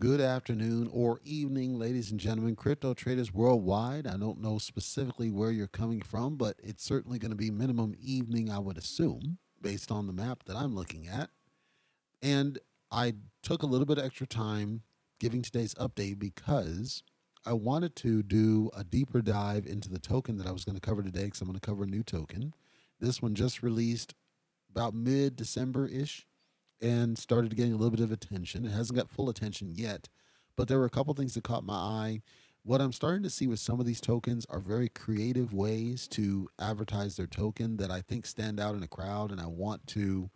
Good 0.00 0.20
afternoon 0.20 0.88
or 0.92 1.18
evening, 1.24 1.76
ladies 1.76 2.12
and 2.12 2.20
gentlemen, 2.20 2.54
crypto 2.54 2.94
traders 2.94 3.34
worldwide. 3.34 4.06
I 4.06 4.16
don't 4.16 4.40
know 4.40 4.58
specifically 4.58 5.28
where 5.28 5.50
you're 5.50 5.66
coming 5.66 6.02
from, 6.02 6.36
but 6.36 6.54
it's 6.62 6.84
certainly 6.84 7.18
going 7.18 7.32
to 7.32 7.36
be 7.36 7.50
minimum 7.50 7.96
evening, 8.00 8.48
I 8.48 8.60
would 8.60 8.78
assume, 8.78 9.38
based 9.60 9.90
on 9.90 10.06
the 10.06 10.12
map 10.12 10.44
that 10.44 10.54
I'm 10.54 10.76
looking 10.76 11.08
at. 11.08 11.30
And 12.22 12.60
I 12.92 13.14
took 13.42 13.64
a 13.64 13.66
little 13.66 13.86
bit 13.86 13.98
of 13.98 14.04
extra 14.04 14.28
time 14.28 14.82
giving 15.18 15.42
today's 15.42 15.74
update 15.74 16.20
because 16.20 17.02
I 17.44 17.54
wanted 17.54 17.96
to 17.96 18.22
do 18.22 18.70
a 18.76 18.84
deeper 18.84 19.20
dive 19.20 19.66
into 19.66 19.88
the 19.88 19.98
token 19.98 20.38
that 20.38 20.46
I 20.46 20.52
was 20.52 20.64
going 20.64 20.76
to 20.76 20.80
cover 20.80 21.02
today 21.02 21.24
because 21.24 21.40
I'm 21.40 21.48
going 21.48 21.58
to 21.58 21.66
cover 21.66 21.82
a 21.82 21.88
new 21.88 22.04
token. 22.04 22.54
This 23.00 23.20
one 23.20 23.34
just 23.34 23.64
released 23.64 24.14
about 24.70 24.94
mid 24.94 25.34
December 25.34 25.88
ish 25.88 26.24
and 26.80 27.18
started 27.18 27.56
getting 27.56 27.72
a 27.72 27.76
little 27.76 27.90
bit 27.90 28.00
of 28.00 28.12
attention. 28.12 28.64
It 28.64 28.72
hasn't 28.72 28.96
got 28.98 29.10
full 29.10 29.28
attention 29.28 29.70
yet, 29.74 30.08
but 30.56 30.68
there 30.68 30.78
were 30.78 30.84
a 30.84 30.90
couple 30.90 31.14
things 31.14 31.34
that 31.34 31.44
caught 31.44 31.64
my 31.64 31.74
eye. 31.74 32.22
What 32.62 32.80
I'm 32.80 32.92
starting 32.92 33.22
to 33.22 33.30
see 33.30 33.46
with 33.46 33.60
some 33.60 33.80
of 33.80 33.86
these 33.86 34.00
tokens 34.00 34.46
are 34.50 34.60
very 34.60 34.88
creative 34.88 35.54
ways 35.54 36.06
to 36.08 36.48
advertise 36.58 37.16
their 37.16 37.26
token 37.26 37.76
that 37.78 37.90
I 37.90 38.00
think 38.00 38.26
stand 38.26 38.60
out 38.60 38.74
in 38.74 38.82
a 38.82 38.88
crowd, 38.88 39.30
and 39.30 39.40
I 39.40 39.46
want 39.46 39.86
to 39.88 40.30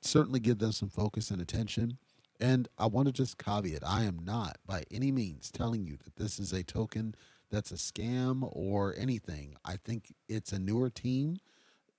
certainly 0.00 0.40
give 0.40 0.58
them 0.58 0.72
some 0.72 0.88
focus 0.88 1.30
and 1.30 1.40
attention. 1.40 1.98
And 2.38 2.68
I 2.78 2.86
want 2.86 3.06
to 3.06 3.12
just 3.12 3.38
caveat 3.38 3.82
I 3.86 4.04
am 4.04 4.20
not 4.24 4.58
by 4.66 4.84
any 4.90 5.10
means 5.10 5.50
telling 5.50 5.86
you 5.86 5.96
that 6.04 6.16
this 6.16 6.38
is 6.38 6.52
a 6.52 6.62
token 6.62 7.14
that's 7.50 7.70
a 7.70 7.76
scam 7.76 8.48
or 8.52 8.94
anything. 8.98 9.56
I 9.64 9.76
think 9.76 10.12
it's 10.28 10.52
a 10.52 10.58
newer 10.58 10.90
team 10.90 11.38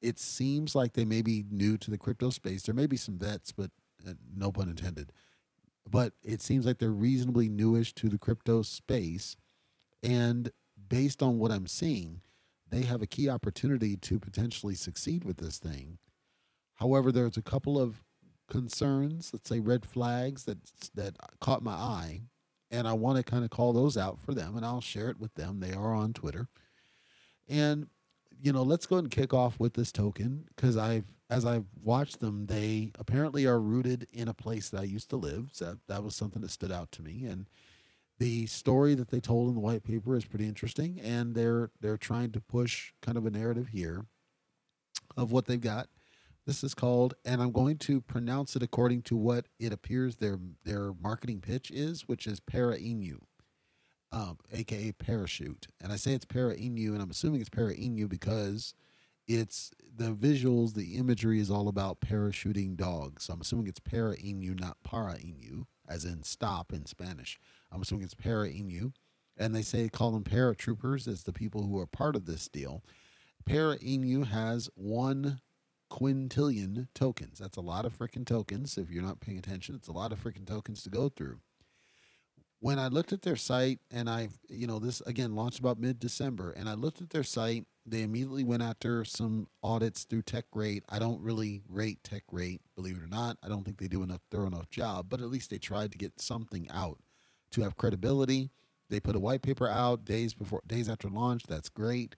it 0.01 0.19
seems 0.19 0.75
like 0.75 0.93
they 0.93 1.05
may 1.05 1.21
be 1.21 1.45
new 1.49 1.77
to 1.77 1.91
the 1.91 1.97
crypto 1.97 2.29
space. 2.29 2.63
There 2.63 2.75
may 2.75 2.87
be 2.87 2.97
some 2.97 3.17
vets, 3.17 3.51
but 3.51 3.71
uh, 4.07 4.13
no 4.35 4.51
pun 4.51 4.69
intended. 4.69 5.11
But 5.89 6.13
it 6.23 6.41
seems 6.41 6.65
like 6.65 6.79
they're 6.79 6.89
reasonably 6.89 7.49
newish 7.49 7.93
to 7.95 8.09
the 8.09 8.17
crypto 8.17 8.61
space. 8.61 9.35
And 10.03 10.51
based 10.89 11.23
on 11.23 11.39
what 11.39 11.51
I'm 11.51 11.67
seeing, 11.67 12.21
they 12.69 12.81
have 12.83 13.01
a 13.01 13.07
key 13.07 13.29
opportunity 13.29 13.95
to 13.97 14.19
potentially 14.19 14.75
succeed 14.75 15.23
with 15.23 15.37
this 15.37 15.57
thing. 15.57 15.97
However, 16.75 17.11
there's 17.11 17.37
a 17.37 17.41
couple 17.41 17.79
of 17.79 18.03
concerns, 18.49 19.31
let's 19.33 19.49
say 19.49 19.59
red 19.59 19.85
flags 19.85 20.43
that 20.45 20.57
that 20.95 21.15
caught 21.39 21.63
my 21.63 21.73
eye, 21.73 22.21
and 22.69 22.87
I 22.87 22.93
want 22.93 23.17
to 23.17 23.23
kind 23.23 23.43
of 23.43 23.49
call 23.49 23.73
those 23.73 23.97
out 23.97 24.19
for 24.19 24.33
them, 24.33 24.55
and 24.55 24.65
I'll 24.65 24.81
share 24.81 25.09
it 25.09 25.19
with 25.19 25.33
them. 25.35 25.59
They 25.59 25.73
are 25.73 25.93
on 25.93 26.13
Twitter, 26.13 26.47
and 27.47 27.87
you 28.41 28.51
know, 28.51 28.63
let's 28.63 28.85
go 28.85 28.95
ahead 28.95 29.05
and 29.05 29.11
kick 29.11 29.33
off 29.33 29.59
with 29.59 29.73
this 29.73 29.91
token 29.91 30.45
because 30.55 30.77
I've, 30.77 31.05
as 31.29 31.45
I've 31.45 31.65
watched 31.83 32.19
them, 32.19 32.45
they 32.45 32.91
apparently 32.97 33.45
are 33.45 33.59
rooted 33.59 34.07
in 34.13 34.27
a 34.27 34.33
place 34.33 34.69
that 34.69 34.81
I 34.81 34.85
used 34.85 35.09
to 35.09 35.17
live. 35.17 35.49
So 35.51 35.65
that, 35.65 35.77
that 35.87 36.03
was 36.03 36.15
something 36.15 36.41
that 36.41 36.51
stood 36.51 36.71
out 36.71 36.91
to 36.93 37.01
me. 37.01 37.25
And 37.25 37.47
the 38.19 38.45
story 38.45 38.95
that 38.95 39.09
they 39.09 39.19
told 39.19 39.49
in 39.49 39.55
the 39.55 39.59
white 39.61 39.83
paper 39.83 40.15
is 40.15 40.25
pretty 40.25 40.45
interesting. 40.45 40.99
And 41.03 41.35
they're, 41.35 41.71
they're 41.81 41.97
trying 41.97 42.31
to 42.31 42.39
push 42.39 42.93
kind 43.01 43.17
of 43.17 43.25
a 43.25 43.31
narrative 43.31 43.69
here 43.69 44.05
of 45.15 45.31
what 45.31 45.45
they've 45.45 45.59
got. 45.59 45.87
This 46.45 46.63
is 46.63 46.73
called, 46.73 47.13
and 47.25 47.41
I'm 47.41 47.51
going 47.51 47.77
to 47.79 47.99
pronounce 47.99 48.55
it 48.55 48.63
according 48.63 49.01
to 49.03 49.17
what 49.17 49.47
it 49.59 49.73
appears 49.73 50.15
their, 50.15 50.39
their 50.63 50.93
marketing 50.93 51.41
pitch 51.41 51.69
is, 51.71 52.07
which 52.07 52.25
is 52.25 52.39
Para 52.39 52.77
Inu 52.77 53.19
um, 54.11 54.37
aka 54.51 54.91
parachute. 54.93 55.67
And 55.81 55.91
I 55.91 55.95
say 55.95 56.13
it's 56.13 56.25
para 56.25 56.55
inu, 56.55 56.89
and 56.89 57.01
I'm 57.01 57.09
assuming 57.09 57.41
it's 57.41 57.49
para 57.49 57.73
inu 57.73 58.07
because 58.07 58.73
it's 59.27 59.71
the 59.95 60.13
visuals, 60.13 60.73
the 60.73 60.95
imagery 60.95 61.39
is 61.39 61.51
all 61.51 61.67
about 61.67 61.99
parachuting 61.99 62.77
dogs. 62.77 63.25
So 63.25 63.33
I'm 63.33 63.41
assuming 63.41 63.67
it's 63.67 63.79
para 63.79 64.15
inu, 64.15 64.59
not 64.59 64.77
para 64.83 65.15
inu, 65.15 65.65
as 65.87 66.05
in 66.05 66.23
stop 66.23 66.71
in 66.71 66.85
Spanish. 66.85 67.39
I'm 67.71 67.81
assuming 67.81 68.05
it's 68.05 68.13
para 68.13 68.47
inu. 68.49 68.93
And 69.37 69.53
they 69.53 69.61
say 69.61 69.89
call 69.89 70.11
them 70.11 70.23
paratroopers 70.23 71.07
as 71.07 71.23
the 71.23 71.33
people 71.33 71.63
who 71.63 71.79
are 71.79 71.85
part 71.85 72.15
of 72.15 72.25
this 72.25 72.47
deal. 72.47 72.83
Para 73.45 73.77
inu 73.77 74.25
has 74.25 74.69
one 74.75 75.41
quintillion 75.91 76.87
tokens. 76.95 77.39
That's 77.39 77.57
a 77.57 77.61
lot 77.61 77.85
of 77.85 77.97
freaking 77.97 78.25
tokens. 78.25 78.77
If 78.77 78.89
you're 78.89 79.03
not 79.03 79.19
paying 79.19 79.37
attention, 79.37 79.75
it's 79.75 79.87
a 79.87 79.93
lot 79.93 80.11
of 80.11 80.23
freaking 80.23 80.47
tokens 80.47 80.83
to 80.83 80.89
go 80.89 81.09
through 81.09 81.39
when 82.59 82.79
I 82.79 82.87
looked 82.87 83.13
at 83.13 83.21
their 83.21 83.35
site 83.35 83.79
and 83.91 84.09
I, 84.09 84.29
you 84.49 84.67
know, 84.67 84.79
this 84.79 85.01
again 85.01 85.35
launched 85.35 85.59
about 85.59 85.79
mid 85.79 85.99
December, 85.99 86.51
and 86.51 86.67
I 86.67 86.73
looked 86.73 87.01
at 87.01 87.11
their 87.11 87.23
site, 87.23 87.65
they 87.85 88.01
immediately 88.01 88.43
went 88.43 88.63
after 88.63 89.05
some 89.05 89.47
audits 89.63 90.03
through 90.03 90.23
TechRate. 90.23 90.81
I 90.89 90.99
don't 90.99 91.21
really 91.21 91.61
rate 91.69 91.99
TechRate, 92.03 92.59
believe 92.75 92.97
it 92.97 93.03
or 93.03 93.07
not. 93.07 93.37
I 93.43 93.47
don't 93.47 93.63
think 93.63 93.77
they 93.77 93.87
do 93.87 94.03
enough 94.03 94.21
thorough 94.31 94.47
enough 94.47 94.69
job, 94.69 95.07
but 95.09 95.21
at 95.21 95.29
least 95.29 95.49
they 95.49 95.57
tried 95.57 95.91
to 95.91 95.97
get 95.97 96.19
something 96.19 96.67
out 96.71 96.99
to 97.51 97.61
have 97.61 97.77
credibility. 97.77 98.49
They 98.89 98.99
put 98.99 99.15
a 99.15 99.19
white 99.19 99.41
paper 99.41 99.67
out 99.67 100.05
days 100.05 100.33
before, 100.33 100.61
days 100.65 100.89
after 100.89 101.09
launch. 101.09 101.43
That's 101.47 101.69
great. 101.69 102.15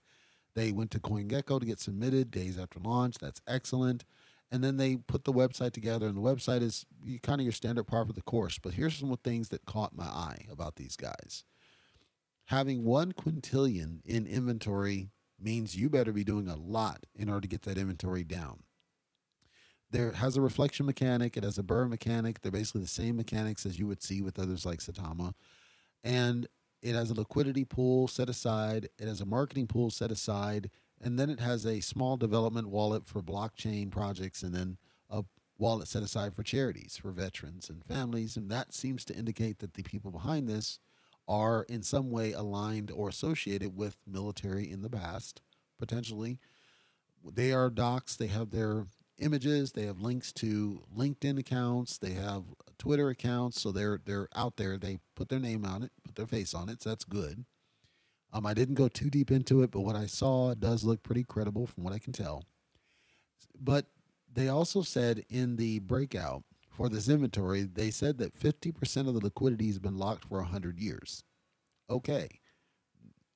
They 0.54 0.72
went 0.72 0.90
to 0.92 1.00
CoinGecko 1.00 1.60
to 1.60 1.66
get 1.66 1.78
submitted 1.80 2.30
days 2.30 2.58
after 2.58 2.80
launch. 2.80 3.18
That's 3.18 3.40
excellent 3.46 4.04
and 4.50 4.64
then 4.64 4.76
they 4.76 4.96
put 4.96 5.24
the 5.24 5.32
website 5.32 5.72
together 5.72 6.06
and 6.06 6.16
the 6.16 6.20
website 6.20 6.62
is 6.62 6.84
kind 7.22 7.40
of 7.40 7.44
your 7.44 7.52
standard 7.52 7.84
part 7.84 8.08
of 8.08 8.14
the 8.14 8.22
course 8.22 8.58
but 8.58 8.74
here's 8.74 8.96
some 8.96 9.10
of 9.10 9.22
the 9.22 9.30
things 9.30 9.48
that 9.50 9.64
caught 9.64 9.96
my 9.96 10.04
eye 10.04 10.46
about 10.50 10.76
these 10.76 10.96
guys. 10.96 11.44
Having 12.46 12.84
one 12.84 13.12
quintillion 13.12 14.00
in 14.04 14.26
inventory 14.26 15.10
means 15.40 15.76
you 15.76 15.88
better 15.88 16.12
be 16.12 16.24
doing 16.24 16.48
a 16.48 16.56
lot 16.56 17.06
in 17.14 17.28
order 17.28 17.42
to 17.42 17.48
get 17.48 17.62
that 17.62 17.78
inventory 17.78 18.24
down. 18.24 18.64
There 19.90 20.12
has 20.12 20.36
a 20.36 20.40
reflection 20.40 20.86
mechanic 20.86 21.36
it 21.36 21.44
has 21.44 21.58
a 21.58 21.62
burn 21.62 21.90
mechanic 21.90 22.40
they're 22.40 22.52
basically 22.52 22.82
the 22.82 22.88
same 22.88 23.16
mechanics 23.16 23.66
as 23.66 23.78
you 23.78 23.86
would 23.86 24.02
see 24.02 24.20
with 24.22 24.38
others 24.38 24.66
like 24.66 24.80
Saitama 24.80 25.34
and 26.04 26.46
it 26.82 26.94
has 26.94 27.10
a 27.10 27.14
liquidity 27.14 27.64
pool 27.64 28.08
set 28.08 28.28
aside 28.28 28.88
it 28.98 29.08
has 29.08 29.20
a 29.20 29.26
marketing 29.26 29.66
pool 29.66 29.90
set 29.90 30.10
aside 30.10 30.70
and 31.00 31.18
then 31.18 31.30
it 31.30 31.40
has 31.40 31.64
a 31.64 31.80
small 31.80 32.16
development 32.16 32.68
wallet 32.68 33.06
for 33.06 33.22
blockchain 33.22 33.90
projects 33.90 34.42
and 34.42 34.54
then 34.54 34.76
a 35.08 35.24
wallet 35.58 35.88
set 35.88 36.02
aside 36.02 36.34
for 36.34 36.42
charities 36.42 36.98
for 37.00 37.10
veterans 37.10 37.70
and 37.70 37.84
families. 37.84 38.36
And 38.36 38.50
that 38.50 38.74
seems 38.74 39.04
to 39.06 39.14
indicate 39.14 39.58
that 39.60 39.74
the 39.74 39.82
people 39.82 40.10
behind 40.10 40.48
this 40.48 40.78
are 41.26 41.64
in 41.68 41.82
some 41.82 42.10
way 42.10 42.32
aligned 42.32 42.90
or 42.90 43.08
associated 43.08 43.76
with 43.76 43.98
military 44.06 44.70
in 44.70 44.82
the 44.82 44.90
past 44.90 45.40
potentially. 45.78 46.38
They 47.24 47.52
are 47.52 47.70
docs. 47.70 48.16
They 48.16 48.26
have 48.26 48.50
their 48.50 48.86
images. 49.18 49.72
They 49.72 49.84
have 49.86 50.00
links 50.00 50.32
to 50.34 50.82
linkedin 50.94 51.38
accounts. 51.38 51.98
They 51.98 52.12
have 52.12 52.44
twitter 52.78 53.08
accounts. 53.08 53.60
So 53.60 53.72
they're 53.72 54.00
they're 54.04 54.28
out 54.34 54.56
there. 54.56 54.76
They 54.76 54.98
put 55.14 55.28
their 55.28 55.38
name 55.38 55.64
on 55.64 55.82
it 55.82 55.92
put 56.04 56.16
their 56.16 56.26
face 56.26 56.52
on 56.52 56.68
it. 56.68 56.82
So 56.82 56.90
that's 56.90 57.04
good 57.04 57.44
um, 58.32 58.46
I 58.46 58.54
didn't 58.54 58.76
go 58.76 58.88
too 58.88 59.10
deep 59.10 59.30
into 59.30 59.62
it, 59.62 59.70
but 59.70 59.80
what 59.80 59.96
I 59.96 60.06
saw 60.06 60.54
does 60.54 60.84
look 60.84 61.02
pretty 61.02 61.24
credible 61.24 61.66
from 61.66 61.84
what 61.84 61.92
I 61.92 61.98
can 61.98 62.12
tell. 62.12 62.44
But 63.60 63.86
they 64.32 64.48
also 64.48 64.82
said 64.82 65.24
in 65.28 65.56
the 65.56 65.80
breakout 65.80 66.44
for 66.70 66.88
this 66.88 67.08
inventory, 67.08 67.62
they 67.62 67.90
said 67.90 68.18
that 68.18 68.38
50% 68.38 69.08
of 69.08 69.14
the 69.14 69.20
liquidity 69.20 69.66
has 69.66 69.78
been 69.78 69.98
locked 69.98 70.24
for 70.24 70.38
100 70.38 70.78
years. 70.78 71.24
Okay. 71.90 72.28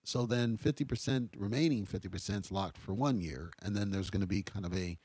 So 0.05 0.27
then 0.27 0.57
50% 0.57 1.31
remaining 1.37 1.87
50% 1.87 2.41
is 2.45 2.53
locked 2.53 2.79
for 2.79 2.95
one 2.95 3.21
year. 3.21 3.51
And 3.63 3.75
then 3.75 3.91
there's 3.91 4.11
going 4.11 4.21
to 4.21 4.27
be 4.27 4.43
kind 4.43 4.65
of 4.65 4.77
a 4.77 4.99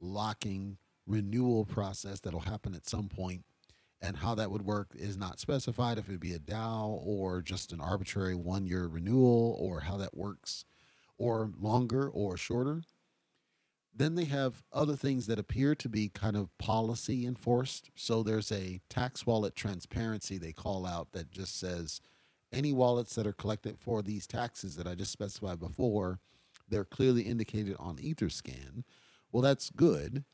locking 0.00 0.76
renewal 1.06 1.64
process 1.64 2.20
that'll 2.20 2.40
happen 2.40 2.74
at 2.74 2.88
some 2.88 3.08
point 3.08 3.44
and 4.02 4.16
how 4.16 4.34
that 4.34 4.50
would 4.50 4.62
work 4.62 4.92
is 4.94 5.16
not 5.16 5.40
specified 5.40 5.98
if 5.98 6.08
it'd 6.08 6.20
be 6.20 6.32
a 6.32 6.38
DAO 6.38 7.00
or 7.04 7.42
just 7.42 7.72
an 7.72 7.80
arbitrary 7.80 8.34
one 8.34 8.66
year 8.66 8.86
renewal 8.86 9.56
or 9.58 9.80
how 9.80 9.96
that 9.98 10.16
works 10.16 10.64
or 11.18 11.50
longer 11.60 12.08
or 12.08 12.36
shorter. 12.36 12.82
Then 13.94 14.14
they 14.14 14.24
have 14.24 14.62
other 14.72 14.96
things 14.96 15.26
that 15.26 15.38
appear 15.38 15.74
to 15.74 15.88
be 15.88 16.08
kind 16.08 16.36
of 16.36 16.56
policy 16.58 17.26
enforced. 17.26 17.90
So 17.94 18.22
there's 18.22 18.50
a 18.50 18.80
tax 18.88 19.26
wallet 19.26 19.54
transparency 19.54 20.38
they 20.38 20.52
call 20.52 20.86
out 20.86 21.12
that 21.12 21.30
just 21.30 21.58
says 21.58 22.00
any 22.52 22.72
wallets 22.72 23.14
that 23.14 23.26
are 23.26 23.32
collected 23.32 23.78
for 23.78 24.00
these 24.02 24.26
taxes 24.26 24.76
that 24.76 24.86
I 24.86 24.94
just 24.94 25.12
specified 25.12 25.60
before, 25.60 26.20
they're 26.68 26.84
clearly 26.84 27.22
indicated 27.22 27.76
on 27.78 27.96
Etherscan. 27.96 28.84
Well, 29.30 29.42
that's 29.42 29.70
good. 29.70 30.24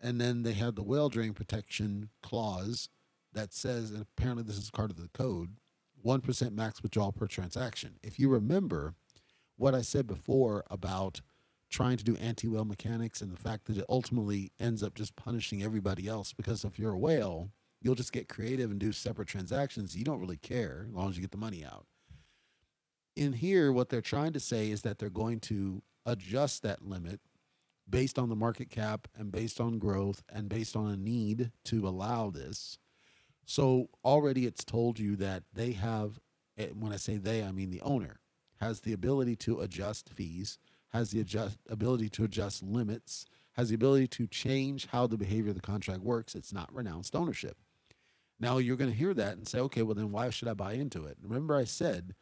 And 0.00 0.20
then 0.20 0.42
they 0.42 0.52
have 0.52 0.74
the 0.74 0.82
whale 0.82 1.08
drain 1.08 1.32
protection 1.32 2.10
clause 2.22 2.88
that 3.32 3.52
says, 3.52 3.90
and 3.90 4.02
apparently 4.02 4.44
this 4.44 4.58
is 4.58 4.70
part 4.70 4.90
of 4.90 4.96
the 4.96 5.08
code, 5.08 5.56
1% 6.04 6.52
max 6.52 6.82
withdrawal 6.82 7.12
per 7.12 7.26
transaction. 7.26 7.98
If 8.02 8.18
you 8.18 8.28
remember 8.28 8.94
what 9.56 9.74
I 9.74 9.82
said 9.82 10.06
before 10.06 10.64
about 10.70 11.20
trying 11.70 11.96
to 11.96 12.04
do 12.04 12.16
anti 12.16 12.48
whale 12.48 12.64
mechanics 12.64 13.20
and 13.20 13.32
the 13.32 13.40
fact 13.40 13.66
that 13.66 13.76
it 13.76 13.84
ultimately 13.88 14.52
ends 14.60 14.82
up 14.82 14.94
just 14.94 15.16
punishing 15.16 15.62
everybody 15.62 16.06
else, 16.06 16.32
because 16.32 16.64
if 16.64 16.78
you're 16.78 16.92
a 16.92 16.98
whale, 16.98 17.50
you'll 17.80 17.94
just 17.94 18.12
get 18.12 18.28
creative 18.28 18.70
and 18.70 18.80
do 18.80 18.92
separate 18.92 19.28
transactions. 19.28 19.96
You 19.96 20.04
don't 20.04 20.20
really 20.20 20.36
care 20.36 20.86
as 20.88 20.94
long 20.94 21.10
as 21.10 21.16
you 21.16 21.22
get 21.22 21.32
the 21.32 21.36
money 21.36 21.64
out. 21.64 21.86
In 23.16 23.32
here, 23.32 23.72
what 23.72 23.88
they're 23.88 24.02
trying 24.02 24.32
to 24.34 24.40
say 24.40 24.70
is 24.70 24.82
that 24.82 24.98
they're 24.98 25.08
going 25.08 25.40
to 25.40 25.82
adjust 26.04 26.62
that 26.62 26.86
limit 26.86 27.20
based 27.88 28.18
on 28.18 28.28
the 28.28 28.36
market 28.36 28.70
cap 28.70 29.08
and 29.16 29.32
based 29.32 29.60
on 29.60 29.78
growth 29.78 30.22
and 30.32 30.48
based 30.48 30.76
on 30.76 30.90
a 30.90 30.96
need 30.96 31.50
to 31.64 31.86
allow 31.86 32.30
this 32.30 32.78
So 33.46 33.88
already 34.04 34.44
it's 34.44 34.64
told 34.64 34.98
you 34.98 35.16
that 35.16 35.44
they 35.54 35.72
have, 35.72 36.18
eh, 36.58 36.68
when 36.74 36.92
I 36.92 36.96
say 36.96 37.16
they, 37.16 37.42
I 37.42 37.52
mean 37.52 37.70
the 37.70 37.80
owner, 37.80 38.20
has 38.60 38.80
the 38.80 38.92
ability 38.92 39.36
to 39.36 39.60
adjust 39.60 40.10
fees, 40.10 40.58
has 40.88 41.10
the 41.10 41.20
adjust, 41.20 41.58
ability 41.70 42.08
to 42.10 42.24
adjust 42.24 42.62
limits, 42.62 43.24
has 43.52 43.68
the 43.68 43.76
ability 43.76 44.08
to 44.08 44.26
change 44.26 44.86
how 44.86 45.06
the 45.06 45.16
behavior 45.16 45.50
of 45.50 45.54
the 45.54 45.62
contract 45.62 46.02
works. 46.02 46.34
It's 46.34 46.52
not 46.52 46.74
renounced 46.74 47.14
ownership. 47.14 47.56
Now 48.40 48.58
you're 48.58 48.76
going 48.76 48.90
to 48.90 48.96
hear 48.96 49.14
that 49.14 49.36
and 49.36 49.46
say, 49.46 49.60
okay, 49.60 49.82
well, 49.82 49.94
then 49.94 50.10
why 50.10 50.28
should 50.30 50.48
I 50.48 50.54
buy 50.54 50.72
into 50.72 51.04
it? 51.04 51.16
Remember, 51.22 51.54
I 51.54 51.64
said 51.64 52.14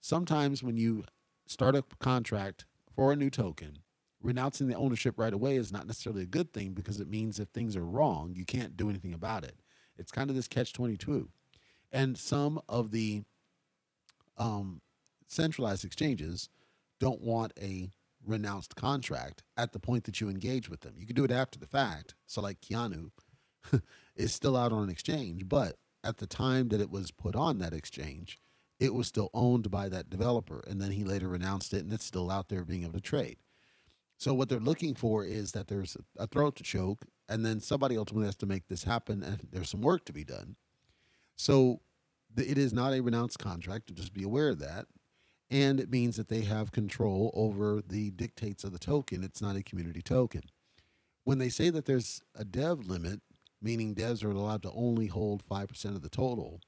sometimes 0.00 0.62
when 0.62 0.76
you 0.76 1.04
start 1.46 1.76
a 1.76 1.84
contract 2.00 2.64
for 2.96 3.12
a 3.12 3.16
new 3.16 3.30
token, 3.30 3.78
renouncing 4.22 4.68
the 4.68 4.74
ownership 4.74 5.18
right 5.18 5.32
away 5.32 5.56
is 5.56 5.70
not 5.70 5.86
necessarily 5.86 6.22
a 6.22 6.26
good 6.26 6.52
thing 6.52 6.72
because 6.72 6.98
it 6.98 7.08
means 7.08 7.38
if 7.38 7.48
things 7.48 7.76
are 7.76 7.84
wrong, 7.84 8.32
you 8.34 8.44
can't 8.44 8.76
do 8.76 8.88
anything 8.88 9.12
about 9.12 9.44
it. 9.44 9.60
It's 9.98 10.12
kind 10.12 10.30
of 10.30 10.36
this 10.36 10.48
catch 10.48 10.72
22. 10.72 11.28
And 11.90 12.16
some 12.16 12.60
of 12.68 12.90
the 12.90 13.22
um, 14.38 14.80
centralized 15.26 15.84
exchanges 15.84 16.48
don't 16.98 17.20
want 17.20 17.52
a 17.60 17.90
renounced 18.24 18.76
contract 18.76 19.42
at 19.56 19.72
the 19.72 19.78
point 19.78 20.04
that 20.04 20.20
you 20.20 20.28
engage 20.28 20.68
with 20.68 20.80
them. 20.80 20.94
You 20.96 21.06
can 21.06 21.16
do 21.16 21.24
it 21.24 21.30
after 21.30 21.58
the 21.58 21.66
fact. 21.66 22.14
So, 22.26 22.40
like 22.40 22.60
Keanu 22.60 23.10
is 24.16 24.32
still 24.32 24.56
out 24.56 24.72
on 24.72 24.84
an 24.84 24.90
exchange, 24.90 25.48
but 25.48 25.76
at 26.04 26.18
the 26.18 26.26
time 26.26 26.68
that 26.68 26.80
it 26.80 26.90
was 26.90 27.10
put 27.10 27.36
on 27.36 27.58
that 27.58 27.72
exchange, 27.72 28.38
it 28.80 28.94
was 28.94 29.06
still 29.06 29.30
owned 29.32 29.70
by 29.70 29.88
that 29.88 30.10
developer. 30.10 30.64
And 30.66 30.80
then 30.80 30.92
he 30.92 31.04
later 31.04 31.28
renounced 31.28 31.72
it 31.72 31.84
and 31.84 31.92
it's 31.92 32.04
still 32.04 32.30
out 32.30 32.48
there 32.48 32.64
being 32.64 32.82
able 32.82 32.94
to 32.94 33.00
trade. 33.00 33.38
So, 34.22 34.32
what 34.34 34.48
they're 34.48 34.60
looking 34.60 34.94
for 34.94 35.24
is 35.24 35.52
that 35.52 35.66
there's 35.66 35.96
a 36.16 36.26
throat 36.26 36.56
to 36.56 36.62
choke, 36.62 37.06
and 37.28 37.44
then 37.44 37.60
somebody 37.60 37.96
ultimately 37.96 38.26
has 38.26 38.36
to 38.36 38.46
make 38.46 38.68
this 38.68 38.84
happen, 38.84 39.22
and 39.22 39.48
there's 39.50 39.70
some 39.70 39.80
work 39.82 40.04
to 40.04 40.12
be 40.12 40.24
done. 40.24 40.54
So, 41.36 41.80
it 42.36 42.56
is 42.56 42.72
not 42.72 42.92
a 42.92 43.00
renounced 43.00 43.38
contract, 43.38 43.92
just 43.94 44.14
be 44.14 44.22
aware 44.22 44.50
of 44.50 44.60
that 44.60 44.86
and 45.52 45.78
it 45.78 45.90
means 45.90 46.16
that 46.16 46.28
they 46.28 46.40
have 46.40 46.72
control 46.72 47.30
over 47.34 47.82
the 47.86 48.10
dictates 48.10 48.64
of 48.64 48.72
the 48.72 48.78
token. 48.78 49.22
It's 49.22 49.42
not 49.42 49.54
a 49.54 49.62
community 49.62 50.00
token. 50.00 50.40
When 51.24 51.36
they 51.36 51.50
say 51.50 51.68
that 51.68 51.84
there's 51.84 52.22
a 52.34 52.42
dev 52.42 52.86
limit, 52.86 53.20
meaning 53.60 53.94
devs 53.94 54.24
are 54.24 54.30
allowed 54.30 54.62
to 54.62 54.72
only 54.72 55.08
hold 55.08 55.44
5% 55.46 55.84
of 55.84 56.00
the 56.00 56.08
total, 56.08 56.60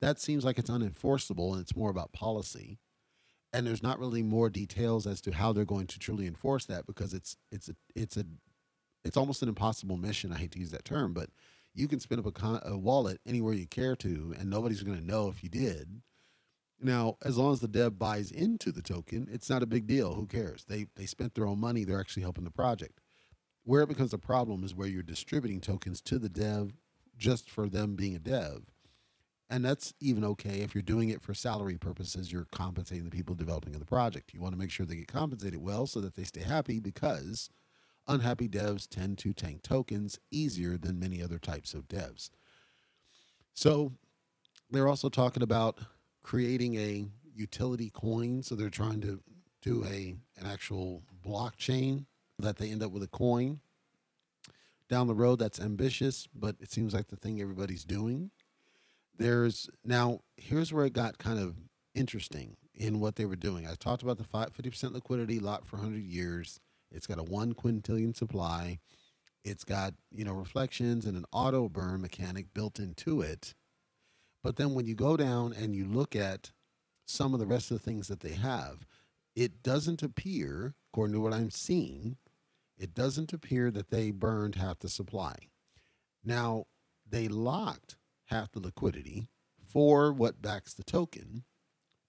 that 0.00 0.20
seems 0.20 0.44
like 0.44 0.60
it's 0.60 0.70
unenforceable 0.70 1.52
and 1.52 1.60
it's 1.60 1.74
more 1.74 1.90
about 1.90 2.12
policy. 2.12 2.78
And 3.52 3.66
there's 3.66 3.82
not 3.82 3.98
really 3.98 4.22
more 4.22 4.48
details 4.48 5.06
as 5.06 5.20
to 5.22 5.32
how 5.32 5.52
they're 5.52 5.64
going 5.64 5.88
to 5.88 5.98
truly 5.98 6.26
enforce 6.26 6.66
that 6.66 6.86
because 6.86 7.12
it's 7.12 7.36
it's 7.50 7.68
a 7.68 7.74
it's 7.94 8.16
a 8.16 8.24
it's 9.04 9.16
almost 9.16 9.42
an 9.42 9.48
impossible 9.48 9.96
mission. 9.96 10.32
I 10.32 10.38
hate 10.38 10.52
to 10.52 10.60
use 10.60 10.70
that 10.70 10.84
term, 10.84 11.12
but 11.12 11.30
you 11.74 11.88
can 11.88 12.00
spin 12.00 12.18
up 12.18 12.26
a, 12.26 12.32
con- 12.32 12.62
a 12.64 12.76
wallet 12.76 13.20
anywhere 13.26 13.54
you 13.54 13.66
care 13.66 13.96
to, 13.96 14.34
and 14.38 14.50
nobody's 14.50 14.82
going 14.82 14.98
to 14.98 15.04
know 15.04 15.28
if 15.28 15.42
you 15.42 15.48
did 15.48 16.02
now, 16.82 17.16
as 17.22 17.36
long 17.36 17.52
as 17.52 17.60
the 17.60 17.68
dev 17.68 17.98
buys 17.98 18.30
into 18.30 18.72
the 18.72 18.82
token, 18.82 19.28
it's 19.30 19.50
not 19.50 19.62
a 19.62 19.66
big 19.66 19.86
deal. 19.86 20.14
Who 20.14 20.26
cares? 20.26 20.64
They 20.64 20.86
they 20.96 21.06
spent 21.06 21.34
their 21.34 21.46
own 21.46 21.60
money. 21.60 21.84
They're 21.84 22.00
actually 22.00 22.22
helping 22.22 22.44
the 22.44 22.50
project. 22.50 23.00
Where 23.64 23.82
it 23.82 23.88
becomes 23.88 24.12
a 24.12 24.18
problem 24.18 24.64
is 24.64 24.74
where 24.74 24.88
you're 24.88 25.02
distributing 25.02 25.60
tokens 25.60 26.00
to 26.02 26.18
the 26.18 26.28
dev 26.28 26.72
just 27.16 27.50
for 27.50 27.68
them 27.68 27.94
being 27.94 28.16
a 28.16 28.18
dev. 28.18 28.69
And 29.50 29.64
that's 29.64 29.92
even 30.00 30.24
okay 30.24 30.60
if 30.60 30.74
you're 30.74 30.82
doing 30.82 31.08
it 31.08 31.20
for 31.20 31.34
salary 31.34 31.76
purposes. 31.76 32.32
You're 32.32 32.46
compensating 32.52 33.04
the 33.04 33.10
people 33.10 33.34
developing 33.34 33.72
the 33.72 33.84
project. 33.84 34.32
You 34.32 34.40
want 34.40 34.54
to 34.54 34.58
make 34.58 34.70
sure 34.70 34.86
they 34.86 34.94
get 34.94 35.08
compensated 35.08 35.60
well 35.60 35.86
so 35.86 36.00
that 36.00 36.14
they 36.14 36.22
stay 36.22 36.42
happy 36.42 36.78
because 36.78 37.50
unhappy 38.06 38.48
devs 38.48 38.88
tend 38.88 39.18
to 39.18 39.32
tank 39.32 39.62
tokens 39.62 40.20
easier 40.30 40.78
than 40.78 41.00
many 41.00 41.20
other 41.22 41.38
types 41.38 41.74
of 41.74 41.88
devs. 41.88 42.30
So 43.52 43.92
they're 44.70 44.88
also 44.88 45.08
talking 45.08 45.42
about 45.42 45.78
creating 46.22 46.76
a 46.76 47.06
utility 47.34 47.90
coin. 47.90 48.44
So 48.44 48.54
they're 48.54 48.70
trying 48.70 49.00
to 49.00 49.20
do 49.62 49.84
a 49.84 50.14
an 50.38 50.46
actual 50.46 51.02
blockchain 51.26 52.06
that 52.38 52.56
they 52.56 52.70
end 52.70 52.82
up 52.82 52.92
with 52.92 53.02
a 53.02 53.08
coin. 53.08 53.60
Down 54.88 55.06
the 55.06 55.14
road, 55.14 55.38
that's 55.38 55.60
ambitious, 55.60 56.28
but 56.34 56.56
it 56.60 56.70
seems 56.70 56.94
like 56.94 57.08
the 57.08 57.16
thing 57.16 57.40
everybody's 57.40 57.84
doing. 57.84 58.30
There's 59.20 59.68
now 59.84 60.20
here's 60.38 60.72
where 60.72 60.86
it 60.86 60.94
got 60.94 61.18
kind 61.18 61.38
of 61.38 61.54
interesting 61.94 62.56
in 62.74 63.00
what 63.00 63.16
they 63.16 63.26
were 63.26 63.36
doing. 63.36 63.66
I 63.66 63.74
talked 63.74 64.02
about 64.02 64.16
the 64.16 64.24
50% 64.24 64.94
liquidity 64.94 65.38
locked 65.38 65.66
for 65.66 65.76
100 65.76 66.02
years. 66.02 66.58
It's 66.90 67.06
got 67.06 67.18
a 67.18 67.22
one 67.22 67.52
quintillion 67.52 68.16
supply. 68.16 68.78
It's 69.44 69.62
got, 69.62 69.92
you 70.10 70.24
know, 70.24 70.32
reflections 70.32 71.04
and 71.04 71.18
an 71.18 71.26
auto 71.32 71.68
burn 71.68 72.00
mechanic 72.00 72.54
built 72.54 72.78
into 72.78 73.20
it. 73.20 73.54
But 74.42 74.56
then 74.56 74.72
when 74.72 74.86
you 74.86 74.94
go 74.94 75.18
down 75.18 75.52
and 75.52 75.76
you 75.76 75.84
look 75.84 76.16
at 76.16 76.52
some 77.06 77.34
of 77.34 77.40
the 77.40 77.46
rest 77.46 77.70
of 77.70 77.76
the 77.76 77.84
things 77.84 78.08
that 78.08 78.20
they 78.20 78.32
have, 78.32 78.86
it 79.36 79.62
doesn't 79.62 80.02
appear, 80.02 80.74
according 80.90 81.12
to 81.12 81.20
what 81.20 81.34
I'm 81.34 81.50
seeing, 81.50 82.16
it 82.78 82.94
doesn't 82.94 83.34
appear 83.34 83.70
that 83.70 83.90
they 83.90 84.12
burned 84.12 84.54
half 84.54 84.78
the 84.78 84.88
supply. 84.88 85.34
Now, 86.24 86.64
they 87.06 87.28
locked 87.28 87.96
half 88.30 88.52
the 88.52 88.60
liquidity 88.60 89.28
for 89.64 90.12
what 90.12 90.42
backs 90.42 90.74
the 90.74 90.82
token, 90.84 91.44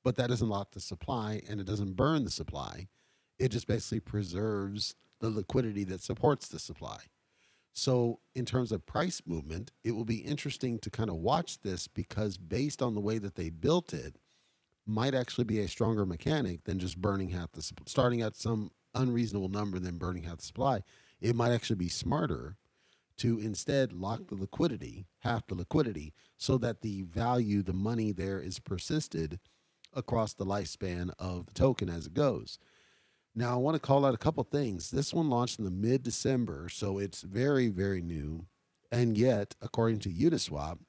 but 0.03 0.15
that 0.15 0.29
doesn't 0.29 0.49
lock 0.49 0.71
the 0.71 0.79
supply 0.79 1.41
and 1.49 1.59
it 1.59 1.65
doesn't 1.65 1.95
burn 1.95 2.23
the 2.23 2.31
supply. 2.31 2.87
It 3.37 3.49
just 3.49 3.67
basically 3.67 3.99
preserves 3.99 4.95
the 5.19 5.29
liquidity 5.29 5.83
that 5.85 6.01
supports 6.01 6.47
the 6.47 6.59
supply. 6.59 6.97
So, 7.73 8.19
in 8.35 8.45
terms 8.45 8.71
of 8.71 8.85
price 8.85 9.21
movement, 9.25 9.71
it 9.83 9.91
will 9.91 10.03
be 10.03 10.17
interesting 10.17 10.77
to 10.79 10.89
kind 10.89 11.09
of 11.09 11.15
watch 11.17 11.61
this 11.61 11.87
because, 11.87 12.37
based 12.37 12.81
on 12.81 12.95
the 12.95 12.99
way 12.99 13.17
that 13.17 13.35
they 13.35 13.49
built 13.49 13.93
it, 13.93 14.17
might 14.85 15.13
actually 15.13 15.45
be 15.45 15.59
a 15.59 15.67
stronger 15.67 16.05
mechanic 16.05 16.65
than 16.65 16.79
just 16.79 16.99
burning 17.01 17.29
half 17.29 17.51
the 17.53 17.61
starting 17.85 18.21
at 18.21 18.35
some 18.35 18.71
unreasonable 18.93 19.47
number 19.47 19.79
then 19.79 19.97
burning 19.97 20.23
half 20.23 20.37
the 20.37 20.43
supply. 20.43 20.83
It 21.21 21.35
might 21.35 21.53
actually 21.53 21.77
be 21.77 21.87
smarter 21.87 22.57
to 23.21 23.37
instead 23.37 23.93
lock 23.93 24.27
the 24.27 24.35
liquidity, 24.35 25.05
half 25.19 25.45
the 25.45 25.53
liquidity, 25.53 26.11
so 26.37 26.57
that 26.57 26.81
the 26.81 27.03
value, 27.03 27.61
the 27.61 27.71
money 27.71 28.11
there 28.11 28.39
is 28.39 28.59
persisted 28.59 29.39
across 29.93 30.33
the 30.33 30.45
lifespan 30.45 31.11
of 31.19 31.45
the 31.45 31.53
token 31.53 31.87
as 31.87 32.07
it 32.07 32.15
goes. 32.15 32.57
Now, 33.35 33.53
I 33.53 33.57
want 33.57 33.75
to 33.75 33.79
call 33.79 34.05
out 34.05 34.15
a 34.15 34.17
couple 34.17 34.43
things. 34.43 34.89
This 34.89 35.13
one 35.13 35.29
launched 35.29 35.59
in 35.59 35.65
the 35.65 35.71
mid 35.71 36.01
December, 36.01 36.67
so 36.69 36.97
it's 36.97 37.21
very, 37.21 37.67
very 37.69 38.01
new. 38.01 38.47
And 38.91 39.15
yet, 39.15 39.53
according 39.61 39.99
to 39.99 40.09
Uniswap, 40.09 40.79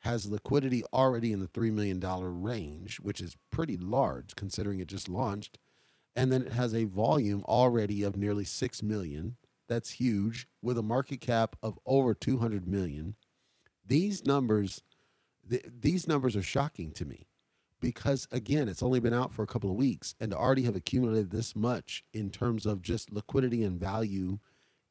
has 0.00 0.30
liquidity 0.30 0.82
already 0.94 1.30
in 1.30 1.40
the 1.40 1.46
$3 1.46 1.70
million 1.72 2.00
range, 2.00 3.00
which 3.00 3.20
is 3.20 3.36
pretty 3.50 3.76
large 3.76 4.34
considering 4.34 4.80
it 4.80 4.88
just 4.88 5.10
launched. 5.10 5.58
And 6.16 6.32
then 6.32 6.42
it 6.42 6.52
has 6.52 6.74
a 6.74 6.84
volume 6.84 7.44
already 7.46 8.02
of 8.02 8.16
nearly 8.16 8.44
6 8.44 8.82
million. 8.82 9.36
That's 9.68 9.90
huge 9.90 10.46
with 10.60 10.78
a 10.78 10.82
market 10.82 11.20
cap 11.20 11.56
of 11.62 11.78
over 11.86 12.14
200 12.14 12.66
million. 12.66 13.14
These 13.86 14.24
numbers 14.24 14.82
th- 15.48 15.66
these 15.80 16.06
numbers 16.06 16.36
are 16.36 16.42
shocking 16.42 16.92
to 16.92 17.04
me 17.04 17.26
because 17.80 18.28
again, 18.30 18.68
it's 18.68 18.82
only 18.82 19.00
been 19.00 19.14
out 19.14 19.32
for 19.32 19.42
a 19.42 19.46
couple 19.46 19.70
of 19.70 19.76
weeks 19.76 20.14
and 20.20 20.30
to 20.30 20.36
already 20.36 20.62
have 20.62 20.76
accumulated 20.76 21.30
this 21.30 21.56
much 21.56 22.04
in 22.12 22.30
terms 22.30 22.66
of 22.66 22.82
just 22.82 23.12
liquidity 23.12 23.62
and 23.64 23.80
value 23.80 24.38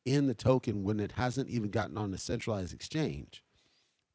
in 0.05 0.27
the 0.27 0.33
token 0.33 0.83
when 0.83 0.99
it 0.99 1.13
hasn't 1.13 1.49
even 1.49 1.69
gotten 1.69 1.97
on 1.97 2.13
a 2.13 2.17
centralized 2.17 2.73
exchange 2.73 3.43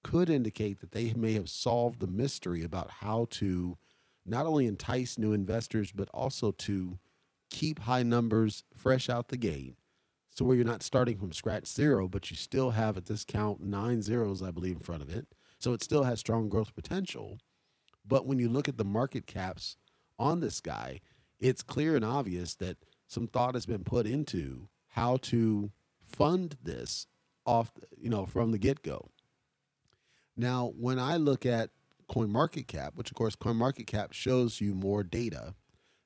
could 0.03 0.31
indicate 0.31 0.81
that 0.81 0.93
they 0.93 1.13
may 1.15 1.33
have 1.33 1.49
solved 1.49 1.99
the 1.99 2.07
mystery 2.07 2.63
about 2.63 2.91
how 2.91 3.27
to 3.29 3.77
not 4.25 4.47
only 4.47 4.67
entice 4.67 5.19
new 5.19 5.33
investors 5.33 5.91
but 5.93 6.09
also 6.15 6.53
to 6.53 6.99
keep 7.51 7.81
high 7.81 8.03
numbers 8.03 8.63
fresh 8.75 9.09
out 9.09 9.29
the 9.29 9.37
gate 9.37 9.77
so 10.37 10.45
where 10.45 10.57
you're 10.57 10.64
not 10.64 10.83
starting 10.83 11.19
from 11.19 11.33
scratch 11.33 11.66
zero 11.66 12.09
but 12.09 12.31
you 12.31 12.37
still 12.37 12.71
have 12.71 12.97
at 12.97 13.07
this 13.07 13.25
count 13.25 13.61
nine 13.61 14.02
zeros 14.02 14.43
i 14.43 14.50
believe 14.50 14.76
in 14.76 14.83
front 14.83 15.02
of 15.02 15.09
it 15.09 15.26
so 15.59 15.73
it 15.73 15.83
still 15.83 16.05
has 16.05 16.21
strong 16.21 16.49
growth 16.49 16.75
potential 16.75 17.38
but 18.07 18.26
when 18.26 18.38
you 18.38 18.49
look 18.49 18.69
at 18.69 18.76
the 18.76 18.85
market 18.85 19.26
caps 19.26 19.76
on 20.19 20.40
this 20.40 20.61
guy, 20.61 21.00
it's 21.40 21.62
clear 21.62 21.97
and 21.97 22.05
obvious 22.05 22.55
that 22.57 22.78
some 23.07 23.26
thought 23.26 23.55
has 23.55 23.66
been 23.66 23.85
put 23.85 24.07
into 24.07 24.69
how 24.88 25.16
to 25.19 25.71
fund 26.05 26.57
this 26.62 27.07
off, 27.45 27.73
you 27.97 28.09
know, 28.09 28.26
from 28.26 28.52
the 28.52 28.59
get 28.59 28.83
go. 28.83 29.11
Now, 30.37 30.73
when 30.78 30.99
I 30.99 31.16
look 31.16 31.45
at 31.45 31.71
CoinMarketCap, 32.11 32.95
which 32.95 33.11
of 33.11 33.16
course 33.16 33.37
CoinMarketCap 33.37 34.12
shows 34.12 34.61
you 34.61 34.75
more 34.75 35.02
data 35.02 35.55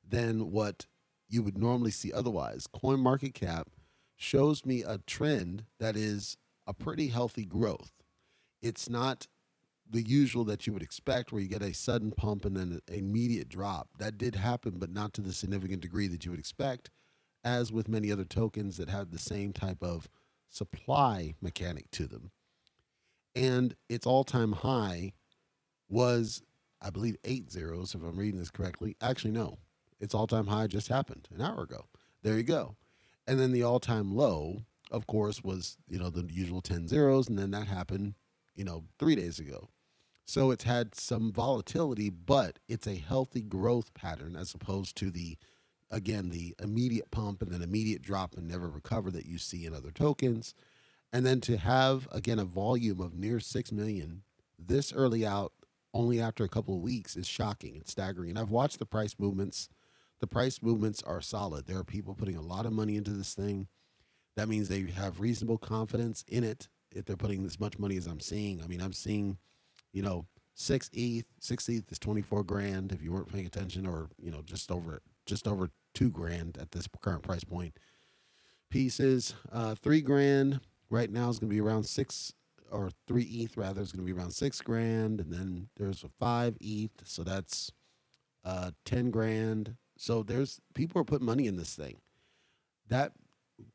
than 0.06 0.50
what 0.50 0.87
you 1.28 1.42
would 1.42 1.58
normally 1.58 1.90
see 1.90 2.12
otherwise, 2.12 2.66
CoinMarketCap 2.66 3.64
shows 4.20 4.66
me 4.66 4.82
a 4.82 4.98
trend 5.06 5.64
that 5.78 5.96
is 5.96 6.36
a 6.66 6.74
pretty 6.74 7.08
healthy 7.08 7.46
growth. 7.46 7.92
It's 8.60 8.88
not 8.88 9.26
the 9.88 10.02
usual 10.02 10.44
that 10.44 10.66
you 10.66 10.72
would 10.74 10.82
expect, 10.82 11.32
where 11.32 11.40
you 11.40 11.48
get 11.48 11.62
a 11.62 11.72
sudden 11.72 12.12
pump 12.12 12.44
and 12.44 12.54
then 12.56 12.80
an 12.86 12.94
immediate 12.94 13.48
drop. 13.48 13.88
That 13.98 14.18
did 14.18 14.36
happen, 14.36 14.74
but 14.78 14.90
not 14.92 15.14
to 15.14 15.22
the 15.22 15.32
significant 15.32 15.80
degree 15.80 16.06
that 16.08 16.24
you 16.24 16.30
would 16.32 16.38
expect, 16.38 16.90
as 17.42 17.72
with 17.72 17.88
many 17.88 18.12
other 18.12 18.26
tokens 18.26 18.76
that 18.76 18.90
have 18.90 19.10
the 19.10 19.18
same 19.18 19.52
type 19.54 19.82
of 19.82 20.08
supply 20.50 21.34
mechanic 21.40 21.90
to 21.92 22.06
them. 22.06 22.30
and 23.34 23.74
its 23.88 24.06
all-time 24.06 24.52
high 24.52 25.12
was, 25.88 26.42
I 26.80 26.90
believe, 26.90 27.16
eight 27.24 27.50
zeros. 27.50 27.94
If 27.94 28.02
I'm 28.02 28.18
reading 28.18 28.40
this 28.40 28.50
correctly, 28.50 28.96
actually 29.00 29.32
no, 29.32 29.58
its 30.00 30.14
all-time 30.14 30.46
high 30.46 30.66
just 30.66 30.88
happened 30.88 31.28
an 31.34 31.40
hour 31.42 31.62
ago. 31.62 31.86
There 32.22 32.36
you 32.36 32.42
go. 32.42 32.76
And 33.30 33.38
then 33.38 33.52
the 33.52 33.62
all-time 33.62 34.16
low, 34.16 34.62
of 34.90 35.06
course, 35.06 35.44
was 35.44 35.76
you 35.88 36.00
know 36.00 36.10
the 36.10 36.26
usual 36.32 36.60
10 36.60 36.88
zeros, 36.88 37.28
and 37.28 37.38
then 37.38 37.52
that 37.52 37.68
happened, 37.68 38.14
you 38.56 38.64
know, 38.64 38.82
three 38.99 39.14
days 39.14 39.38
ago. 39.38 39.68
So 40.26 40.50
it's 40.50 40.64
had 40.64 40.96
some 40.96 41.32
volatility, 41.32 42.10
but 42.10 42.58
it's 42.68 42.88
a 42.88 42.96
healthy 42.96 43.42
growth 43.42 43.94
pattern 43.94 44.34
as 44.34 44.52
opposed 44.52 44.96
to 44.96 45.12
the, 45.12 45.38
again, 45.92 46.30
the 46.30 46.56
immediate 46.60 47.12
pump 47.12 47.40
and 47.40 47.52
then 47.52 47.62
immediate 47.62 48.02
drop 48.02 48.37
and 48.37 48.49
never 48.49 48.68
recover 48.68 49.12
that 49.12 49.26
you 49.26 49.38
see 49.38 49.64
in 49.64 49.76
other 49.76 49.92
tokens. 49.92 50.52
And 51.12 51.25
then 51.25 51.40
to 51.42 51.56
have, 51.56 52.08
again, 52.10 52.40
a 52.40 52.44
volume 52.44 53.00
of 53.00 53.14
near 53.14 53.38
6 53.38 53.70
million 53.70 54.22
this 54.58 54.92
early 54.92 55.25
out, 55.25 55.52
only 55.94 56.20
after 56.20 56.42
a 56.42 56.49
couple 56.49 56.75
of 56.75 56.82
weeks, 56.82 57.14
is 57.14 57.28
shocking. 57.28 57.76
It's 57.76 57.92
staggering. 57.92 58.30
And 58.30 58.38
I've 58.40 58.50
watched 58.50 58.80
the 58.80 58.87
price 58.87 59.14
movements. 59.20 59.68
The 60.20 60.26
price 60.26 60.60
movements 60.62 61.02
are 61.02 61.20
solid. 61.20 61.66
There 61.66 61.78
are 61.78 61.84
people 61.84 62.14
putting 62.14 62.36
a 62.36 62.42
lot 62.42 62.66
of 62.66 62.72
money 62.72 62.96
into 62.96 63.10
this 63.10 63.34
thing. 63.34 63.68
That 64.36 64.48
means 64.48 64.68
they 64.68 64.82
have 64.82 65.20
reasonable 65.20 65.58
confidence 65.58 66.24
in 66.28 66.44
it 66.44 66.68
if 66.92 67.04
they're 67.04 67.16
putting 67.16 67.44
as 67.44 67.58
much 67.58 67.78
money 67.78 67.96
as 67.96 68.06
I'm 68.06 68.20
seeing. 68.20 68.62
I 68.62 68.66
mean, 68.66 68.80
I'm 68.80 68.92
seeing 68.92 69.38
you 69.92 70.02
know, 70.02 70.26
six 70.54 70.90
ETH, 70.92 71.26
six 71.40 71.68
ETH 71.68 71.90
is 71.90 71.98
24 71.98 72.44
grand 72.44 72.92
if 72.92 73.02
you 73.02 73.12
weren't 73.12 73.32
paying 73.32 73.46
attention, 73.46 73.86
or, 73.86 74.08
you 74.18 74.30
know, 74.30 74.42
just 74.42 74.70
over, 74.70 75.02
just 75.26 75.46
over 75.46 75.70
two 75.94 76.10
grand 76.10 76.58
at 76.58 76.70
this 76.70 76.88
current 77.00 77.22
price 77.22 77.44
point. 77.44 77.76
Pieces, 78.70 79.34
uh, 79.52 79.74
three 79.74 80.00
grand 80.00 80.60
right 80.90 81.10
now 81.10 81.28
is 81.28 81.38
going 81.38 81.50
to 81.50 81.54
be 81.54 81.60
around 81.60 81.84
six 81.84 82.32
or 82.70 82.90
three 83.08 83.24
ETH 83.24 83.56
rather 83.56 83.80
is 83.80 83.90
going 83.90 84.06
to 84.06 84.12
be 84.12 84.16
around 84.16 84.30
six 84.30 84.60
grand. 84.60 85.20
And 85.20 85.32
then 85.32 85.68
there's 85.76 86.04
a 86.04 86.08
five 86.08 86.56
ETH. 86.60 87.02
So 87.04 87.24
that's, 87.24 87.72
uh, 88.44 88.70
10 88.84 89.10
grand. 89.10 89.76
So 90.00 90.23
there's 90.23 90.61
people 90.75 91.00
are 91.00 91.04
putting 91.04 91.26
money 91.26 91.47
in 91.47 91.57
this 91.57 91.75
thing. 91.75 91.99
That 92.88 93.12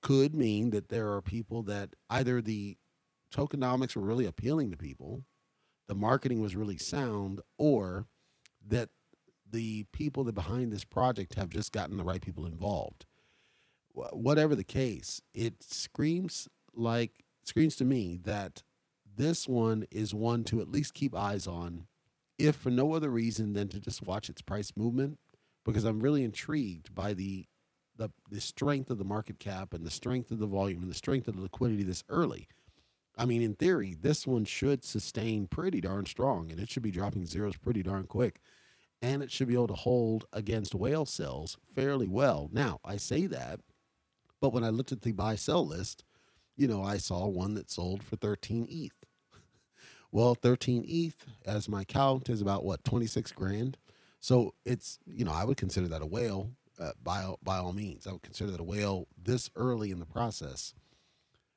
could 0.01 0.33
mean 0.33 0.71
that 0.71 0.89
there 0.89 1.11
are 1.13 1.21
people 1.21 1.61
that 1.63 1.95
either 2.09 2.41
the 2.41 2.77
tokenomics 3.31 3.95
were 3.95 4.01
really 4.01 4.25
appealing 4.25 4.71
to 4.71 4.77
people 4.77 5.23
the 5.87 5.95
marketing 5.95 6.41
was 6.41 6.55
really 6.55 6.77
sound 6.77 7.41
or 7.57 8.07
that 8.67 8.89
the 9.51 9.83
people 9.91 10.23
that 10.23 10.33
behind 10.33 10.71
this 10.71 10.83
project 10.83 11.35
have 11.35 11.49
just 11.49 11.71
gotten 11.71 11.97
the 11.97 12.03
right 12.03 12.21
people 12.21 12.45
involved. 12.45 13.05
Whatever 13.93 14.55
the 14.55 14.63
case, 14.63 15.21
it 15.33 15.63
screams 15.63 16.47
like 16.73 17.23
screams 17.43 17.75
to 17.77 17.85
me 17.85 18.19
that 18.23 18.63
this 19.15 19.47
one 19.47 19.85
is 19.91 20.13
one 20.13 20.43
to 20.45 20.59
at 20.59 20.71
least 20.71 20.93
keep 20.93 21.15
eyes 21.15 21.47
on, 21.47 21.85
if 22.37 22.55
for 22.55 22.69
no 22.69 22.93
other 22.93 23.09
reason 23.09 23.53
than 23.53 23.69
to 23.69 23.79
just 23.79 24.01
watch 24.01 24.27
its 24.27 24.41
price 24.41 24.73
movement, 24.75 25.19
because 25.65 25.83
I'm 25.83 25.99
really 25.99 26.23
intrigued 26.23 26.95
by 26.95 27.13
the 27.13 27.47
the, 27.97 28.09
the 28.29 28.41
strength 28.41 28.89
of 28.89 28.97
the 28.97 29.05
market 29.05 29.39
cap 29.39 29.73
and 29.73 29.85
the 29.85 29.91
strength 29.91 30.31
of 30.31 30.39
the 30.39 30.47
volume 30.47 30.81
and 30.81 30.91
the 30.91 30.95
strength 30.95 31.27
of 31.29 31.35
the 31.35 31.41
liquidity 31.41 31.83
this 31.83 32.03
early. 32.09 32.47
I 33.17 33.25
mean, 33.25 33.41
in 33.41 33.55
theory, 33.55 33.95
this 33.99 34.27
one 34.27 34.43
should 34.43 34.83
sustain 34.83 35.47
pretty 35.47 35.79
darn 35.79 36.05
strong 36.05 36.51
and 36.51 36.59
it 36.59 36.69
should 36.69 36.83
be 36.83 36.91
dropping 36.91 37.25
zeros 37.25 37.55
pretty 37.55 37.83
darn 37.83 38.05
quick. 38.05 38.41
And 39.01 39.23
it 39.23 39.31
should 39.31 39.47
be 39.47 39.53
able 39.53 39.67
to 39.67 39.73
hold 39.73 40.25
against 40.33 40.75
whale 40.75 41.05
sells 41.05 41.57
fairly 41.73 42.07
well. 42.07 42.49
Now, 42.51 42.79
I 42.83 42.97
say 42.97 43.27
that, 43.27 43.61
but 44.41 44.51
when 44.51 44.63
I 44.63 44.69
looked 44.69 44.91
at 44.91 45.01
the 45.01 45.11
buy 45.11 45.35
sell 45.35 45.65
list, 45.65 46.03
you 46.57 46.67
know, 46.67 46.83
I 46.83 46.97
saw 46.97 47.27
one 47.27 47.53
that 47.55 47.69
sold 47.69 48.03
for 48.03 48.15
13 48.15 48.67
ETH. 48.69 49.05
well, 50.11 50.33
13 50.35 50.85
ETH, 50.87 51.25
as 51.45 51.69
my 51.69 51.83
count, 51.83 52.29
is 52.29 52.41
about 52.41 52.63
what, 52.65 52.83
26 52.83 53.31
grand? 53.33 53.77
So 54.25 54.55
it's, 54.65 54.97
you 55.05 55.23
know, 55.23 55.31
I 55.31 55.43
would 55.43 55.57
consider 55.57 55.87
that 55.89 56.01
a 56.01 56.05
whale 56.07 56.49
uh, 56.79 56.93
by, 57.03 57.31
by 57.43 57.57
all 57.57 57.73
means. 57.73 58.07
I 58.07 58.11
would 58.11 58.23
consider 58.23 58.49
that 58.49 58.59
a 58.59 58.63
whale 58.63 59.07
this 59.15 59.51
early 59.55 59.91
in 59.91 59.99
the 59.99 60.05
process 60.07 60.73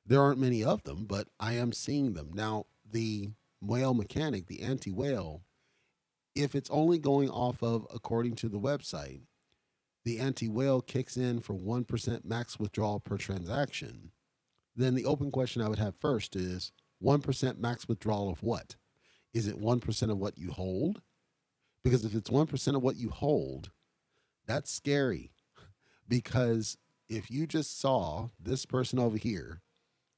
there 0.04 0.20
aren't 0.20 0.38
many 0.38 0.62
of 0.62 0.82
them, 0.82 1.06
but 1.06 1.28
I 1.40 1.54
am 1.54 1.72
seeing 1.72 2.12
them. 2.12 2.30
Now, 2.34 2.66
the 2.90 3.30
whale 3.62 3.94
mechanic, 3.94 4.48
the 4.48 4.60
anti 4.60 4.90
whale, 4.90 5.40
if 6.34 6.54
it's 6.54 6.68
only 6.68 6.98
going 6.98 7.30
off 7.30 7.62
of, 7.62 7.86
according 7.94 8.34
to 8.36 8.50
the 8.50 8.60
website, 8.60 9.22
the 10.04 10.18
anti 10.18 10.46
whale 10.46 10.82
kicks 10.82 11.16
in 11.16 11.40
for 11.40 11.54
1% 11.54 12.24
max 12.26 12.58
withdrawal 12.58 13.00
per 13.00 13.16
transaction, 13.16 14.12
then 14.76 14.94
the 14.94 15.06
open 15.06 15.30
question 15.30 15.62
I 15.62 15.70
would 15.70 15.78
have 15.78 15.96
first 15.96 16.36
is 16.36 16.70
1% 17.02 17.58
max 17.58 17.88
withdrawal 17.88 18.28
of 18.28 18.42
what? 18.42 18.76
Is 19.32 19.46
it 19.46 19.58
1% 19.58 20.10
of 20.10 20.18
what 20.18 20.36
you 20.36 20.50
hold? 20.50 21.00
Because 21.88 22.04
if 22.04 22.14
it's 22.14 22.28
1% 22.28 22.76
of 22.76 22.82
what 22.82 22.96
you 22.96 23.08
hold, 23.08 23.70
that's 24.46 24.70
scary. 24.70 25.30
Because 26.06 26.78
if 27.10 27.30
you 27.30 27.46
just 27.46 27.78
saw 27.78 28.30
this 28.40 28.64
person 28.64 28.98
over 28.98 29.18
here 29.18 29.60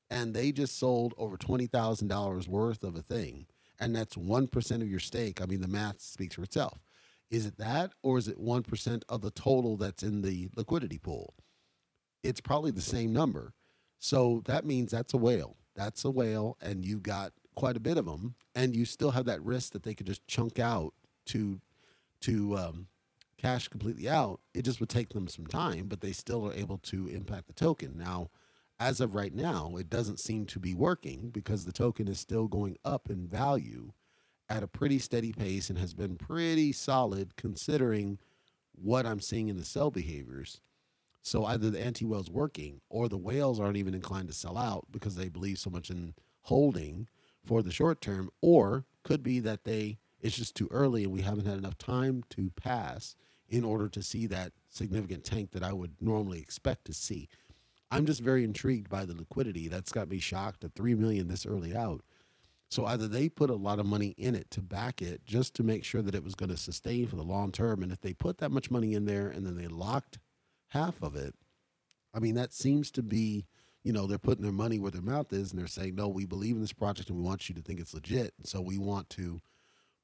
and 0.08 0.34
they 0.34 0.52
just 0.52 0.78
sold 0.78 1.14
over 1.18 1.36
$20,000 1.36 2.46
worth 2.46 2.84
of 2.84 2.94
a 2.94 3.02
thing, 3.02 3.46
and 3.80 3.96
that's 3.96 4.14
1% 4.14 4.82
of 4.82 4.88
your 4.88 5.00
stake, 5.00 5.42
I 5.42 5.46
mean, 5.46 5.60
the 5.60 5.66
math 5.66 6.00
speaks 6.00 6.36
for 6.36 6.44
itself. 6.44 6.78
Is 7.28 7.44
it 7.44 7.58
that, 7.58 7.90
or 8.04 8.18
is 8.18 8.28
it 8.28 8.38
1% 8.40 9.02
of 9.08 9.20
the 9.20 9.32
total 9.32 9.76
that's 9.76 10.04
in 10.04 10.22
the 10.22 10.48
liquidity 10.54 10.98
pool? 10.98 11.34
It's 12.22 12.40
probably 12.40 12.70
the 12.70 12.80
same 12.80 13.12
number. 13.12 13.52
So 13.98 14.42
that 14.46 14.64
means 14.64 14.92
that's 14.92 15.14
a 15.14 15.16
whale. 15.18 15.56
That's 15.74 16.04
a 16.04 16.10
whale, 16.10 16.56
and 16.60 16.84
you 16.84 17.00
got 17.00 17.32
quite 17.56 17.76
a 17.76 17.80
bit 17.80 17.98
of 17.98 18.06
them, 18.06 18.36
and 18.54 18.76
you 18.76 18.84
still 18.84 19.10
have 19.10 19.24
that 19.24 19.42
risk 19.42 19.72
that 19.72 19.82
they 19.82 19.94
could 19.94 20.06
just 20.06 20.24
chunk 20.28 20.60
out 20.60 20.94
to 21.30 21.60
to 22.22 22.56
um, 22.56 22.86
cash 23.38 23.68
completely 23.68 24.08
out. 24.08 24.40
It 24.54 24.62
just 24.62 24.80
would 24.80 24.90
take 24.90 25.10
them 25.10 25.28
some 25.28 25.46
time, 25.46 25.86
but 25.88 26.00
they 26.00 26.12
still 26.12 26.46
are 26.46 26.52
able 26.52 26.78
to 26.78 27.08
impact 27.08 27.46
the 27.46 27.54
token. 27.54 27.96
Now, 27.96 28.30
as 28.78 29.00
of 29.00 29.14
right 29.14 29.34
now, 29.34 29.76
it 29.78 29.88
doesn't 29.88 30.20
seem 30.20 30.46
to 30.46 30.58
be 30.58 30.74
working 30.74 31.30
because 31.30 31.64
the 31.64 31.72
token 31.72 32.08
is 32.08 32.20
still 32.20 32.48
going 32.48 32.76
up 32.84 33.08
in 33.08 33.26
value 33.26 33.92
at 34.48 34.62
a 34.62 34.68
pretty 34.68 34.98
steady 34.98 35.32
pace 35.32 35.70
and 35.70 35.78
has 35.78 35.94
been 35.94 36.16
pretty 36.16 36.72
solid 36.72 37.36
considering 37.36 38.18
what 38.74 39.06
I'm 39.06 39.20
seeing 39.20 39.48
in 39.48 39.56
the 39.56 39.64
sell 39.64 39.90
behaviors. 39.90 40.60
So 41.22 41.44
either 41.44 41.70
the 41.70 41.82
anti 41.82 42.04
whale's 42.04 42.30
working 42.30 42.80
or 42.88 43.08
the 43.08 43.18
whales 43.18 43.60
aren't 43.60 43.76
even 43.76 43.94
inclined 43.94 44.28
to 44.28 44.34
sell 44.34 44.58
out 44.58 44.86
because 44.90 45.14
they 45.14 45.28
believe 45.28 45.58
so 45.58 45.70
much 45.70 45.90
in 45.90 46.14
holding 46.42 47.06
for 47.46 47.62
the 47.62 47.70
short 47.70 48.00
term, 48.00 48.30
or 48.40 48.84
could 49.02 49.22
be 49.22 49.40
that 49.40 49.64
they 49.64 49.98
it's 50.20 50.36
just 50.36 50.54
too 50.54 50.68
early 50.70 51.04
and 51.04 51.12
we 51.12 51.22
haven't 51.22 51.46
had 51.46 51.58
enough 51.58 51.78
time 51.78 52.24
to 52.30 52.50
pass 52.50 53.16
in 53.48 53.64
order 53.64 53.88
to 53.88 54.02
see 54.02 54.26
that 54.26 54.52
significant 54.68 55.24
tank 55.24 55.50
that 55.52 55.62
I 55.62 55.72
would 55.72 55.96
normally 56.00 56.40
expect 56.40 56.84
to 56.86 56.92
see. 56.92 57.28
I'm 57.90 58.06
just 58.06 58.20
very 58.20 58.44
intrigued 58.44 58.88
by 58.88 59.04
the 59.04 59.16
liquidity. 59.16 59.66
That's 59.66 59.90
got 59.90 60.08
me 60.08 60.20
shocked 60.20 60.62
at 60.62 60.74
three 60.74 60.94
million 60.94 61.28
this 61.28 61.44
early 61.44 61.74
out. 61.74 62.02
So 62.70 62.86
either 62.86 63.08
they 63.08 63.28
put 63.28 63.50
a 63.50 63.56
lot 63.56 63.80
of 63.80 63.86
money 63.86 64.14
in 64.16 64.36
it 64.36 64.48
to 64.52 64.62
back 64.62 65.02
it 65.02 65.24
just 65.24 65.54
to 65.54 65.64
make 65.64 65.84
sure 65.84 66.02
that 66.02 66.14
it 66.14 66.22
was 66.22 66.36
going 66.36 66.50
to 66.50 66.56
sustain 66.56 67.08
for 67.08 67.16
the 67.16 67.24
long 67.24 67.50
term. 67.50 67.82
And 67.82 67.90
if 67.90 68.00
they 68.00 68.12
put 68.12 68.38
that 68.38 68.52
much 68.52 68.70
money 68.70 68.94
in 68.94 69.06
there 69.06 69.26
and 69.28 69.44
then 69.44 69.56
they 69.56 69.66
locked 69.66 70.20
half 70.68 71.02
of 71.02 71.16
it, 71.16 71.34
I 72.14 72.20
mean, 72.20 72.36
that 72.36 72.52
seems 72.52 72.92
to 72.92 73.02
be, 73.02 73.46
you 73.82 73.92
know, 73.92 74.06
they're 74.06 74.18
putting 74.18 74.44
their 74.44 74.52
money 74.52 74.78
where 74.78 74.92
their 74.92 75.02
mouth 75.02 75.32
is 75.32 75.50
and 75.50 75.58
they're 75.58 75.66
saying, 75.66 75.96
no, 75.96 76.06
we 76.06 76.26
believe 76.26 76.54
in 76.54 76.60
this 76.60 76.72
project 76.72 77.08
and 77.08 77.18
we 77.18 77.24
want 77.24 77.48
you 77.48 77.56
to 77.56 77.62
think 77.62 77.80
it's 77.80 77.94
legit. 77.94 78.34
So 78.44 78.60
we 78.60 78.78
want 78.78 79.10
to 79.10 79.40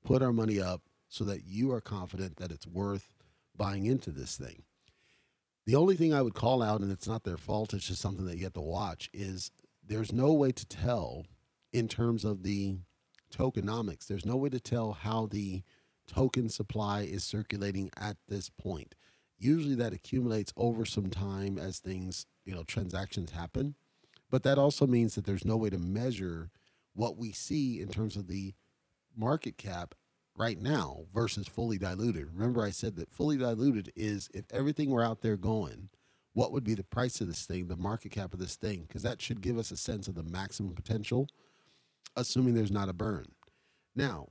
put 0.07 0.23
our 0.23 0.33
money 0.33 0.61
up 0.61 0.83
so 1.09 1.25
that 1.25 1.45
you 1.45 1.73
are 1.73 1.81
confident 1.81 2.37
that 2.37 2.53
it's 2.53 2.67
worth 2.67 3.13
buying 3.57 3.87
into 3.87 4.11
this 4.11 4.37
thing. 4.37 4.63
The 5.67 5.75
only 5.75 5.97
thing 5.97 6.15
I 6.15 6.23
would 6.23 6.35
call 6.35 6.63
out, 6.63 6.81
and 6.81 6.93
it's 6.93 7.09
not 7.09 7.25
their 7.25 7.37
fault, 7.37 7.75
it's 7.75 7.89
just 7.89 8.01
something 8.01 8.25
that 8.27 8.37
you 8.37 8.45
have 8.45 8.53
to 8.53 8.61
watch, 8.61 9.11
is 9.13 9.51
there's 9.85 10.13
no 10.13 10.33
way 10.33 10.53
to 10.53 10.67
tell 10.67 11.27
in 11.73 11.89
terms 11.89 12.25
of 12.25 12.45
the 12.45 12.77
tokenomics. 13.35 14.07
There's 14.07 14.25
no 14.25 14.37
way 14.37 14.49
to 14.51 14.61
tell 14.61 14.93
how 14.93 15.27
the 15.27 15.65
token 16.07 16.49
supply 16.51 17.01
is 17.01 17.25
circulating 17.25 17.91
at 17.97 18.17
this 18.29 18.49
point. 18.49 18.95
Usually 19.39 19.75
that 19.75 19.93
accumulates 19.93 20.53
over 20.57 20.85
some 20.85 21.11
time 21.11 21.59
as 21.59 21.81
things, 21.81 22.27
you 22.45 22.55
know, 22.55 22.63
transactions 22.63 23.33
happen. 23.33 23.75
But 24.31 24.45
that 24.45 24.57
also 24.57 24.87
means 24.87 25.17
that 25.17 25.27
there's 25.27 25.45
no 25.45 25.57
way 25.57 25.71
to 25.71 25.79
measure 25.79 26.51
what 26.95 27.17
we 27.17 27.33
see 27.33 27.81
in 27.81 27.89
terms 27.89 28.15
of 28.15 28.29
the 28.29 28.55
market 29.17 29.59
cap 29.59 29.95
right 30.37 30.61
now 30.61 31.05
versus 31.15 31.47
fully 31.47 31.79
diluted. 31.79 32.29
Remember, 32.33 32.63
I 32.63 32.71
said 32.71 32.97
that 32.97 33.13
fully 33.13 33.37
diluted 33.37 33.93
is 33.97 34.29
if 34.35 34.45
everything 34.53 34.91
were 34.91 35.03
out 35.03 35.23
there 35.23 35.37
going, 35.37 35.89
what 36.35 36.53
would 36.53 36.65
be 36.65 36.75
the 36.75 36.85
price 36.85 37.21
of 37.21 37.29
this 37.29 37.47
thing, 37.47 37.69
the 37.69 37.77
market 37.77 38.13
cap 38.13 38.35
of 38.35 38.41
this 38.41 38.57
thing? 38.57 38.85
Because 38.87 39.03
that 39.03 39.23
should 39.23 39.41
give 39.41 39.57
us 39.57 39.71
a 39.71 39.77
sense 39.77 40.07
of 40.07 40.15
the 40.15 40.23
maximum 40.23 40.75
potential, 40.75 41.29
assuming 42.15 42.55
there's 42.55 42.71
not 42.71 42.91
a 42.91 42.93
burn. 42.93 43.27
Now, 43.95 44.29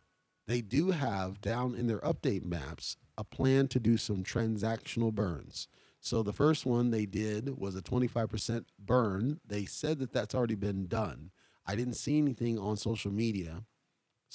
they 0.48 0.62
do 0.62 0.92
have 0.92 1.42
down 1.42 1.74
in 1.74 1.88
their 1.88 2.00
update 2.00 2.46
maps 2.46 2.98
a 3.18 3.24
plan 3.24 3.68
to 3.70 3.80
do 3.80 3.98
some 3.98 4.24
transactional 4.24 5.12
burns. 5.12 5.68
So 6.00 6.22
the 6.22 6.34
first 6.34 6.68
one 6.68 6.92
they 6.92 7.08
did 7.08 7.58
was 7.58 7.76
a 7.76 7.82
25% 7.82 8.66
burn. 8.78 9.40
They 9.44 9.66
said 9.66 9.98
that 10.00 10.14
that's 10.14 10.36
already 10.36 10.54
been 10.54 10.86
done. 10.86 11.32
I 11.66 11.76
didn't 11.76 11.96
see 11.96 12.20
anything 12.20 12.60
on 12.60 12.78
social 12.78 13.12
media. 13.12 13.64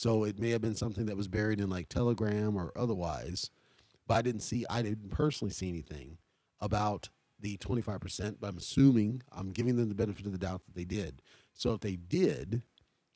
So 0.01 0.25
it 0.25 0.39
may 0.39 0.49
have 0.49 0.63
been 0.63 0.75
something 0.75 1.05
that 1.05 1.17
was 1.19 1.29
buried 1.29 1.61
in 1.61 1.69
like 1.69 1.91
Telegram 1.91 2.57
or 2.57 2.73
otherwise, 2.75 3.51
but 4.07 4.15
I 4.15 4.23
didn't 4.23 4.41
see, 4.41 4.65
I 4.71 4.81
didn't 4.81 5.11
personally 5.11 5.53
see 5.53 5.69
anything 5.69 6.17
about 6.59 7.11
the 7.39 7.59
25%, 7.59 8.37
but 8.41 8.49
I'm 8.49 8.57
assuming 8.57 9.21
I'm 9.31 9.51
giving 9.51 9.77
them 9.77 9.91
the 9.91 9.95
benefit 9.95 10.25
of 10.25 10.33
the 10.33 10.39
doubt 10.39 10.63
that 10.65 10.75
they 10.75 10.87
did. 10.87 11.21
So 11.53 11.75
if 11.75 11.81
they 11.81 11.97
did, 11.97 12.63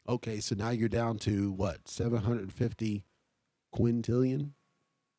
okay, 0.07 0.41
so 0.41 0.55
now 0.55 0.69
you're 0.69 0.91
down 0.91 1.17
to 1.21 1.53
what, 1.53 1.89
750 1.89 3.07
quintillion? 3.75 4.51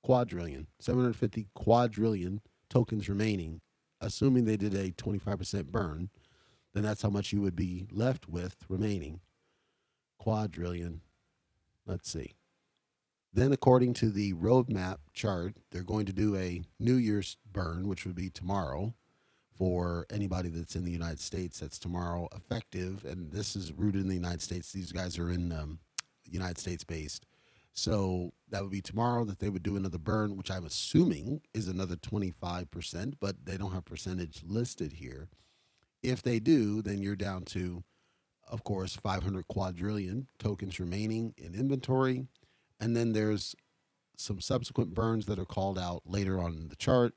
Quadrillion, 0.03 0.67
750 0.79 1.47
quadrillion 1.55 2.41
tokens 2.69 3.09
remaining, 3.09 3.59
assuming 3.99 4.45
they 4.45 4.55
did 4.55 4.75
a 4.75 4.91
25% 4.91 5.71
burn, 5.71 6.11
then 6.75 6.83
that's 6.83 7.01
how 7.01 7.09
much 7.09 7.33
you 7.33 7.41
would 7.41 7.55
be 7.55 7.87
left 7.91 8.29
with 8.29 8.55
remaining. 8.69 9.21
Quadrillion. 10.19 11.01
Let's 11.85 12.09
see. 12.09 12.35
Then, 13.33 13.51
according 13.51 13.95
to 13.95 14.11
the 14.11 14.33
roadmap 14.33 14.97
chart, 15.13 15.55
they're 15.71 15.83
going 15.83 16.05
to 16.05 16.13
do 16.13 16.37
a 16.37 16.61
New 16.79 16.95
Year's 16.95 17.37
burn, 17.51 17.87
which 17.87 18.05
would 18.05 18.15
be 18.15 18.29
tomorrow 18.29 18.93
for 19.57 20.05
anybody 20.09 20.49
that's 20.49 20.75
in 20.75 20.85
the 20.85 20.91
United 20.91 21.19
States. 21.19 21.59
That's 21.59 21.77
tomorrow 21.77 22.29
effective. 22.33 23.03
And 23.03 23.31
this 23.31 23.55
is 23.55 23.73
rooted 23.73 24.01
in 24.01 24.07
the 24.07 24.15
United 24.15 24.41
States. 24.41 24.71
These 24.71 24.91
guys 24.91 25.19
are 25.19 25.29
in 25.29 25.51
um, 25.51 25.79
United 26.25 26.57
States 26.57 26.83
based. 26.83 27.25
So 27.73 28.31
that 28.49 28.61
would 28.61 28.71
be 28.71 28.81
tomorrow 28.81 29.25
that 29.25 29.39
they 29.39 29.49
would 29.49 29.63
do 29.63 29.75
another 29.75 29.97
burn, 29.97 30.37
which 30.37 30.49
I'm 30.49 30.65
assuming 30.65 31.41
is 31.53 31.67
another 31.67 31.97
25%, 31.97 33.15
but 33.19 33.45
they 33.45 33.57
don't 33.57 33.73
have 33.73 33.83
percentage 33.83 34.43
listed 34.47 34.93
here. 34.93 35.27
If 36.01 36.21
they 36.21 36.39
do, 36.39 36.81
then 36.81 37.01
you're 37.01 37.17
down 37.17 37.43
to, 37.45 37.83
of 38.47 38.63
course, 38.63 38.95
500 38.95 39.47
quadrillion 39.47 40.27
tokens 40.39 40.79
remaining 40.79 41.33
in 41.37 41.55
inventory 41.55 42.27
and 42.79 42.95
then 42.95 43.13
there's 43.13 43.55
some 44.17 44.39
subsequent 44.39 44.93
burns 44.93 45.25
that 45.25 45.39
are 45.39 45.45
called 45.45 45.77
out 45.77 46.03
later 46.05 46.39
on 46.39 46.53
in 46.53 46.69
the 46.69 46.75
chart. 46.75 47.13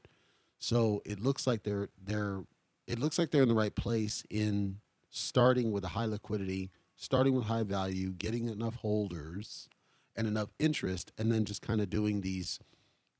So 0.59 1.03
it 1.05 1.21
looks 1.21 1.47
like 1.47 1.63
they're 1.63 1.89
they're 2.03 2.43
it 2.87 2.99
looks 2.99 3.19
like 3.19 3.31
they're 3.31 3.43
in 3.43 3.49
the 3.49 3.55
right 3.55 3.75
place 3.75 4.25
in 4.31 4.79
starting 5.11 5.71
with 5.71 5.85
a 5.85 5.89
high 5.89 6.07
liquidity, 6.07 6.71
starting 6.97 7.35
with 7.35 7.45
high 7.45 7.63
value, 7.63 8.11
getting 8.11 8.49
enough 8.49 8.77
holders 8.77 9.69
and 10.17 10.27
enough 10.27 10.49
interest, 10.59 11.13
and 11.19 11.31
then 11.31 11.45
just 11.45 11.63
kind 11.63 11.81
of 11.81 11.91
doing 11.91 12.23
these 12.23 12.59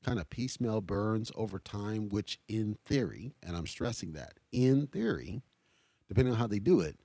kind 0.03 0.19
of 0.19 0.29
piecemeal 0.29 0.81
burns 0.81 1.31
over 1.35 1.59
time, 1.59 2.09
which 2.09 2.39
in 2.47 2.77
theory, 2.85 3.33
and 3.43 3.55
I'm 3.55 3.67
stressing 3.67 4.13
that, 4.13 4.33
in 4.51 4.87
theory, 4.87 5.41
depending 6.07 6.33
on 6.33 6.39
how 6.39 6.47
they 6.47 6.59
do 6.59 6.79
it, 6.81 6.97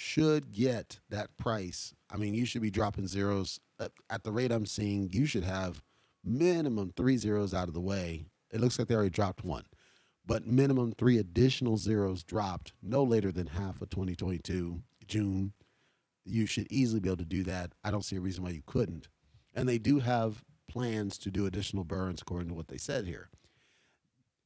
should 0.00 0.50
get 0.50 0.98
that 1.10 1.36
price. 1.36 1.92
I 2.10 2.16
mean, 2.16 2.32
you 2.32 2.46
should 2.46 2.62
be 2.62 2.70
dropping 2.70 3.06
zeros 3.06 3.60
uh, 3.78 3.88
at 4.08 4.24
the 4.24 4.32
rate 4.32 4.50
I'm 4.50 4.64
seeing, 4.64 5.10
you 5.12 5.26
should 5.26 5.44
have 5.44 5.82
minimum 6.24 6.94
three 6.96 7.18
zeros 7.18 7.52
out 7.52 7.68
of 7.68 7.74
the 7.74 7.82
way. 7.82 8.24
It 8.50 8.62
looks 8.62 8.78
like 8.78 8.88
they 8.88 8.94
already 8.94 9.10
dropped 9.10 9.44
one, 9.44 9.64
but 10.26 10.46
minimum 10.46 10.92
three 10.92 11.18
additional 11.18 11.76
zeros 11.76 12.22
dropped 12.22 12.72
no 12.82 13.02
later 13.02 13.30
than 13.30 13.48
half 13.48 13.82
of 13.82 13.90
2022, 13.90 14.80
June. 15.06 15.52
You 16.24 16.46
should 16.46 16.66
easily 16.70 17.00
be 17.00 17.10
able 17.10 17.18
to 17.18 17.24
do 17.26 17.42
that. 17.44 17.72
I 17.84 17.90
don't 17.90 18.04
see 18.04 18.16
a 18.16 18.20
reason 18.20 18.42
why 18.42 18.50
you 18.50 18.62
couldn't. 18.64 19.08
And 19.54 19.68
they 19.68 19.78
do 19.78 19.98
have 19.98 20.42
plans 20.66 21.18
to 21.18 21.30
do 21.30 21.44
additional 21.44 21.84
burns 21.84 22.22
according 22.22 22.48
to 22.48 22.54
what 22.54 22.68
they 22.68 22.78
said 22.78 23.06
here. 23.06 23.28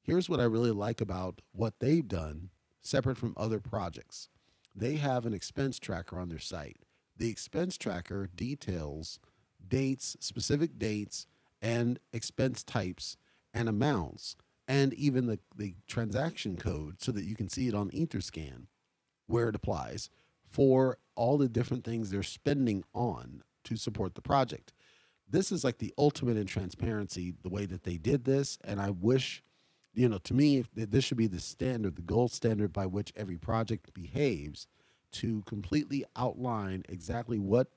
Here's 0.02 0.28
what 0.28 0.40
I 0.40 0.44
really 0.44 0.72
like 0.72 1.00
about 1.00 1.42
what 1.52 1.74
they've 1.78 2.06
done, 2.06 2.50
separate 2.82 3.18
from 3.18 3.34
other 3.36 3.60
projects. 3.60 4.28
They 4.74 4.96
have 4.96 5.26
an 5.26 5.34
expense 5.34 5.78
tracker 5.78 6.18
on 6.18 6.28
their 6.28 6.38
site 6.38 6.78
the 7.16 7.30
expense 7.30 7.78
tracker 7.78 8.28
details 8.34 9.20
dates, 9.66 10.16
specific 10.20 10.78
dates, 10.78 11.26
and 11.62 11.98
expense 12.12 12.62
types 12.62 13.16
and 13.52 13.68
amounts, 13.68 14.36
and 14.68 14.92
even 14.94 15.26
the, 15.26 15.38
the 15.56 15.74
transaction 15.86 16.56
code 16.56 17.00
so 17.00 17.12
that 17.12 17.24
you 17.24 17.34
can 17.34 17.48
see 17.48 17.68
it 17.68 17.74
on 17.74 17.90
Etherscan 17.90 18.66
where 19.26 19.48
it 19.48 19.54
applies 19.54 20.10
for 20.50 20.98
all 21.14 21.38
the 21.38 21.48
different 21.48 21.84
things 21.84 22.10
they're 22.10 22.22
spending 22.22 22.84
on 22.94 23.42
to 23.64 23.76
support 23.76 24.14
the 24.14 24.20
project. 24.20 24.72
This 25.28 25.50
is 25.50 25.64
like 25.64 25.78
the 25.78 25.94
ultimate 25.96 26.36
in 26.36 26.46
transparency, 26.46 27.32
the 27.42 27.48
way 27.48 27.64
that 27.66 27.84
they 27.84 27.96
did 27.96 28.24
this. 28.24 28.58
And 28.62 28.80
I 28.80 28.90
wish, 28.90 29.42
you 29.94 30.08
know, 30.08 30.18
to 30.18 30.34
me, 30.34 30.64
this 30.74 31.04
should 31.04 31.16
be 31.16 31.26
the 31.26 31.40
standard, 31.40 31.96
the 31.96 32.02
gold 32.02 32.32
standard 32.32 32.72
by 32.72 32.86
which 32.86 33.12
every 33.16 33.36
project 33.36 33.94
behaves 33.94 34.66
to 35.12 35.42
completely 35.46 36.04
outline 36.16 36.84
exactly 36.88 37.38
what 37.38 37.68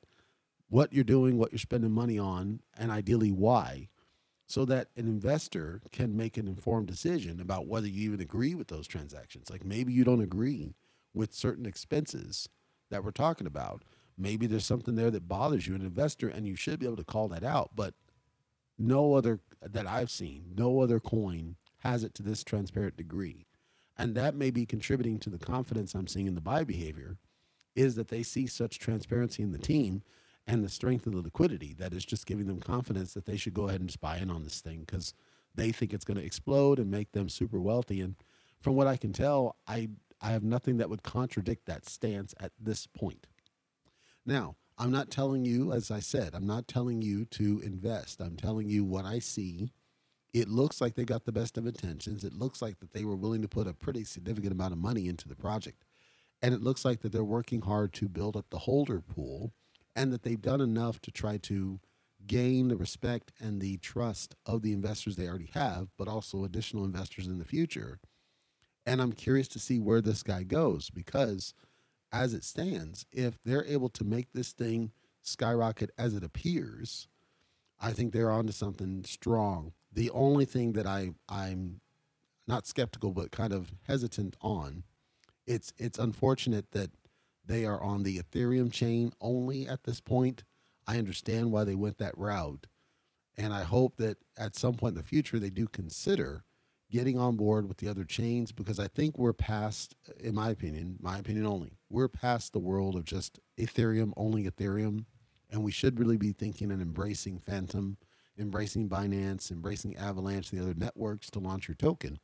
what 0.69 0.91
you're 0.91 1.03
doing, 1.03 1.37
what 1.37 1.53
you're 1.53 1.59
spending 1.59 1.91
money 1.91 2.19
on, 2.19 2.59
and 2.77 2.91
ideally 2.91 3.31
why, 3.31 3.87
so 4.47 4.65
that 4.65 4.89
an 4.97 5.05
investor 5.07 5.81
can 5.93 6.17
make 6.17 6.35
an 6.35 6.45
informed 6.45 6.87
decision 6.87 7.39
about 7.39 7.67
whether 7.67 7.87
you 7.87 8.09
even 8.09 8.19
agree 8.19 8.53
with 8.53 8.67
those 8.67 8.85
transactions. 8.85 9.49
Like 9.49 9.63
maybe 9.63 9.93
you 9.93 10.03
don't 10.03 10.21
agree 10.21 10.73
with 11.13 11.33
certain 11.33 11.65
expenses 11.65 12.49
that 12.89 13.03
we're 13.03 13.11
talking 13.11 13.47
about. 13.47 13.83
Maybe 14.17 14.45
there's 14.45 14.65
something 14.65 14.95
there 14.95 15.11
that 15.11 15.29
bothers 15.29 15.67
you, 15.67 15.75
an 15.75 15.81
investor, 15.81 16.27
and 16.27 16.45
you 16.45 16.55
should 16.55 16.79
be 16.79 16.85
able 16.85 16.97
to 16.97 17.03
call 17.05 17.29
that 17.29 17.43
out. 17.45 17.71
But 17.75 17.93
no 18.77 19.13
other 19.13 19.39
that 19.61 19.87
I've 19.87 20.11
seen, 20.11 20.53
no 20.57 20.81
other 20.81 20.99
coin 20.99 21.55
has 21.87 22.03
it 22.03 22.13
to 22.13 22.21
this 22.21 22.43
transparent 22.43 22.97
degree. 22.97 23.45
And 23.97 24.13
that 24.13 24.35
may 24.35 24.51
be 24.51 24.65
contributing 24.65 25.19
to 25.19 25.29
the 25.29 25.37
confidence 25.37 25.93
I'm 25.93 26.07
seeing 26.07 26.27
in 26.27 26.35
the 26.35 26.41
buy 26.41 26.65
behavior 26.65 27.17
is 27.75 27.95
that 27.95 28.09
they 28.09 28.23
see 28.23 28.45
such 28.45 28.77
transparency 28.77 29.41
in 29.41 29.53
the 29.53 29.57
team 29.57 30.03
and 30.45 30.63
the 30.63 30.69
strength 30.69 31.07
of 31.07 31.13
the 31.13 31.21
liquidity 31.21 31.73
that 31.79 31.93
is 31.93 32.03
just 32.03 32.25
giving 32.25 32.45
them 32.45 32.59
confidence 32.59 33.13
that 33.13 33.25
they 33.25 33.37
should 33.37 33.53
go 33.53 33.69
ahead 33.69 33.79
and 33.79 33.89
just 33.89 34.01
buy 34.01 34.17
in 34.17 34.29
on 34.29 34.43
this 34.43 34.59
thing 34.59 34.81
because 34.81 35.13
they 35.55 35.71
think 35.71 35.93
it's 35.93 36.03
going 36.03 36.17
to 36.17 36.25
explode 36.25 36.77
and 36.77 36.91
make 36.91 37.13
them 37.13 37.29
super 37.29 37.59
wealthy. 37.59 38.01
And 38.01 38.15
from 38.59 38.75
what 38.75 38.87
I 38.87 38.97
can 38.97 39.13
tell, 39.13 39.55
I 39.65 39.89
I 40.19 40.31
have 40.31 40.43
nothing 40.43 40.77
that 40.77 40.89
would 40.89 41.03
contradict 41.03 41.67
that 41.67 41.87
stance 41.87 42.33
at 42.39 42.51
this 42.59 42.87
point. 42.87 43.27
Now, 44.25 44.55
I'm 44.77 44.91
not 44.91 45.11
telling 45.11 45.45
you, 45.45 45.71
as 45.71 45.89
I 45.91 45.99
said, 45.99 46.33
I'm 46.33 46.47
not 46.47 46.67
telling 46.67 47.01
you 47.01 47.23
to 47.25 47.61
invest. 47.63 48.19
I'm 48.19 48.35
telling 48.35 48.67
you 48.67 48.83
what 48.83 49.05
I 49.05 49.19
see. 49.19 49.69
It 50.33 50.49
looks 50.49 50.81
like 50.81 50.95
they 50.95 51.05
got 51.05 51.25
the 51.25 51.31
best 51.31 51.57
of 51.57 51.65
intentions. 51.65 52.23
It 52.23 52.33
looks 52.33 52.61
like 52.61 52.79
that 52.79 52.93
they 52.93 53.03
were 53.05 53.15
willing 53.15 53.41
to 53.41 53.47
put 53.47 53.67
a 53.67 53.73
pretty 53.73 54.03
significant 54.03 54.51
amount 54.51 54.73
of 54.73 54.79
money 54.79 55.07
into 55.07 55.27
the 55.27 55.35
project. 55.35 55.83
And 56.41 56.53
it 56.53 56.61
looks 56.61 56.85
like 56.85 57.01
that 57.01 57.11
they're 57.11 57.23
working 57.23 57.61
hard 57.61 57.93
to 57.93 58.07
build 58.07 58.35
up 58.35 58.49
the 58.49 58.59
holder 58.59 59.01
pool 59.01 59.53
and 59.95 60.13
that 60.13 60.23
they've 60.23 60.41
done 60.41 60.61
enough 60.61 61.01
to 61.01 61.11
try 61.11 61.37
to 61.37 61.79
gain 62.27 62.67
the 62.67 62.75
respect 62.75 63.31
and 63.39 63.61
the 63.61 63.77
trust 63.77 64.35
of 64.45 64.61
the 64.61 64.73
investors 64.73 65.15
they 65.15 65.27
already 65.27 65.49
have, 65.53 65.87
but 65.97 66.07
also 66.07 66.43
additional 66.43 66.85
investors 66.85 67.25
in 67.25 67.39
the 67.39 67.45
future. 67.45 67.99
And 68.85 69.01
I'm 69.01 69.13
curious 69.13 69.47
to 69.49 69.59
see 69.59 69.79
where 69.79 70.01
this 70.01 70.23
guy 70.23 70.43
goes 70.43 70.89
because, 70.89 71.53
as 72.11 72.33
it 72.33 72.43
stands, 72.43 73.05
if 73.11 73.41
they're 73.41 73.65
able 73.65 73.89
to 73.89 74.03
make 74.03 74.31
this 74.33 74.51
thing 74.51 74.91
skyrocket 75.21 75.91
as 75.97 76.13
it 76.13 76.23
appears, 76.23 77.07
I 77.79 77.91
think 77.91 78.13
they're 78.13 78.31
onto 78.31 78.53
something 78.53 79.03
strong. 79.05 79.73
The 79.91 80.09
only 80.11 80.45
thing 80.45 80.73
that 80.73 80.85
I, 80.85 81.11
I'm 81.27 81.81
not 82.47 82.67
skeptical, 82.67 83.11
but 83.11 83.31
kind 83.31 83.53
of 83.53 83.71
hesitant 83.87 84.35
on 84.41 84.83
it's 85.47 85.73
it's 85.77 85.97
unfortunate 85.97 86.71
that 86.71 86.91
they 87.45 87.65
are 87.65 87.81
on 87.81 88.03
the 88.03 88.19
Ethereum 88.19 88.71
chain 88.71 89.13
only 89.21 89.67
at 89.67 89.83
this 89.83 90.01
point. 90.01 90.43
I 90.85 90.97
understand 90.97 91.51
why 91.51 91.63
they 91.63 91.75
went 91.75 91.97
that 91.97 92.17
route. 92.17 92.67
And 93.37 93.53
I 93.53 93.63
hope 93.63 93.95
that 93.97 94.17
at 94.37 94.55
some 94.55 94.73
point 94.75 94.95
in 94.95 95.01
the 95.01 95.07
future 95.07 95.39
they 95.39 95.49
do 95.49 95.67
consider 95.67 96.43
getting 96.91 97.17
on 97.17 97.37
board 97.37 97.67
with 97.67 97.77
the 97.77 97.87
other 97.87 98.03
chains 98.03 98.51
because 98.51 98.79
I 98.79 98.87
think 98.87 99.17
we're 99.17 99.33
past, 99.33 99.95
in 100.19 100.35
my 100.35 100.49
opinion, 100.49 100.97
my 100.99 101.19
opinion 101.19 101.45
only, 101.45 101.77
we're 101.89 102.07
past 102.07 102.51
the 102.51 102.59
world 102.59 102.95
of 102.95 103.05
just 103.05 103.39
Ethereum, 103.57 104.11
only 104.17 104.43
Ethereum. 104.49 105.05
And 105.49 105.63
we 105.63 105.71
should 105.71 105.99
really 105.99 106.17
be 106.17 106.33
thinking 106.33 106.71
and 106.71 106.81
embracing 106.81 107.39
Fantom, 107.39 107.97
embracing 108.37 108.89
Binance, 108.89 109.51
embracing 109.51 109.95
Avalanche, 109.97 110.51
the 110.51 110.59
other 110.59 110.73
networks 110.75 111.29
to 111.31 111.39
launch 111.39 111.67
your 111.67 111.75
token 111.75 112.19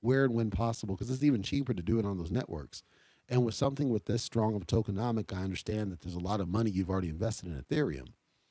where 0.00 0.24
and 0.24 0.34
when 0.34 0.50
possible, 0.50 0.94
because 0.94 1.10
it's 1.10 1.22
even 1.22 1.42
cheaper 1.42 1.74
to 1.74 1.82
do 1.82 1.98
it 1.98 2.06
on 2.06 2.18
those 2.18 2.30
networks. 2.30 2.82
And 3.28 3.44
with 3.44 3.54
something 3.54 3.90
with 3.90 4.06
this 4.06 4.22
strong 4.22 4.54
of 4.54 4.66
tokenomic, 4.66 5.36
I 5.36 5.42
understand 5.42 5.92
that 5.92 6.00
there's 6.00 6.14
a 6.14 6.20
lot 6.20 6.40
of 6.40 6.48
money 6.48 6.70
you've 6.70 6.90
already 6.90 7.08
invested 7.08 7.48
in 7.48 7.62
Ethereum. 7.62 8.08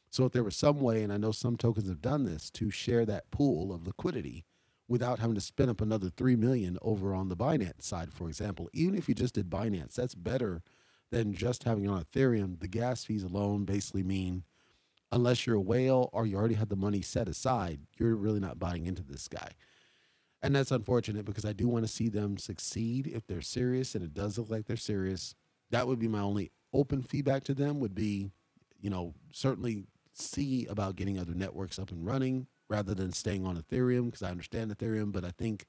So 0.10 0.26
if 0.26 0.32
there 0.32 0.44
was 0.44 0.56
some 0.56 0.80
way, 0.80 1.04
and 1.04 1.12
I 1.12 1.18
know 1.18 1.32
some 1.32 1.58
tokens 1.58 1.90
have 1.90 2.02
done 2.02 2.26
this, 2.26 2.50
to 2.52 2.70
share 2.70 3.06
that 3.06 3.32
pool 3.32 3.74
of 3.74 3.88
liquidity 3.88 4.46
without 4.88 5.20
having 5.20 5.36
to 5.36 5.42
spin 5.42 5.70
up 5.70 5.82
another 5.82 6.10
three 6.10 6.36
million 6.36 6.78
over 6.82 7.14
on 7.14 7.28
the 7.28 7.36
Binance 7.36 7.84
side, 7.84 8.14
for 8.14 8.28
example, 8.28 8.70
even 8.72 8.96
if 8.96 9.10
you 9.10 9.16
just 9.16 9.36
did 9.36 9.50
Binance, 9.50 9.96
that's 9.96 10.16
better 10.16 10.62
than 11.12 11.34
just 11.34 11.64
having 11.64 11.86
it 11.86 11.90
on 11.90 12.04
Ethereum. 12.04 12.60
The 12.60 12.68
gas 12.68 13.04
fees 13.04 13.24
alone 13.24 13.66
basically 13.66 14.04
mean 14.04 14.44
unless 15.12 15.46
you're 15.46 15.56
a 15.56 15.62
whale 15.62 16.10
or 16.14 16.26
you 16.26 16.36
already 16.36 16.56
had 16.56 16.70
the 16.70 16.76
money 16.76 17.02
set 17.02 17.28
aside, 17.28 17.80
you're 17.98 18.16
really 18.16 18.40
not 18.40 18.60
buying 18.60 18.86
into 18.86 19.04
this 19.04 19.28
guy 19.28 19.52
and 20.42 20.56
that's 20.56 20.72
unfortunate 20.72 21.26
because 21.26 21.46
I 21.46 21.54
do 21.54 21.68
want 21.68 21.86
to 21.86 21.92
see 21.92 22.10
them 22.10 22.38
succeed 22.38 23.08
if 23.08 23.26
they're 23.26 23.42
serious, 23.42 23.96
and 23.96 24.04
it 24.04 24.14
does 24.14 24.38
look 24.38 24.50
like 24.50 24.66
they're 24.66 24.78
serious. 24.78 25.36
That 25.72 25.88
would 25.88 26.00
be 26.00 26.08
my 26.08 26.20
only 26.20 26.52
open 26.74 27.02
feedback 27.02 27.44
to 27.46 27.54
them 27.54 27.80
would 27.80 27.96
be, 27.96 28.30
you 28.80 28.90
know, 28.90 29.14
certainly 29.32 29.86
see 30.14 30.66
about 30.68 30.96
getting 30.96 31.20
other 31.20 31.34
networks 31.34 31.80
up 31.80 31.92
and 31.92 32.06
running 32.06 32.48
rather 32.70 32.94
than 32.94 33.12
staying 33.12 33.46
on 33.46 33.58
Ethereum 33.58 34.06
because 34.06 34.22
I 34.24 34.30
understand 34.32 34.76
Ethereum, 34.76 35.12
but 35.12 35.24
I 35.24 35.32
think 35.32 35.66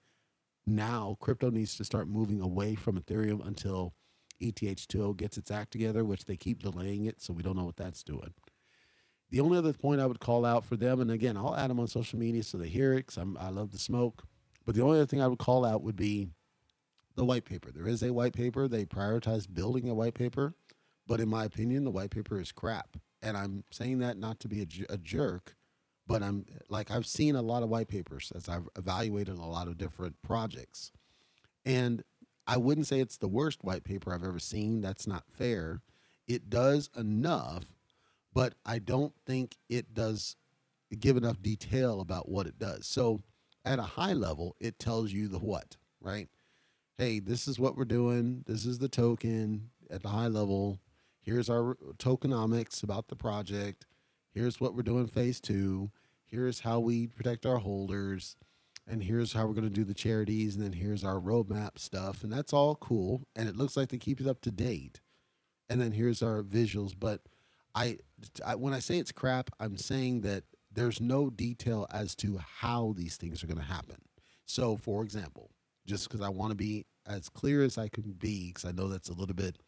now 0.67 1.17
crypto 1.21 1.51
needs 1.51 1.77
to 1.77 1.85
start 1.85 2.09
moving 2.09 2.41
away 2.41 2.75
from 2.75 3.01
Ethereum 3.01 3.47
until 3.47 3.95
ETH2.0 4.41 5.17
gets 5.17 5.39
its 5.39 5.51
act 5.51 5.71
together, 5.73 6.05
which 6.05 6.27
they 6.27 6.37
keep 6.37 6.63
delaying 6.63 7.07
it, 7.07 7.21
so 7.21 7.33
we 7.33 7.43
don't 7.43 7.57
know 7.57 7.65
what 7.65 7.77
that's 7.77 8.03
doing. 8.03 8.35
The 9.31 9.41
only 9.41 9.59
other 9.59 9.73
point 9.73 10.01
I 10.01 10.07
would 10.07 10.21
call 10.21 10.45
out 10.45 10.65
for 10.65 10.77
them, 10.77 11.01
and 11.01 11.11
again, 11.11 11.37
I'll 11.37 11.57
add 11.57 11.71
them 11.71 11.81
on 11.81 11.87
social 11.87 12.19
media 12.19 12.43
so 12.43 12.57
they 12.57 12.69
hear 12.69 12.95
it 12.95 13.07
because 13.07 13.19
I 13.19 13.51
love 13.51 13.73
the 13.73 13.79
smoke. 13.79 14.25
But 14.65 14.75
the 14.75 14.83
only 14.83 14.99
other 14.99 15.07
thing 15.07 15.21
I 15.21 15.29
would 15.29 15.39
call 15.39 15.65
out 15.65 15.83
would 15.83 15.97
be 15.97 16.29
the 17.15 17.25
white 17.25 17.45
paper. 17.45 17.71
There 17.71 17.89
is 17.89 18.03
a 18.03 18.13
white 18.13 18.33
paper. 18.33 18.69
They 18.69 18.85
prioritize 18.85 19.53
building 19.53 19.89
a 19.89 19.95
white 19.95 20.15
paper, 20.15 20.55
but 21.07 21.21
in 21.21 21.29
my 21.29 21.45
opinion, 21.45 21.85
the 21.85 21.91
white 21.91 22.11
paper 22.11 22.41
is 22.41 22.53
crap. 22.53 22.97
And 23.23 23.37
I'm 23.37 23.65
saying 23.71 23.99
that 23.99 24.17
not 24.17 24.41
to 24.41 24.49
be 24.49 24.63
a, 24.63 24.93
a 24.93 24.97
jerk, 24.97 25.57
but 26.07 26.23
I'm 26.23 26.47
like 26.69 26.91
I've 26.91 27.07
seen 27.07 27.35
a 27.35 27.43
lot 27.43 27.63
of 27.63 27.69
white 27.69 27.89
papers 27.89 28.33
as 28.35 28.49
I've 28.49 28.69
evaluated 28.77 29.37
a 29.37 29.45
lot 29.45 29.69
of 29.69 29.77
different 29.77 30.21
projects, 30.23 30.93
and 31.67 32.03
I 32.47 32.57
wouldn't 32.57 32.87
say 32.87 33.01
it's 33.01 33.19
the 33.19 33.29
worst 33.29 33.63
white 33.63 33.85
paper 33.85 34.15
I've 34.15 34.25
ever 34.25 34.39
seen. 34.39 34.81
That's 34.81 35.07
not 35.07 35.25
fair. 35.29 35.83
It 36.27 36.49
does 36.49 36.89
enough, 36.97 37.65
but 38.39 38.55
I 38.65 38.79
don't 38.79 39.13
think 39.27 39.57
it 39.69 39.95
does 39.95 40.37
give 41.01 41.17
enough 41.17 41.43
detail 41.43 42.01
about 42.01 42.29
what 42.29 42.47
it 42.47 42.57
does. 42.57 42.87
So 42.87 43.19
at 43.65 43.81
a 43.81 43.83
high 43.83 44.13
level, 44.13 44.55
it 44.61 44.79
tells 44.79 45.11
you 45.11 45.27
the 45.27 45.41
what, 45.41 45.77
right? 46.01 46.29
Hey, 46.97 47.19
this 47.19 47.49
is 47.49 47.59
what 47.59 47.77
we're 47.77 47.85
doing. 47.85 48.45
This 48.47 48.65
is 48.65 48.79
the 48.79 48.89
token 48.89 49.71
at 49.91 50.05
the 50.05 50.11
high 50.11 50.29
level. 50.29 50.79
Here's 51.21 51.51
our 51.51 51.77
tokenomics 51.99 52.85
about 52.85 53.09
the 53.09 53.17
project. 53.17 53.87
Here's 54.31 54.61
what 54.61 54.77
we're 54.77 54.83
doing 54.83 55.09
phase 55.09 55.41
two. 55.41 55.91
Here's 56.25 56.61
how 56.61 56.79
we 56.79 57.09
protect 57.09 57.45
our 57.45 57.59
holders. 57.59 58.37
And 58.87 59.03
here's 59.03 59.33
how 59.33 59.47
we're 59.47 59.55
going 59.55 59.65
to 59.65 59.69
do 59.69 59.83
the 59.83 59.95
charities. 59.95 60.55
And 60.55 60.65
then 60.65 60.75
here's 60.75 61.03
our 61.03 61.19
roadmap 61.19 61.77
stuff. 61.81 62.23
And 62.23 62.33
that's 62.33 62.53
all 62.53 62.77
cool. 62.77 63.25
And 63.35 63.49
it 63.49 63.57
looks 63.57 63.77
like 63.77 63.89
they 63.89 63.99
keep 63.99 64.21
it 64.21 64.29
up 64.29 64.43
to 64.43 64.53
date. 64.53 65.01
And 65.69 65.81
then 65.81 65.91
here's 65.91 66.23
our 66.23 66.45
visuals. 66.45 66.93
But 66.97 67.23
I, 67.75 67.99
I 68.45 68.55
when 68.55 68.75
I 68.75 68.79
say 68.79 68.99
it's 68.99 69.13
crap, 69.13 69.51
I'm 69.61 69.77
saying 69.77 70.23
that 70.23 70.45
there's 70.73 71.01
no 71.01 71.31
detail 71.31 71.87
as 71.91 72.15
to 72.17 72.39
how 72.39 72.95
these 72.97 73.17
things 73.17 73.43
are 73.43 73.47
going 73.47 73.59
to 73.59 73.65
happen. 73.65 73.97
So, 74.45 74.77
for 74.77 75.03
example, 75.03 75.51
just 75.87 76.09
because 76.09 76.21
I 76.21 76.29
want 76.29 76.51
to 76.51 76.57
be 76.57 76.87
as 77.07 77.29
clear 77.29 77.63
as 77.63 77.79
I 77.79 77.89
can 77.89 78.13
be, 78.13 78.49
because 78.49 78.65
I 78.65 78.73
know 78.73 78.89
that's 78.89 79.09
a 79.09 79.15
little 79.15 79.35
bit 79.35 79.59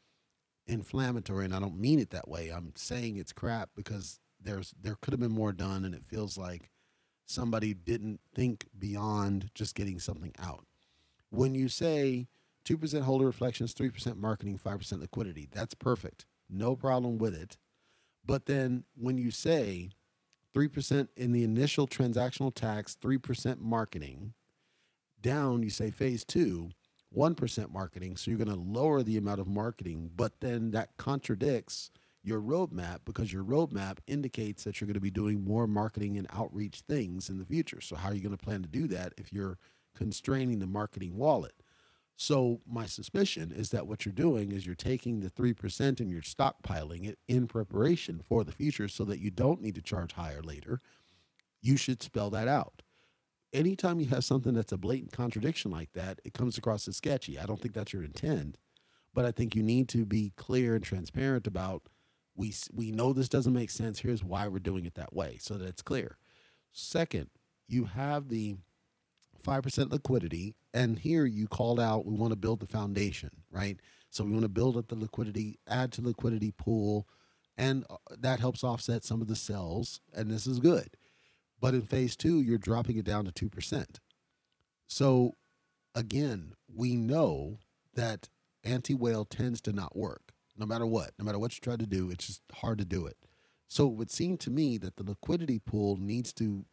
inflammatory, 0.66 1.44
and 1.44 1.54
I 1.54 1.58
don't 1.58 1.78
mean 1.80 1.98
it 1.98 2.10
that 2.10 2.28
way. 2.28 2.50
I'm 2.50 2.72
saying 2.76 3.16
it's 3.16 3.32
crap 3.32 3.70
because 3.74 4.20
there's 4.40 4.72
there 4.80 4.96
could 5.00 5.12
have 5.12 5.20
been 5.20 5.32
more 5.32 5.52
done, 5.52 5.84
and 5.84 5.94
it 5.94 6.04
feels 6.06 6.38
like 6.38 6.70
somebody 7.26 7.74
didn't 7.74 8.20
think 8.34 8.66
beyond 8.78 9.50
just 9.54 9.74
getting 9.74 9.98
something 9.98 10.32
out. 10.38 10.66
When 11.30 11.54
you 11.54 11.68
say 11.68 12.28
two 12.64 12.76
percent 12.76 13.04
holder 13.04 13.26
reflections, 13.26 13.72
three 13.72 13.90
percent 13.90 14.18
marketing, 14.18 14.58
five 14.58 14.78
percent 14.78 15.00
liquidity, 15.00 15.48
that's 15.50 15.74
perfect, 15.74 16.26
no 16.48 16.76
problem 16.76 17.18
with 17.18 17.34
it. 17.34 17.56
But 18.24 18.46
then 18.46 18.84
when 18.96 19.18
you 19.18 19.30
say 19.30 19.90
3% 20.54 21.08
in 21.16 21.32
the 21.32 21.44
initial 21.44 21.86
transactional 21.86 22.54
tax, 22.54 22.96
3% 23.00 23.60
marketing. 23.60 24.34
Down, 25.20 25.62
you 25.62 25.70
say 25.70 25.90
phase 25.90 26.24
two, 26.24 26.70
1% 27.16 27.72
marketing. 27.72 28.16
So 28.16 28.30
you're 28.30 28.38
going 28.38 28.56
to 28.56 28.62
lower 28.62 29.02
the 29.02 29.16
amount 29.16 29.40
of 29.40 29.46
marketing, 29.46 30.10
but 30.16 30.40
then 30.40 30.70
that 30.72 30.96
contradicts 30.96 31.90
your 32.22 32.40
roadmap 32.40 32.98
because 33.04 33.32
your 33.32 33.44
roadmap 33.44 33.98
indicates 34.06 34.64
that 34.64 34.80
you're 34.80 34.86
going 34.86 34.94
to 34.94 35.00
be 35.00 35.10
doing 35.10 35.42
more 35.44 35.66
marketing 35.66 36.18
and 36.18 36.26
outreach 36.32 36.82
things 36.88 37.30
in 37.30 37.38
the 37.38 37.44
future. 37.44 37.80
So, 37.80 37.96
how 37.96 38.10
are 38.10 38.14
you 38.14 38.20
going 38.20 38.36
to 38.36 38.44
plan 38.44 38.62
to 38.62 38.68
do 38.68 38.86
that 38.88 39.14
if 39.16 39.32
you're 39.32 39.58
constraining 39.96 40.58
the 40.58 40.66
marketing 40.66 41.16
wallet? 41.16 41.59
So 42.22 42.60
my 42.70 42.84
suspicion 42.84 43.50
is 43.50 43.70
that 43.70 43.86
what 43.86 44.04
you're 44.04 44.12
doing 44.12 44.52
is 44.52 44.66
you're 44.66 44.74
taking 44.74 45.20
the 45.20 45.30
3% 45.30 46.00
and 46.00 46.10
you're 46.10 46.20
stockpiling 46.20 47.08
it 47.08 47.18
in 47.26 47.46
preparation 47.46 48.20
for 48.28 48.44
the 48.44 48.52
future 48.52 48.88
so 48.88 49.04
that 49.04 49.20
you 49.20 49.30
don't 49.30 49.62
need 49.62 49.74
to 49.76 49.80
charge 49.80 50.12
higher 50.12 50.42
later. 50.42 50.82
You 51.62 51.78
should 51.78 52.02
spell 52.02 52.28
that 52.28 52.46
out. 52.46 52.82
Anytime 53.54 54.00
you 54.00 54.08
have 54.08 54.22
something 54.22 54.52
that's 54.52 54.70
a 54.70 54.76
blatant 54.76 55.12
contradiction 55.12 55.70
like 55.70 55.94
that, 55.94 56.20
it 56.22 56.34
comes 56.34 56.58
across 56.58 56.86
as 56.88 56.98
sketchy. 56.98 57.38
I 57.38 57.46
don't 57.46 57.58
think 57.58 57.72
that's 57.72 57.94
your 57.94 58.04
intent, 58.04 58.58
but 59.14 59.24
I 59.24 59.30
think 59.30 59.56
you 59.56 59.62
need 59.62 59.88
to 59.88 60.04
be 60.04 60.34
clear 60.36 60.74
and 60.74 60.84
transparent 60.84 61.46
about 61.46 61.84
we 62.36 62.52
we 62.70 62.90
know 62.92 63.14
this 63.14 63.30
doesn't 63.30 63.54
make 63.54 63.70
sense. 63.70 64.00
Here's 64.00 64.22
why 64.22 64.46
we're 64.46 64.58
doing 64.58 64.84
it 64.84 64.94
that 64.96 65.14
way 65.14 65.38
so 65.40 65.54
that 65.54 65.66
it's 65.66 65.80
clear. 65.80 66.18
Second, 66.70 67.30
you 67.66 67.86
have 67.86 68.28
the 68.28 68.58
5% 69.42 69.90
liquidity. 69.90 70.54
And 70.72 70.98
here 70.98 71.26
you 71.26 71.48
called 71.48 71.80
out, 71.80 72.06
we 72.06 72.14
want 72.14 72.32
to 72.32 72.36
build 72.36 72.60
the 72.60 72.66
foundation, 72.66 73.30
right? 73.50 73.78
So 74.10 74.24
we 74.24 74.30
want 74.30 74.42
to 74.42 74.48
build 74.48 74.76
up 74.76 74.88
the 74.88 74.94
liquidity, 74.94 75.58
add 75.68 75.92
to 75.92 76.02
liquidity 76.02 76.52
pool, 76.52 77.06
and 77.56 77.84
uh, 77.90 77.96
that 78.18 78.40
helps 78.40 78.64
offset 78.64 79.04
some 79.04 79.20
of 79.20 79.28
the 79.28 79.36
sells. 79.36 80.00
And 80.14 80.30
this 80.30 80.46
is 80.46 80.60
good. 80.60 80.96
But 81.60 81.74
in 81.74 81.82
phase 81.82 82.16
two, 82.16 82.40
you're 82.40 82.58
dropping 82.58 82.96
it 82.96 83.04
down 83.04 83.24
to 83.26 83.48
2%. 83.48 83.84
So 84.86 85.34
again, 85.94 86.54
we 86.72 86.96
know 86.96 87.58
that 87.94 88.28
anti 88.64 88.94
whale 88.94 89.24
tends 89.24 89.60
to 89.62 89.72
not 89.72 89.96
work 89.96 90.32
no 90.56 90.66
matter 90.66 90.86
what. 90.86 91.12
No 91.18 91.24
matter 91.24 91.38
what 91.38 91.54
you 91.54 91.60
try 91.60 91.76
to 91.76 91.86
do, 91.86 92.10
it's 92.10 92.26
just 92.26 92.42
hard 92.52 92.78
to 92.78 92.84
do 92.84 93.06
it. 93.06 93.16
So 93.66 93.86
it 93.86 93.94
would 93.94 94.10
seem 94.10 94.36
to 94.38 94.50
me 94.50 94.78
that 94.78 94.96
the 94.96 95.04
liquidity 95.04 95.58
pool 95.58 95.96
needs 95.96 96.32
to 96.34 96.64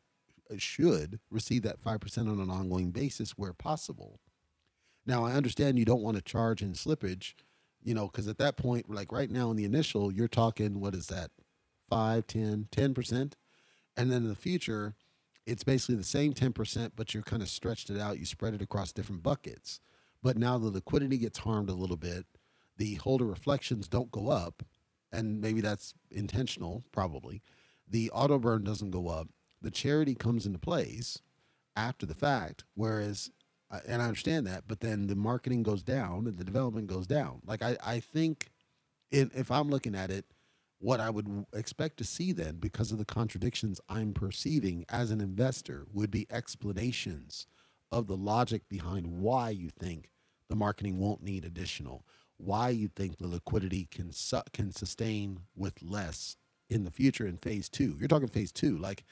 should 0.57 1.19
receive 1.29 1.63
that 1.63 1.81
5% 1.81 2.17
on 2.19 2.39
an 2.39 2.49
ongoing 2.49 2.91
basis 2.91 3.31
where 3.31 3.53
possible. 3.53 4.19
Now, 5.05 5.25
I 5.25 5.33
understand 5.33 5.79
you 5.79 5.85
don't 5.85 6.01
want 6.01 6.17
to 6.17 6.23
charge 6.23 6.61
in 6.61 6.73
slippage, 6.73 7.33
you 7.83 7.93
know, 7.93 8.07
because 8.07 8.27
at 8.27 8.37
that 8.39 8.57
point, 8.57 8.89
like 8.89 9.11
right 9.11 9.31
now 9.31 9.49
in 9.51 9.57
the 9.57 9.65
initial, 9.65 10.11
you're 10.11 10.27
talking, 10.27 10.79
what 10.79 10.93
is 10.93 11.07
that, 11.07 11.31
5, 11.89 12.27
10, 12.27 12.67
10%? 12.71 13.33
And 13.95 14.11
then 14.11 14.23
in 14.23 14.29
the 14.29 14.35
future, 14.35 14.95
it's 15.45 15.63
basically 15.63 15.95
the 15.95 16.03
same 16.03 16.33
10%, 16.33 16.91
but 16.95 17.13
you're 17.13 17.23
kind 17.23 17.41
of 17.41 17.47
stretched 17.47 17.89
it 17.89 17.99
out. 17.99 18.19
You 18.19 18.25
spread 18.25 18.53
it 18.53 18.61
across 18.61 18.91
different 18.91 19.23
buckets. 19.23 19.79
But 20.21 20.37
now 20.37 20.57
the 20.57 20.69
liquidity 20.69 21.17
gets 21.17 21.39
harmed 21.39 21.69
a 21.69 21.73
little 21.73 21.95
bit. 21.95 22.25
The 22.75 22.95
holder 22.95 23.25
reflections 23.25 23.87
don't 23.87 24.11
go 24.11 24.27
up, 24.27 24.63
and 25.11 25.39
maybe 25.39 25.61
that's 25.61 25.93
intentional, 26.11 26.83
probably. 26.91 27.41
The 27.87 28.11
auto 28.11 28.37
burn 28.37 28.63
doesn't 28.65 28.91
go 28.91 29.07
up 29.07 29.29
the 29.61 29.71
charity 29.71 30.15
comes 30.15 30.45
into 30.45 30.59
place 30.59 31.21
after 31.75 32.05
the 32.05 32.15
fact, 32.15 32.63
whereas 32.75 33.31
uh, 33.69 33.79
and 33.87 34.01
I 34.01 34.05
understand 34.05 34.47
that, 34.47 34.63
but 34.67 34.79
then 34.79 35.07
the 35.07 35.15
marketing 35.15 35.63
goes 35.63 35.83
down 35.83 36.25
and 36.25 36.37
the 36.37 36.43
development 36.43 36.87
goes 36.87 37.05
down. 37.05 37.41
Like 37.45 37.61
I, 37.61 37.77
I 37.85 37.99
think, 37.99 38.49
in, 39.11 39.29
if 39.35 39.51
I'm 39.51 39.69
looking 39.69 39.95
at 39.95 40.09
it, 40.09 40.25
what 40.79 40.99
I 40.99 41.09
would 41.09 41.45
expect 41.53 41.97
to 41.97 42.03
see 42.03 42.31
then, 42.31 42.57
because 42.57 42.91
of 42.91 42.97
the 42.97 43.05
contradictions 43.05 43.81
I'm 43.89 44.13
perceiving 44.13 44.85
as 44.89 45.11
an 45.11 45.19
investor, 45.19 45.85
would 45.91 46.11
be 46.11 46.27
explanations 46.29 47.47
of 47.91 48.07
the 48.07 48.17
logic 48.17 48.69
behind 48.69 49.07
why 49.07 49.49
you 49.49 49.69
think 49.69 50.11
the 50.49 50.55
marketing 50.55 50.99
won't 50.99 51.23
need 51.23 51.43
additional, 51.43 52.05
why 52.37 52.69
you 52.69 52.87
think 52.87 53.17
the 53.17 53.27
liquidity 53.27 53.87
can 53.89 54.11
su- 54.11 54.41
can 54.53 54.71
sustain 54.71 55.39
with 55.55 55.81
less 55.81 56.37
in 56.69 56.83
the 56.83 56.91
future 56.91 57.27
in 57.27 57.37
phase 57.37 57.67
two. 57.69 57.95
You're 57.99 58.07
talking 58.07 58.27
phase 58.27 58.51
two, 58.51 58.77
like 58.77 59.03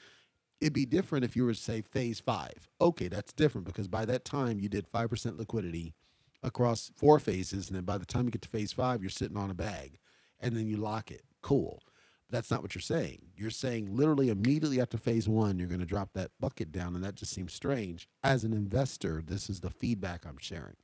it'd 0.60 0.72
be 0.72 0.86
different 0.86 1.24
if 1.24 1.36
you 1.36 1.44
were 1.44 1.52
to 1.54 1.60
say 1.60 1.82
phase 1.82 2.20
five. 2.20 2.68
Okay, 2.80 3.08
that's 3.08 3.32
different 3.32 3.66
because 3.66 3.88
by 3.88 4.04
that 4.04 4.24
time 4.24 4.60
you 4.60 4.68
did 4.68 4.90
5% 4.90 5.38
liquidity 5.38 5.94
across 6.42 6.90
four 6.94 7.18
phases. 7.18 7.68
And 7.68 7.76
then 7.76 7.84
by 7.84 7.98
the 7.98 8.06
time 8.06 8.24
you 8.24 8.30
get 8.30 8.42
to 8.42 8.48
phase 8.48 8.72
five, 8.72 9.02
you're 9.02 9.10
sitting 9.10 9.36
on 9.36 9.50
a 9.50 9.54
bag 9.54 9.98
and 10.40 10.56
then 10.56 10.66
you 10.66 10.76
lock 10.76 11.10
it. 11.10 11.22
Cool. 11.42 11.82
That's 12.28 12.50
not 12.50 12.62
what 12.62 12.74
you're 12.74 12.82
saying. 12.82 13.26
You're 13.36 13.50
saying 13.50 13.94
literally 13.94 14.30
immediately 14.30 14.80
after 14.80 14.98
phase 14.98 15.28
one, 15.28 15.58
you're 15.58 15.68
going 15.68 15.80
to 15.80 15.86
drop 15.86 16.10
that 16.14 16.32
bucket 16.40 16.72
down. 16.72 16.94
And 16.94 17.04
that 17.04 17.14
just 17.14 17.32
seems 17.32 17.52
strange. 17.52 18.08
As 18.24 18.42
an 18.42 18.52
investor, 18.52 19.22
this 19.24 19.48
is 19.48 19.60
the 19.60 19.70
feedback 19.70 20.26
I'm 20.26 20.38
sharing. 20.38 20.76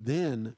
Then 0.00 0.56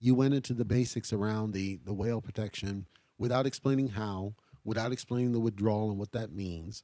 you 0.00 0.14
went 0.14 0.34
into 0.34 0.54
the 0.54 0.64
basics 0.64 1.12
around 1.12 1.52
the, 1.52 1.78
the 1.84 1.94
whale 1.94 2.20
protection 2.20 2.86
without 3.18 3.46
explaining 3.46 3.88
how, 3.88 4.34
without 4.64 4.92
explaining 4.92 5.32
the 5.32 5.40
withdrawal 5.40 5.90
and 5.90 5.98
what 5.98 6.12
that 6.12 6.32
means 6.32 6.82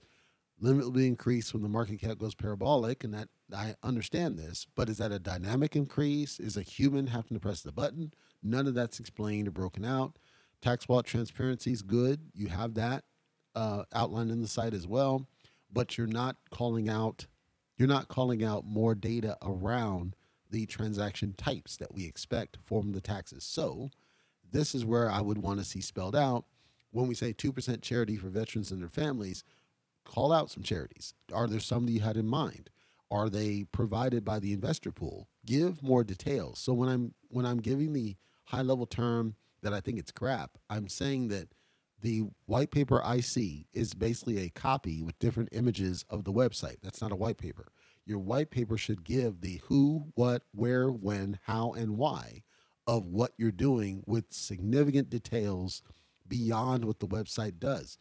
limit 0.60 0.84
will 0.84 0.92
be 0.92 1.06
increased 1.06 1.52
when 1.52 1.62
the 1.62 1.68
market 1.68 2.00
cap 2.00 2.18
goes 2.18 2.34
parabolic, 2.34 3.04
and 3.04 3.14
that 3.14 3.28
I 3.54 3.74
understand 3.82 4.38
this, 4.38 4.66
but 4.74 4.88
is 4.88 4.98
that 4.98 5.12
a 5.12 5.18
dynamic 5.18 5.76
increase? 5.76 6.40
Is 6.40 6.56
a 6.56 6.62
human 6.62 7.08
having 7.08 7.36
to 7.36 7.40
press 7.40 7.62
the 7.62 7.72
button? 7.72 8.12
None 8.42 8.66
of 8.66 8.74
that's 8.74 9.00
explained 9.00 9.48
or 9.48 9.52
broken 9.52 9.84
out. 9.84 10.18
Tax 10.62 10.88
wallet 10.88 11.06
transparency 11.06 11.72
is 11.72 11.82
good. 11.82 12.20
You 12.32 12.48
have 12.48 12.74
that 12.74 13.04
uh, 13.54 13.84
outlined 13.92 14.30
in 14.30 14.40
the 14.40 14.48
site 14.48 14.74
as 14.74 14.86
well, 14.86 15.26
but 15.72 15.98
you're 15.98 16.06
not 16.06 16.36
calling 16.50 16.88
out 16.88 17.26
you're 17.76 17.88
not 17.88 18.06
calling 18.06 18.44
out 18.44 18.64
more 18.64 18.94
data 18.94 19.36
around 19.42 20.14
the 20.50 20.64
transaction 20.66 21.34
types 21.36 21.76
that 21.76 21.92
we 21.92 22.06
expect 22.06 22.56
from 22.64 22.92
the 22.92 23.00
taxes. 23.00 23.42
So 23.42 23.90
this 24.48 24.74
is 24.74 24.84
where 24.84 25.10
I 25.10 25.20
would 25.20 25.38
want 25.38 25.58
to 25.58 25.64
see 25.64 25.80
spelled 25.80 26.14
out 26.14 26.44
when 26.92 27.08
we 27.08 27.16
say 27.16 27.32
2% 27.32 27.82
charity 27.82 28.16
for 28.16 28.28
veterans 28.28 28.70
and 28.70 28.80
their 28.80 28.88
families. 28.88 29.42
Call 30.04 30.32
out 30.32 30.50
some 30.50 30.62
charities. 30.62 31.14
Are 31.32 31.46
there 31.46 31.60
some 31.60 31.86
that 31.86 31.92
you 31.92 32.00
had 32.00 32.16
in 32.16 32.26
mind? 32.26 32.70
Are 33.10 33.28
they 33.28 33.64
provided 33.64 34.24
by 34.24 34.38
the 34.38 34.52
investor 34.52 34.90
pool? 34.90 35.28
Give 35.46 35.82
more 35.82 36.04
details. 36.04 36.58
So 36.58 36.72
when 36.72 36.88
I'm 36.88 37.14
when 37.28 37.46
I'm 37.46 37.58
giving 37.60 37.92
the 37.92 38.16
high 38.44 38.62
level 38.62 38.86
term 38.86 39.36
that 39.62 39.72
I 39.72 39.80
think 39.80 39.98
it's 39.98 40.10
crap, 40.10 40.58
I'm 40.68 40.88
saying 40.88 41.28
that 41.28 41.48
the 42.00 42.24
white 42.46 42.70
paper 42.70 43.00
I 43.02 43.20
see 43.20 43.66
is 43.72 43.94
basically 43.94 44.38
a 44.38 44.50
copy 44.50 45.00
with 45.02 45.18
different 45.18 45.48
images 45.52 46.04
of 46.10 46.24
the 46.24 46.32
website. 46.32 46.76
That's 46.82 47.00
not 47.00 47.12
a 47.12 47.16
white 47.16 47.38
paper. 47.38 47.72
Your 48.04 48.18
white 48.18 48.50
paper 48.50 48.76
should 48.76 49.04
give 49.04 49.40
the 49.40 49.62
who, 49.64 50.08
what, 50.14 50.42
where, 50.52 50.90
when, 50.90 51.38
how, 51.44 51.72
and 51.72 51.96
why 51.96 52.42
of 52.86 53.06
what 53.06 53.32
you're 53.38 53.50
doing 53.50 54.02
with 54.06 54.26
significant 54.30 55.08
details 55.08 55.80
beyond 56.28 56.84
what 56.84 57.00
the 57.00 57.06
website 57.08 57.58
does. 57.58 57.96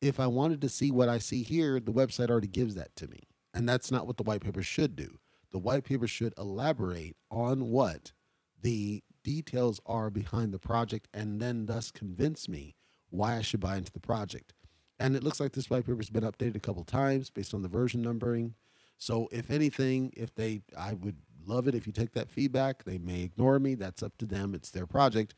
If 0.00 0.20
I 0.20 0.26
wanted 0.26 0.60
to 0.60 0.68
see 0.68 0.90
what 0.90 1.08
I 1.08 1.18
see 1.18 1.42
here, 1.42 1.80
the 1.80 1.92
website 1.92 2.30
already 2.30 2.48
gives 2.48 2.74
that 2.74 2.94
to 2.96 3.08
me. 3.08 3.24
And 3.54 3.68
that's 3.68 3.90
not 3.90 4.06
what 4.06 4.16
the 4.16 4.22
white 4.22 4.42
paper 4.42 4.62
should 4.62 4.96
do. 4.96 5.18
The 5.50 5.58
white 5.58 5.84
paper 5.84 6.06
should 6.06 6.34
elaborate 6.36 7.16
on 7.30 7.70
what 7.70 8.12
the 8.60 9.02
details 9.22 9.80
are 9.86 10.10
behind 10.10 10.52
the 10.52 10.58
project 10.58 11.08
and 11.14 11.40
then 11.40 11.66
thus 11.66 11.90
convince 11.90 12.48
me 12.48 12.76
why 13.10 13.36
I 13.36 13.42
should 13.42 13.60
buy 13.60 13.76
into 13.76 13.92
the 13.92 14.00
project. 14.00 14.52
And 14.98 15.16
it 15.16 15.24
looks 15.24 15.40
like 15.40 15.52
this 15.52 15.70
white 15.70 15.86
paper 15.86 15.98
has 15.98 16.10
been 16.10 16.24
updated 16.24 16.56
a 16.56 16.60
couple 16.60 16.84
times 16.84 17.30
based 17.30 17.54
on 17.54 17.62
the 17.62 17.68
version 17.68 18.02
numbering. 18.02 18.54
So 18.98 19.28
if 19.30 19.50
anything, 19.50 20.12
if 20.16 20.34
they, 20.34 20.62
I 20.76 20.94
would 20.94 21.16
love 21.46 21.68
it 21.68 21.74
if 21.74 21.86
you 21.86 21.92
take 21.92 22.12
that 22.12 22.30
feedback. 22.30 22.84
They 22.84 22.98
may 22.98 23.22
ignore 23.22 23.58
me. 23.58 23.74
That's 23.74 24.02
up 24.02 24.16
to 24.18 24.26
them. 24.26 24.54
It's 24.54 24.70
their 24.70 24.86
project. 24.86 25.34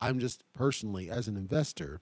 I'm 0.00 0.18
just 0.18 0.42
personally, 0.54 1.10
as 1.10 1.28
an 1.28 1.36
investor, 1.36 2.00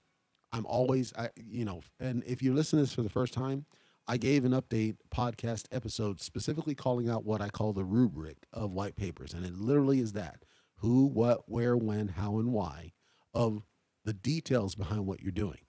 I'm 0.51 0.65
always, 0.65 1.13
I, 1.17 1.29
you 1.35 1.65
know, 1.65 1.81
and 1.99 2.23
if 2.25 2.41
you 2.41 2.53
listen 2.53 2.77
to 2.77 2.83
this 2.83 2.93
for 2.93 3.03
the 3.03 3.09
first 3.09 3.33
time, 3.33 3.65
I 4.07 4.17
gave 4.17 4.43
an 4.43 4.51
update 4.53 4.97
podcast 5.13 5.65
episode 5.71 6.19
specifically 6.19 6.73
calling 6.73 7.09
out 7.09 7.25
what 7.25 7.41
I 7.41 7.49
call 7.49 7.73
the 7.73 7.83
rubric 7.83 8.37
of 8.51 8.71
white 8.71 8.95
papers. 8.95 9.33
And 9.33 9.45
it 9.45 9.53
literally 9.53 9.99
is 9.99 10.13
that 10.13 10.45
who, 10.77 11.05
what, 11.05 11.41
where, 11.45 11.77
when, 11.77 12.07
how, 12.07 12.39
and 12.39 12.51
why 12.51 12.93
of 13.33 13.63
the 14.05 14.13
details 14.13 14.73
behind 14.73 15.05
what 15.05 15.21
you're 15.21 15.31
doing. 15.31 15.59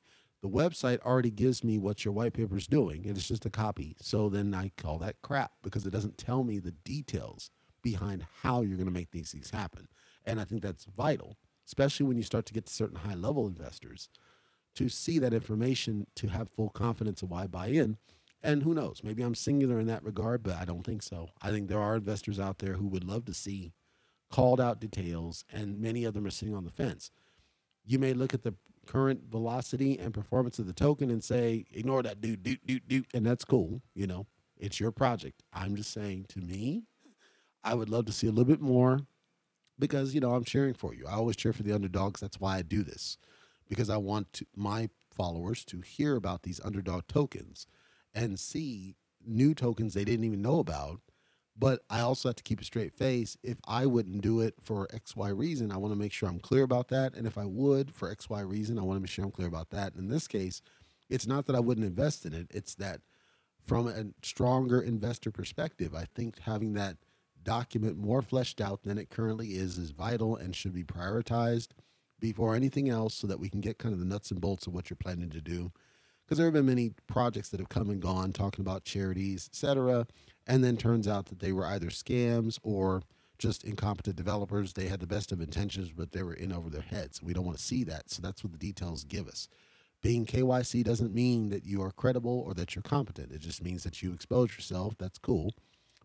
The 0.42 0.48
website 0.48 1.00
already 1.00 1.30
gives 1.30 1.62
me 1.62 1.76
what 1.76 2.02
your 2.02 2.14
white 2.14 2.32
paper 2.32 2.56
is 2.56 2.66
doing, 2.66 3.06
and 3.06 3.14
it's 3.14 3.28
just 3.28 3.44
a 3.44 3.50
copy. 3.50 3.94
So 4.00 4.30
then 4.30 4.54
I 4.54 4.72
call 4.78 4.96
that 4.98 5.20
crap 5.20 5.52
because 5.62 5.84
it 5.84 5.90
doesn't 5.90 6.16
tell 6.16 6.42
me 6.42 6.58
the 6.58 6.70
details 6.70 7.50
behind 7.82 8.24
how 8.42 8.62
you're 8.62 8.78
going 8.78 8.86
to 8.86 8.92
make 8.92 9.10
these 9.10 9.32
things 9.32 9.50
happen. 9.50 9.88
And 10.24 10.40
I 10.40 10.44
think 10.44 10.62
that's 10.62 10.86
vital, 10.86 11.36
especially 11.66 12.06
when 12.06 12.16
you 12.16 12.22
start 12.22 12.46
to 12.46 12.54
get 12.54 12.64
to 12.66 12.72
certain 12.72 12.96
high 12.96 13.14
level 13.14 13.46
investors 13.46 14.08
to 14.74 14.88
see 14.88 15.18
that 15.18 15.34
information 15.34 16.06
to 16.16 16.28
have 16.28 16.50
full 16.50 16.70
confidence 16.70 17.22
of 17.22 17.30
why 17.30 17.46
buy 17.46 17.68
in. 17.68 17.96
And 18.42 18.62
who 18.62 18.72
knows, 18.72 19.02
maybe 19.04 19.22
I'm 19.22 19.34
singular 19.34 19.78
in 19.78 19.86
that 19.88 20.02
regard, 20.02 20.42
but 20.42 20.56
I 20.56 20.64
don't 20.64 20.84
think 20.84 21.02
so. 21.02 21.28
I 21.42 21.50
think 21.50 21.68
there 21.68 21.80
are 21.80 21.96
investors 21.96 22.40
out 22.40 22.58
there 22.58 22.74
who 22.74 22.86
would 22.88 23.04
love 23.04 23.26
to 23.26 23.34
see 23.34 23.72
called 24.30 24.60
out 24.60 24.80
details, 24.80 25.44
and 25.52 25.78
many 25.80 26.04
of 26.04 26.14
them 26.14 26.24
are 26.24 26.30
sitting 26.30 26.54
on 26.54 26.64
the 26.64 26.70
fence. 26.70 27.10
You 27.84 27.98
may 27.98 28.14
look 28.14 28.32
at 28.32 28.42
the 28.42 28.54
current 28.86 29.24
velocity 29.30 29.98
and 29.98 30.14
performance 30.14 30.58
of 30.58 30.66
the 30.66 30.72
token 30.72 31.10
and 31.10 31.22
say, 31.22 31.66
ignore 31.72 32.02
that 32.02 32.20
dude, 32.20 32.42
dude, 32.42 32.64
dude, 32.64 32.88
dude, 32.88 33.06
and 33.12 33.26
that's 33.26 33.44
cool. 33.44 33.82
You 33.94 34.06
know, 34.06 34.26
it's 34.56 34.80
your 34.80 34.92
project. 34.92 35.42
I'm 35.52 35.76
just 35.76 35.92
saying 35.92 36.26
to 36.30 36.40
me, 36.40 36.84
I 37.62 37.74
would 37.74 37.90
love 37.90 38.06
to 38.06 38.12
see 38.12 38.26
a 38.26 38.30
little 38.30 38.44
bit 38.44 38.60
more 38.60 39.00
because, 39.78 40.14
you 40.14 40.20
know, 40.20 40.34
I'm 40.34 40.44
cheering 40.44 40.74
for 40.74 40.94
you. 40.94 41.06
I 41.06 41.12
always 41.12 41.36
cheer 41.36 41.52
for 41.52 41.62
the 41.62 41.72
underdogs. 41.72 42.20
That's 42.20 42.40
why 42.40 42.56
I 42.56 42.62
do 42.62 42.82
this 42.82 43.18
because 43.70 43.88
I 43.88 43.96
want 43.96 44.34
to, 44.34 44.46
my 44.54 44.90
followers 45.10 45.64
to 45.66 45.80
hear 45.80 46.16
about 46.16 46.42
these 46.42 46.60
underdog 46.62 47.06
tokens 47.06 47.66
and 48.12 48.38
see 48.38 48.96
new 49.24 49.54
tokens 49.54 49.94
they 49.94 50.04
didn't 50.04 50.24
even 50.24 50.42
know 50.42 50.58
about. 50.58 51.00
But 51.56 51.80
I 51.88 52.00
also 52.00 52.28
have 52.28 52.36
to 52.36 52.42
keep 52.42 52.60
a 52.60 52.64
straight 52.64 52.92
face. 52.92 53.36
If 53.42 53.60
I 53.66 53.86
wouldn't 53.86 54.22
do 54.22 54.40
it 54.40 54.54
for 54.60 54.88
XY 54.88 55.36
reason, 55.36 55.70
I 55.70 55.76
want 55.76 55.92
to 55.92 55.98
make 55.98 56.12
sure 56.12 56.28
I'm 56.28 56.40
clear 56.40 56.62
about 56.62 56.88
that. 56.88 57.14
And 57.14 57.26
if 57.26 57.38
I 57.38 57.44
would 57.44 57.94
for 57.94 58.14
XY 58.14 58.48
reason, 58.48 58.78
I 58.78 58.82
want 58.82 58.96
to 58.96 59.00
make 59.00 59.10
sure 59.10 59.24
I'm 59.24 59.30
clear 59.30 59.48
about 59.48 59.70
that. 59.70 59.94
In 59.94 60.08
this 60.08 60.26
case, 60.26 60.62
it's 61.08 61.26
not 61.26 61.46
that 61.46 61.56
I 61.56 61.60
wouldn't 61.60 61.86
invest 61.86 62.24
in 62.24 62.32
it, 62.32 62.48
it's 62.50 62.74
that 62.76 63.02
from 63.66 63.86
a 63.86 64.06
stronger 64.24 64.80
investor 64.80 65.30
perspective, 65.30 65.94
I 65.94 66.06
think 66.14 66.40
having 66.40 66.72
that 66.74 66.96
document 67.42 67.98
more 67.98 68.22
fleshed 68.22 68.60
out 68.60 68.82
than 68.82 68.98
it 68.98 69.10
currently 69.10 69.50
is 69.50 69.78
is 69.78 69.90
vital 69.90 70.36
and 70.36 70.56
should 70.56 70.74
be 70.74 70.84
prioritized 70.84 71.68
before 72.20 72.54
anything 72.54 72.88
else 72.88 73.14
so 73.14 73.26
that 73.26 73.40
we 73.40 73.48
can 73.48 73.60
get 73.60 73.78
kind 73.78 73.92
of 73.92 73.98
the 73.98 74.06
nuts 74.06 74.30
and 74.30 74.40
bolts 74.40 74.66
of 74.66 74.74
what 74.74 74.90
you're 74.90 74.96
planning 74.96 75.30
to 75.30 75.40
do 75.40 75.72
because 76.24 76.38
there 76.38 76.46
have 76.46 76.54
been 76.54 76.66
many 76.66 76.92
projects 77.06 77.48
that 77.48 77.60
have 77.60 77.68
come 77.68 77.90
and 77.90 78.00
gone 78.00 78.32
talking 78.32 78.62
about 78.62 78.84
charities 78.84 79.48
etc 79.52 80.06
and 80.46 80.62
then 80.62 80.76
turns 80.76 81.08
out 81.08 81.26
that 81.26 81.40
they 81.40 81.52
were 81.52 81.66
either 81.66 81.88
scams 81.88 82.58
or 82.62 83.02
just 83.38 83.64
incompetent 83.64 84.16
developers 84.16 84.74
they 84.74 84.86
had 84.86 85.00
the 85.00 85.06
best 85.06 85.32
of 85.32 85.40
intentions 85.40 85.90
but 85.90 86.12
they 86.12 86.22
were 86.22 86.34
in 86.34 86.52
over 86.52 86.70
their 86.70 86.82
heads 86.82 87.22
we 87.22 87.32
don't 87.32 87.46
want 87.46 87.56
to 87.56 87.64
see 87.64 87.84
that 87.84 88.10
so 88.10 88.20
that's 88.22 88.44
what 88.44 88.52
the 88.52 88.58
details 88.58 89.04
give 89.04 89.26
us 89.26 89.48
being 90.02 90.24
KYC 90.24 90.82
doesn't 90.82 91.14
mean 91.14 91.50
that 91.50 91.66
you 91.66 91.82
are 91.82 91.90
credible 91.90 92.42
or 92.46 92.54
that 92.54 92.74
you're 92.74 92.82
competent. 92.82 93.32
It 93.32 93.40
just 93.40 93.62
means 93.62 93.84
that 93.84 94.02
you 94.02 94.12
expose 94.12 94.54
yourself. 94.54 94.94
That's 94.98 95.18
cool. 95.18 95.52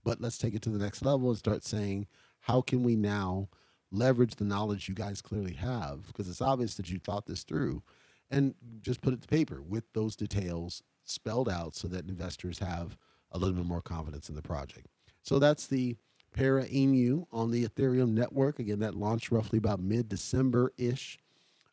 But 0.04 0.22
let's 0.22 0.38
take 0.38 0.54
it 0.54 0.62
to 0.64 0.70
the 0.70 0.84
next 0.84 1.04
level 1.04 1.30
and 1.30 1.38
start 1.38 1.64
saying, 1.64 2.08
how 2.42 2.62
can 2.62 2.84
we 2.84 2.96
now 2.96 3.48
leverage 3.96 4.36
the 4.36 4.46
knowledge 4.46 4.88
you 4.90 4.96
guys 4.96 5.22
clearly 5.22 5.54
have? 5.54 6.08
Because 6.08 6.30
it's 6.30 6.42
obvious 6.42 6.76
that 6.76 6.90
you 6.90 7.00
thought 7.00 7.26
this 7.26 7.44
through 7.44 7.82
and 8.30 8.56
just 8.82 9.02
put 9.02 9.14
it 9.14 9.22
to 9.22 9.28
paper 9.28 9.62
with 9.62 9.84
those 9.94 10.16
details 10.16 10.84
spelled 11.04 11.50
out 11.50 11.76
so 11.76 11.88
that 11.88 12.08
investors 12.10 12.60
have 12.60 12.98
a 13.32 13.38
little 13.38 13.56
bit 13.56 13.66
more 13.66 13.82
confidence 13.82 14.30
in 14.30 14.36
the 14.36 14.42
project. 14.42 14.88
So 15.22 15.40
that's 15.40 15.68
the 15.68 15.98
Para 16.34 16.66
Inu 16.66 17.26
on 17.32 17.52
the 17.52 17.66
Ethereum 17.66 18.10
network. 18.10 18.60
Again, 18.60 18.80
that 18.80 18.96
launched 18.96 19.32
roughly 19.32 19.58
about 19.58 19.80
mid 19.80 20.10
December 20.10 20.74
ish. 20.78 21.18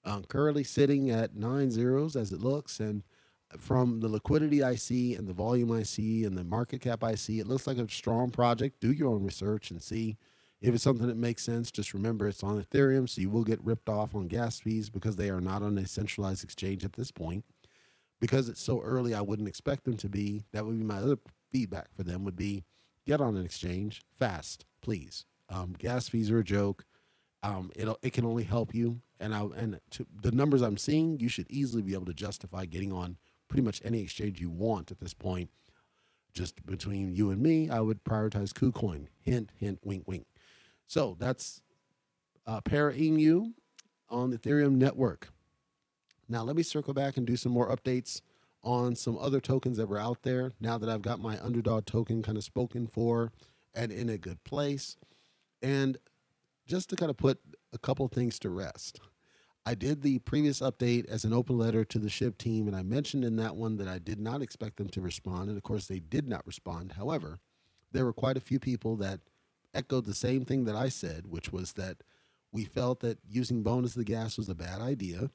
Um, 0.05 0.25
currently 0.25 0.65
sitting 0.65 1.11
at 1.11 1.37
nine 1.37 1.71
zeros 1.71 2.17
as 2.17 2.33
it 2.33 2.41
looks. 2.41 2.81
And 2.81 3.03
from 3.57 4.01
the 4.01 4.09
liquidity 4.09 4.63
I 4.63 4.75
see 4.75 5.15
and 5.15 5.29
the 5.29 5.33
volume 5.33 5.71
I 5.71 5.83
see 5.83 6.25
and 6.25 6.37
the 6.37 6.45
market 6.45 6.81
cap 6.81 7.05
I 7.05 7.15
see, 7.15 7.39
it 7.39 7.47
looks 7.47 7.67
like 7.67 7.79
a 7.79 7.89
strong 7.89 8.31
project. 8.31 8.81
Do 8.81 8.93
your 8.93 9.09
own 9.09 9.23
research 9.23 9.71
and 9.71 9.83
see 9.83 10.17
if 10.63 10.75
it's 10.75 10.85
something 10.85 11.09
that 11.09 11.17
makes 11.17 11.43
sense. 11.43 11.71
Just 11.71 11.93
remember 11.93 12.29
it's 12.29 12.43
on 12.43 12.63
Ethereum, 12.63 13.09
so 13.09 13.21
you 13.21 13.29
will 13.29 13.45
get 13.45 13.63
ripped 13.65 13.89
off 13.89 14.15
on 14.15 14.29
gas 14.29 14.61
fees 14.61 14.89
because 14.89 15.17
they 15.17 15.29
are 15.29 15.41
not 15.41 15.63
on 15.63 15.77
a 15.77 15.87
centralized 15.87 16.45
exchange 16.45 16.85
at 16.85 16.95
this 16.95 17.11
point. 17.11 17.45
Because 18.21 18.49
it's 18.49 18.63
so 18.63 18.81
early, 18.81 19.15
I 19.15 19.21
wouldn't 19.21 19.49
expect 19.49 19.85
them 19.85 19.97
to 19.97 20.09
be. 20.09 20.45
That 20.53 20.65
would 20.65 20.79
be 20.79 20.85
my 20.85 20.99
other 20.99 21.19
feedback 21.51 21.89
for 21.95 22.05
them 22.05 22.25
would 22.25 22.37
be 22.37 22.65
get 23.05 23.21
on 23.21 23.37
an 23.37 23.45
exchange 23.45 24.03
fast, 24.17 24.65
please. 24.81 25.27
Um, 25.49 25.75
gas 25.77 26.09
fees 26.09 26.31
are 26.31 26.39
a 26.39 26.45
joke. 26.45 26.85
Um, 27.43 27.73
it 27.75 27.89
it 28.03 28.13
can 28.13 28.25
only 28.25 28.45
help 28.45 28.73
you, 28.73 29.01
and 29.19 29.35
I 29.35 29.43
and 29.57 29.81
to, 29.91 30.07
the 30.23 30.31
numbers 30.31 30.63
I'm 30.63 30.77
seeing, 30.77 31.19
you 31.19 31.29
should 31.29 31.51
easily 31.51 31.83
be 31.83 31.95
able 31.95 32.07
to 32.07 32.15
justify 32.15 32.67
getting 32.67 32.93
on 32.93 33.17
pretty 33.49 33.63
much 33.63 33.83
any 33.85 34.01
exchange 34.01 34.41
you 34.41 34.49
want 34.49 34.93
at 34.93 35.01
this 35.01 35.13
point. 35.13 35.51
Just 36.33 36.65
between 36.65 37.15
you 37.15 37.31
and 37.31 37.43
me, 37.43 37.69
I 37.69 37.81
would 37.81 38.05
prioritize 38.05 38.53
KuCoin. 38.53 39.09
Hint, 39.21 39.51
hint, 39.59 39.81
wink, 39.85 40.05
wink. 40.07 40.27
So 40.93 41.17
that's 41.19 41.63
uh, 42.47 42.61
ParaInu 42.61 43.55
on 44.11 44.29
the 44.29 44.37
Ethereum 44.37 44.73
network. 44.73 45.31
Now, 46.29 46.43
let 46.43 46.55
me 46.55 46.63
circle 46.63 46.93
back 46.93 47.17
and 47.17 47.27
do 47.27 47.35
some 47.35 47.51
more 47.51 47.75
updates 47.75 48.21
on 48.63 48.95
some 48.95 49.17
other 49.17 49.41
tokens 49.41 49.79
that 49.79 49.89
were 49.89 49.99
out 49.99 50.23
there 50.23 50.53
now 50.61 50.77
that 50.77 50.91
I've 50.91 51.01
got 51.01 51.19
my 51.19 51.43
underdog 51.43 51.87
token 51.87 52.23
kind 52.23 52.37
of 52.37 52.45
spoken 52.45 52.87
for 52.87 53.33
and 53.75 53.91
in 53.91 54.11
a 54.11 54.19
good 54.19 54.45
place. 54.45 54.99
And 55.63 55.97
just 56.67 56.91
to 56.91 56.97
kind 56.97 57.09
of 57.09 57.17
put 57.17 57.41
a 57.73 57.79
couple 57.79 58.07
things 58.09 58.39
to 58.41 58.51
rest. 58.51 59.01
I 59.65 59.75
did 59.75 60.03
the 60.03 60.19
previous 60.19 60.61
update 60.61 61.07
as 61.07 61.25
an 61.25 61.33
open 61.33 61.57
letter 61.57 61.87
to 61.87 61.99
the 61.99 62.11
SHIB 62.11 62.37
team, 62.37 62.67
and 62.67 62.77
I 62.77 62.83
mentioned 62.83 63.25
in 63.25 63.37
that 63.37 63.57
one 63.57 63.79
that 63.79 63.89
I 63.89 63.99
did 63.99 64.21
not 64.21 64.43
expect 64.43 64.77
them 64.77 64.91
to 64.91 65.01
respond. 65.01 65.49
And 65.49 65.57
of 65.57 65.63
course, 65.63 65.87
they 65.87 66.01
did 66.01 66.29
not 66.29 66.47
respond. 66.47 66.93
However, 66.99 67.39
there 67.93 68.05
were 68.05 68.13
quite 68.13 68.37
a 68.37 68.41
few 68.41 68.59
people 68.59 68.97
that 68.97 69.21
echoed 69.75 70.05
the 70.05 70.15
same 70.15 70.45
thing 70.45 70.65
that 70.65 70.77
I 70.77 70.89
said, 70.89 71.27
which 71.27 71.53
was 71.53 71.73
that 71.75 71.99
we 72.53 72.65
felt 72.65 73.01
that 73.01 73.19
using 73.29 73.63
bone 73.63 73.85
as 73.85 73.95
the 73.95 74.05
gas 74.05 74.37
was 74.37 74.49
a 74.49 74.55
bad 74.55 74.81
idea 74.81 75.31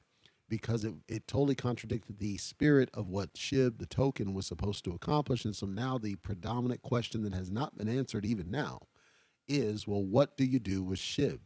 because 0.48 0.84
it, 0.84 0.94
it 1.08 1.26
totally 1.28 1.54
contradicted 1.54 2.18
the 2.18 2.38
spirit 2.38 2.88
of 2.94 3.08
what 3.08 3.34
SHIB, 3.34 3.78
the 3.78 3.86
token, 3.86 4.32
was 4.32 4.46
supposed 4.46 4.84
to 4.84 4.92
accomplish. 4.92 5.44
And 5.44 5.54
so 5.54 5.66
now 5.66 5.98
the 5.98 6.14
predominant 6.16 6.82
question 6.82 7.22
that 7.22 7.34
has 7.34 7.50
not 7.50 7.76
been 7.76 7.88
answered 7.88 8.24
even 8.24 8.50
now 8.50 8.80
is 9.46 9.86
well, 9.86 10.02
what 10.02 10.36
do 10.36 10.44
you 10.44 10.58
do 10.58 10.82
with 10.82 10.98
SHIB? 10.98 11.40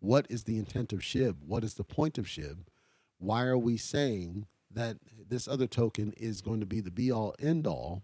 what 0.00 0.26
is 0.30 0.44
the 0.44 0.58
intent 0.58 0.92
of 0.92 1.00
SHIB? 1.00 1.36
What 1.46 1.64
is 1.64 1.74
the 1.74 1.84
point 1.84 2.18
of 2.18 2.26
SHIB? 2.26 2.66
Why 3.18 3.44
are 3.44 3.58
we 3.58 3.76
saying 3.76 4.46
that 4.70 4.98
this 5.28 5.48
other 5.48 5.66
token 5.66 6.12
is 6.16 6.40
going 6.40 6.60
to 6.60 6.66
be 6.66 6.80
the 6.80 6.90
be 6.90 7.10
all 7.10 7.34
end 7.40 7.66
all? 7.66 8.02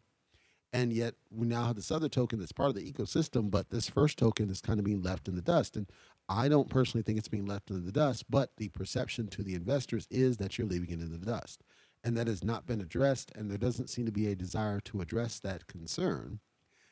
And 0.74 0.92
yet 0.92 1.14
we 1.30 1.46
now 1.46 1.66
have 1.66 1.76
this 1.76 1.92
other 1.92 2.08
token 2.08 2.40
that's 2.40 2.50
part 2.50 2.68
of 2.68 2.74
the 2.74 2.92
ecosystem, 2.92 3.48
but 3.48 3.70
this 3.70 3.88
first 3.88 4.18
token 4.18 4.50
is 4.50 4.60
kind 4.60 4.80
of 4.80 4.84
being 4.84 5.02
left 5.02 5.28
in 5.28 5.36
the 5.36 5.40
dust. 5.40 5.76
And 5.76 5.86
I 6.28 6.48
don't 6.48 6.68
personally 6.68 7.04
think 7.04 7.16
it's 7.16 7.28
being 7.28 7.46
left 7.46 7.70
in 7.70 7.86
the 7.86 7.92
dust, 7.92 8.28
but 8.28 8.50
the 8.56 8.70
perception 8.70 9.28
to 9.28 9.44
the 9.44 9.54
investors 9.54 10.08
is 10.10 10.38
that 10.38 10.58
you're 10.58 10.66
leaving 10.66 10.90
it 10.90 10.98
in 10.98 11.12
the 11.12 11.24
dust. 11.24 11.62
And 12.02 12.16
that 12.16 12.26
has 12.26 12.42
not 12.42 12.66
been 12.66 12.80
addressed, 12.80 13.30
and 13.36 13.48
there 13.48 13.56
doesn't 13.56 13.88
seem 13.88 14.04
to 14.06 14.12
be 14.12 14.26
a 14.26 14.34
desire 14.34 14.80
to 14.80 15.00
address 15.00 15.38
that 15.38 15.68
concern. 15.68 16.40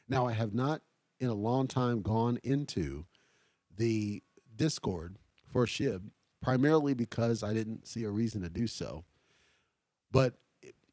Now, 0.09 0.29
I 0.29 0.33
have 0.33 0.55
not 0.55 0.83
in 1.19 1.29
a 1.29 1.35
long 1.35 1.67
time 1.67 2.03
gone 2.03 2.39
into 2.45 3.07
the 3.77 4.23
Discord 4.55 5.17
for 5.53 5.67
SHIB, 5.67 6.03
primarily 6.41 6.95
because 6.95 7.43
I 7.43 7.53
didn't 7.53 7.89
see 7.89 8.05
a 8.05 8.11
reason 8.11 8.43
to 8.43 8.49
do 8.49 8.69
so. 8.69 9.03
But 10.13 10.35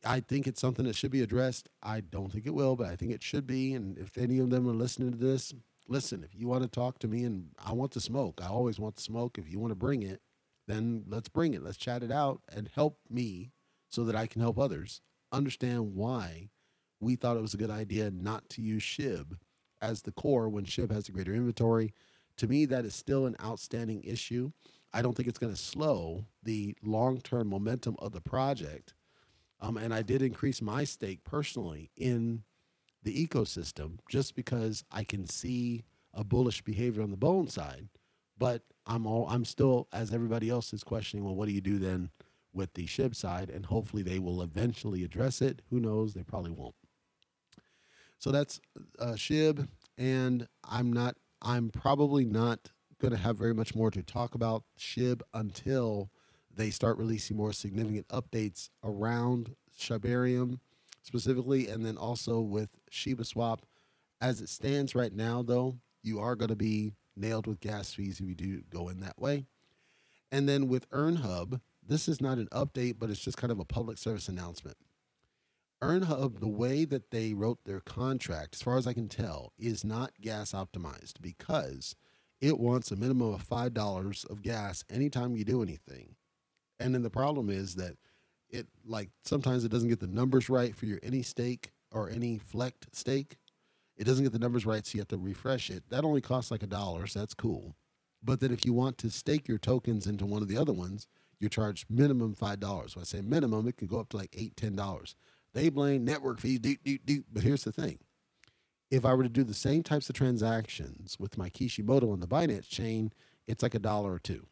I 0.05 0.21
think 0.21 0.47
it's 0.47 0.61
something 0.61 0.85
that 0.85 0.95
should 0.95 1.11
be 1.11 1.21
addressed. 1.21 1.69
I 1.83 2.01
don't 2.01 2.31
think 2.31 2.45
it 2.45 2.53
will, 2.53 2.75
but 2.75 2.87
I 2.87 2.95
think 2.95 3.11
it 3.11 3.23
should 3.23 3.45
be. 3.45 3.73
And 3.73 3.97
if 3.97 4.17
any 4.17 4.39
of 4.39 4.49
them 4.49 4.67
are 4.67 4.73
listening 4.73 5.11
to 5.11 5.17
this, 5.17 5.53
listen, 5.87 6.23
if 6.23 6.39
you 6.39 6.47
want 6.47 6.63
to 6.63 6.69
talk 6.69 6.99
to 6.99 7.07
me 7.07 7.23
and 7.25 7.49
I 7.57 7.73
want 7.73 7.91
to 7.93 7.99
smoke, 7.99 8.39
I 8.41 8.47
always 8.47 8.79
want 8.79 8.95
to 8.95 9.01
smoke. 9.01 9.37
If 9.37 9.51
you 9.51 9.59
want 9.59 9.71
to 9.71 9.75
bring 9.75 10.03
it, 10.03 10.21
then 10.67 11.03
let's 11.07 11.27
bring 11.27 11.53
it. 11.53 11.63
Let's 11.63 11.77
chat 11.77 12.03
it 12.03 12.11
out 12.11 12.41
and 12.53 12.69
help 12.73 12.99
me 13.09 13.51
so 13.89 14.03
that 14.05 14.15
I 14.15 14.27
can 14.27 14.41
help 14.41 14.57
others 14.57 15.01
understand 15.31 15.95
why 15.95 16.49
we 16.99 17.15
thought 17.15 17.37
it 17.37 17.41
was 17.41 17.53
a 17.53 17.57
good 17.57 17.71
idea 17.71 18.11
not 18.11 18.49
to 18.49 18.61
use 18.61 18.83
SHIB 18.83 19.37
as 19.81 20.01
the 20.01 20.11
core 20.11 20.49
when 20.49 20.65
SHIB 20.65 20.91
has 20.91 21.09
a 21.09 21.11
greater 21.11 21.33
inventory. 21.33 21.93
To 22.37 22.47
me, 22.47 22.65
that 22.65 22.85
is 22.85 22.95
still 22.95 23.25
an 23.25 23.35
outstanding 23.43 24.03
issue. 24.03 24.51
I 24.93 25.01
don't 25.01 25.15
think 25.15 25.27
it's 25.27 25.39
going 25.39 25.53
to 25.53 25.59
slow 25.59 26.25
the 26.43 26.75
long 26.83 27.19
term 27.19 27.49
momentum 27.49 27.95
of 27.99 28.11
the 28.11 28.21
project. 28.21 28.93
Um, 29.61 29.77
and 29.77 29.93
I 29.93 30.01
did 30.01 30.21
increase 30.21 30.61
my 30.61 30.83
stake 30.83 31.23
personally 31.23 31.91
in 31.97 32.43
the 33.03 33.27
ecosystem 33.27 33.99
just 34.09 34.35
because 34.35 34.83
I 34.91 35.03
can 35.03 35.27
see 35.27 35.83
a 36.13 36.23
bullish 36.23 36.61
behavior 36.61 37.01
on 37.03 37.11
the 37.11 37.17
bone 37.17 37.47
side. 37.47 37.89
But 38.37 38.63
I'm 38.85 39.05
all 39.05 39.27
I'm 39.29 39.45
still, 39.45 39.87
as 39.91 40.13
everybody 40.13 40.49
else 40.49 40.73
is 40.73 40.83
questioning, 40.83 41.25
well, 41.25 41.35
what 41.35 41.47
do 41.47 41.53
you 41.53 41.61
do 41.61 41.77
then 41.77 42.09
with 42.53 42.73
the 42.73 42.87
SHIB 42.87 43.15
side? 43.15 43.49
And 43.49 43.65
hopefully 43.65 44.01
they 44.01 44.19
will 44.19 44.41
eventually 44.41 45.03
address 45.03 45.41
it. 45.41 45.61
Who 45.69 45.79
knows? 45.79 46.13
They 46.13 46.23
probably 46.23 46.51
won't. 46.51 46.75
So 48.17 48.31
that's 48.31 48.59
uh, 48.99 49.13
SHIB, 49.13 49.67
and 49.97 50.47
I'm 50.63 50.91
not. 50.91 51.15
I'm 51.41 51.69
probably 51.69 52.25
not 52.25 52.69
going 52.99 53.13
to 53.13 53.17
have 53.17 53.37
very 53.37 53.53
much 53.53 53.73
more 53.73 53.91
to 53.91 54.03
talk 54.03 54.35
about 54.35 54.63
SHIB 54.77 55.21
until 55.33 56.11
they 56.59 56.69
start 56.69 56.97
releasing 56.97 57.37
more 57.37 57.53
significant 57.53 58.05
updates 58.09 58.69
around 58.83 59.55
Shibarium 59.79 60.59
specifically, 61.01 61.69
and 61.69 61.85
then 61.85 61.97
also 61.97 62.41
with 62.41 62.69
Shiba 62.89 63.23
Swap. 63.23 63.65
As 64.19 64.41
it 64.41 64.49
stands 64.49 64.93
right 64.93 65.13
now, 65.13 65.41
though, 65.41 65.77
you 66.03 66.19
are 66.19 66.35
going 66.35 66.49
to 66.49 66.57
be 66.57 66.91
nailed 67.15 67.47
with 67.47 67.61
gas 67.61 67.93
fees 67.93 68.19
if 68.19 68.27
you 68.27 68.35
do 68.35 68.61
go 68.69 68.89
in 68.89 68.99
that 68.99 69.17
way. 69.17 69.45
And 70.33 70.49
then 70.49 70.67
with 70.67 70.89
EarnHub, 70.89 71.61
this 71.87 72.09
is 72.09 72.19
not 72.19 72.37
an 72.37 72.47
update, 72.47 72.95
but 72.99 73.09
it's 73.09 73.23
just 73.23 73.37
kind 73.37 73.51
of 73.51 73.59
a 73.59 73.65
public 73.65 73.97
service 73.97 74.27
announcement. 74.27 74.75
EarnHub, 75.81 76.41
the 76.41 76.49
way 76.49 76.83
that 76.83 77.09
they 77.09 77.33
wrote 77.33 77.63
their 77.63 77.79
contract, 77.79 78.55
as 78.55 78.61
far 78.61 78.77
as 78.77 78.85
I 78.85 78.91
can 78.91 79.07
tell, 79.07 79.53
is 79.57 79.85
not 79.85 80.19
gas 80.19 80.51
optimized 80.51 81.21
because 81.21 81.95
it 82.41 82.59
wants 82.59 82.91
a 82.91 82.97
minimum 82.97 83.33
of 83.33 83.47
$5 83.47 84.29
of 84.29 84.41
gas 84.41 84.83
anytime 84.89 85.37
you 85.37 85.45
do 85.45 85.63
anything. 85.63 86.15
And 86.79 86.93
then 86.93 87.03
the 87.03 87.09
problem 87.09 87.49
is 87.49 87.75
that 87.75 87.97
it 88.49 88.67
like 88.85 89.09
sometimes 89.23 89.63
it 89.63 89.69
doesn't 89.69 89.89
get 89.89 89.99
the 89.99 90.07
numbers 90.07 90.49
right 90.49 90.75
for 90.75 90.85
your 90.85 90.99
any 91.03 91.21
stake 91.21 91.71
or 91.91 92.09
AnyFlect 92.09 92.93
stake. 92.93 93.37
It 93.97 94.05
doesn't 94.05 94.23
get 94.23 94.31
the 94.31 94.39
numbers 94.39 94.65
right, 94.65 94.85
so 94.85 94.95
you 94.95 95.01
have 95.01 95.09
to 95.09 95.17
refresh 95.17 95.69
it. 95.69 95.83
That 95.89 96.05
only 96.05 96.21
costs 96.21 96.51
like 96.51 96.63
a 96.63 96.67
dollar, 96.67 97.05
so 97.05 97.19
that's 97.19 97.33
cool. 97.33 97.75
But 98.23 98.39
then 98.39 98.51
if 98.51 98.65
you 98.65 98.73
want 98.73 98.97
to 98.99 99.09
stake 99.09 99.47
your 99.47 99.57
tokens 99.57 100.07
into 100.07 100.25
one 100.25 100.41
of 100.41 100.47
the 100.47 100.57
other 100.57 100.73
ones, 100.73 101.07
you're 101.39 101.49
charged 101.49 101.89
minimum 101.89 102.33
five 102.33 102.59
dollars. 102.59 102.95
When 102.95 103.01
I 103.01 103.05
say 103.05 103.21
minimum, 103.21 103.67
it 103.67 103.77
could 103.77 103.89
go 103.89 103.99
up 103.99 104.09
to 104.09 104.17
like 104.17 104.35
eight, 104.37 104.55
ten 104.55 104.75
dollars. 104.75 105.15
They 105.53 105.69
blame 105.69 106.05
network 106.05 106.39
fees, 106.39 106.59
deep, 106.59 106.83
deep, 106.83 107.05
deep. 107.05 107.25
But 107.31 107.43
here's 107.43 107.63
the 107.63 107.71
thing: 107.71 107.99
if 108.89 109.05
I 109.05 109.13
were 109.13 109.23
to 109.23 109.29
do 109.29 109.43
the 109.43 109.53
same 109.53 109.83
types 109.83 110.09
of 110.09 110.15
transactions 110.15 111.17
with 111.19 111.37
my 111.37 111.49
Kishimoto 111.49 112.11
on 112.11 112.19
the 112.19 112.27
Binance 112.27 112.69
chain, 112.69 113.13
it's 113.47 113.63
like 113.63 113.75
a 113.75 113.79
dollar 113.79 114.13
or 114.13 114.19
two 114.19 114.47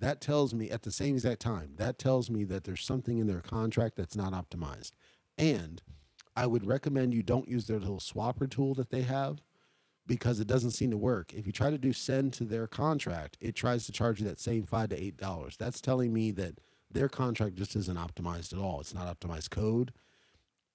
that 0.00 0.20
tells 0.20 0.54
me 0.54 0.70
at 0.70 0.82
the 0.82 0.92
same 0.92 1.14
exact 1.14 1.40
time, 1.40 1.72
that 1.76 1.98
tells 1.98 2.30
me 2.30 2.44
that 2.44 2.64
there's 2.64 2.84
something 2.84 3.18
in 3.18 3.26
their 3.26 3.40
contract 3.40 3.96
that's 3.96 4.16
not 4.16 4.32
optimized. 4.32 4.92
And 5.36 5.82
I 6.36 6.46
would 6.46 6.66
recommend 6.66 7.14
you 7.14 7.22
don't 7.22 7.48
use 7.48 7.66
their 7.66 7.80
little 7.80 7.98
swapper 7.98 8.48
tool 8.48 8.74
that 8.74 8.90
they 8.90 9.02
have 9.02 9.42
because 10.06 10.40
it 10.40 10.46
doesn't 10.46 10.70
seem 10.70 10.90
to 10.90 10.96
work. 10.96 11.34
If 11.34 11.46
you 11.46 11.52
try 11.52 11.70
to 11.70 11.78
do 11.78 11.92
send 11.92 12.32
to 12.34 12.44
their 12.44 12.66
contract, 12.66 13.36
it 13.40 13.54
tries 13.54 13.86
to 13.86 13.92
charge 13.92 14.20
you 14.20 14.26
that 14.28 14.40
same 14.40 14.64
five 14.64 14.88
to 14.90 15.00
eight 15.00 15.16
dollars. 15.16 15.56
That's 15.56 15.80
telling 15.80 16.12
me 16.12 16.30
that 16.32 16.60
their 16.90 17.08
contract 17.08 17.56
just 17.56 17.76
isn't 17.76 17.98
optimized 17.98 18.52
at 18.52 18.58
all. 18.58 18.80
It's 18.80 18.94
not 18.94 19.06
optimized 19.06 19.50
code. 19.50 19.92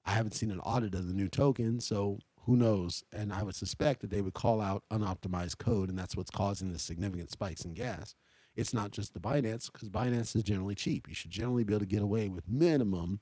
I 0.06 0.12
haven't 0.12 0.34
seen 0.34 0.52
an 0.52 0.60
audit 0.60 0.94
of 0.96 1.08
the 1.08 1.14
new 1.14 1.30
token, 1.30 1.80
so 1.80 2.20
who 2.46 2.56
knows? 2.56 3.04
And 3.12 3.32
I 3.32 3.44
would 3.44 3.56
suspect 3.56 4.02
that 4.02 4.10
they 4.10 4.22
would 4.22 4.34
call 4.34 4.62
out 4.62 4.84
unoptimized 4.92 5.58
code, 5.58 5.90
and 5.90 5.98
that's 5.98 6.16
what's 6.16 6.30
causing 6.30 6.72
the 6.72 6.80
significant 6.80 7.32
spikes 7.32 7.66
in 7.66 7.74
gas. 7.74 8.16
It's 8.56 8.74
not 8.74 8.92
just 8.92 9.14
the 9.14 9.20
Binance 9.20 9.72
because 9.72 9.90
Binance 9.90 10.36
is 10.36 10.44
generally 10.44 10.76
cheap. 10.76 11.08
You 11.08 11.16
should 11.16 11.32
generally 11.32 11.64
be 11.64 11.74
able 11.74 11.82
to 11.82 11.86
get 11.86 12.02
away 12.02 12.30
with 12.30 12.48
minimum 12.48 13.20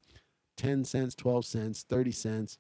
10 0.58 0.84
cents, 0.84 1.16
12 1.16 1.46
cents, 1.46 1.86
30 1.88 2.12
cents, 2.12 2.58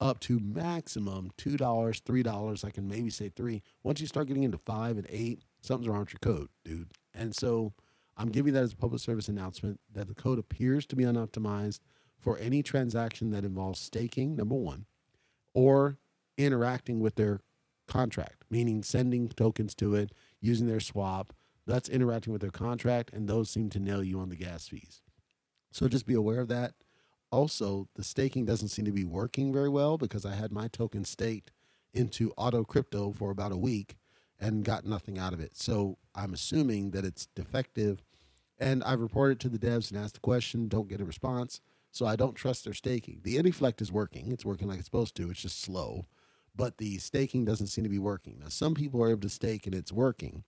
up 0.00 0.20
to 0.20 0.40
maximum 0.40 1.30
$2, 1.38 1.56
$3. 1.56 2.64
I 2.64 2.70
can 2.70 2.88
maybe 2.88 3.10
say 3.10 3.28
three. 3.28 3.62
Once 3.82 4.00
you 4.00 4.06
start 4.06 4.26
getting 4.26 4.42
into 4.42 4.58
five 4.58 4.96
and 4.96 5.06
eight, 5.10 5.42
something's 5.60 5.88
wrong 5.88 6.00
with 6.00 6.12
your 6.12 6.34
code, 6.34 6.48
dude. 6.64 6.90
And 7.14 7.34
so 7.34 7.72
I'm 8.16 8.30
giving 8.30 8.52
that 8.54 8.62
as 8.62 8.72
a 8.72 8.76
public 8.76 9.00
service 9.00 9.28
announcement 9.28 9.80
that 9.92 10.08
the 10.08 10.14
code 10.14 10.38
appears 10.38 10.86
to 10.86 10.96
be 10.96 11.04
unoptimized 11.04 11.80
for 12.18 12.38
any 12.38 12.62
transaction 12.62 13.30
that 13.30 13.44
involves 13.44 13.80
staking, 13.80 14.36
number 14.36 14.54
one, 14.54 14.86
or 15.54 15.98
interacting 16.36 17.00
with 17.00 17.16
their 17.16 17.40
contract, 17.86 18.44
meaning 18.50 18.82
sending 18.82 19.28
tokens 19.28 19.74
to 19.74 19.94
it, 19.94 20.12
using 20.40 20.66
their 20.66 20.80
swap, 20.80 21.32
that's 21.66 21.88
interacting 21.88 22.32
with 22.32 22.42
their 22.42 22.50
contract, 22.50 23.10
and 23.12 23.28
those 23.28 23.50
seem 23.50 23.70
to 23.70 23.80
nail 23.80 24.02
you 24.02 24.20
on 24.20 24.28
the 24.28 24.36
gas 24.36 24.68
fees. 24.68 25.02
So 25.70 25.88
just 25.88 26.06
be 26.06 26.14
aware 26.14 26.40
of 26.40 26.48
that. 26.48 26.74
Also, 27.30 27.88
the 27.94 28.04
staking 28.04 28.44
doesn't 28.44 28.68
seem 28.68 28.84
to 28.84 28.92
be 28.92 29.04
working 29.04 29.52
very 29.52 29.68
well 29.68 29.96
because 29.96 30.26
I 30.26 30.34
had 30.34 30.52
my 30.52 30.68
token 30.68 31.04
staked 31.04 31.50
into 31.94 32.32
auto 32.36 32.62
crypto 32.62 33.12
for 33.12 33.30
about 33.30 33.52
a 33.52 33.56
week 33.56 33.96
and 34.38 34.64
got 34.64 34.84
nothing 34.84 35.18
out 35.18 35.32
of 35.32 35.40
it. 35.40 35.56
So 35.56 35.98
I'm 36.14 36.34
assuming 36.34 36.90
that 36.90 37.04
it's 37.04 37.26
defective. 37.34 38.02
And 38.58 38.84
I've 38.84 39.00
reported 39.00 39.40
to 39.40 39.48
the 39.48 39.58
devs 39.58 39.90
and 39.90 39.98
asked 39.98 40.14
the 40.14 40.20
question, 40.20 40.68
don't 40.68 40.88
get 40.88 41.00
a 41.00 41.04
response. 41.04 41.60
So 41.90 42.06
I 42.06 42.16
don't 42.16 42.34
trust 42.34 42.64
their 42.64 42.74
staking. 42.74 43.20
The 43.22 43.36
AnyFlect 43.36 43.80
is 43.80 43.92
working. 43.92 44.32
It's 44.32 44.44
working 44.44 44.68
like 44.68 44.78
it's 44.78 44.86
supposed 44.86 45.14
to. 45.16 45.30
It's 45.30 45.42
just 45.42 45.60
slow. 45.60 46.06
But 46.54 46.78
the 46.78 46.98
staking 46.98 47.44
doesn't 47.44 47.68
seem 47.68 47.84
to 47.84 47.90
be 47.90 47.98
working. 47.98 48.38
Now, 48.40 48.48
some 48.48 48.74
people 48.74 49.02
are 49.02 49.10
able 49.10 49.20
to 49.22 49.28
stake 49.28 49.66
and 49.66 49.74
it's 49.74 49.92
working. 49.92 50.44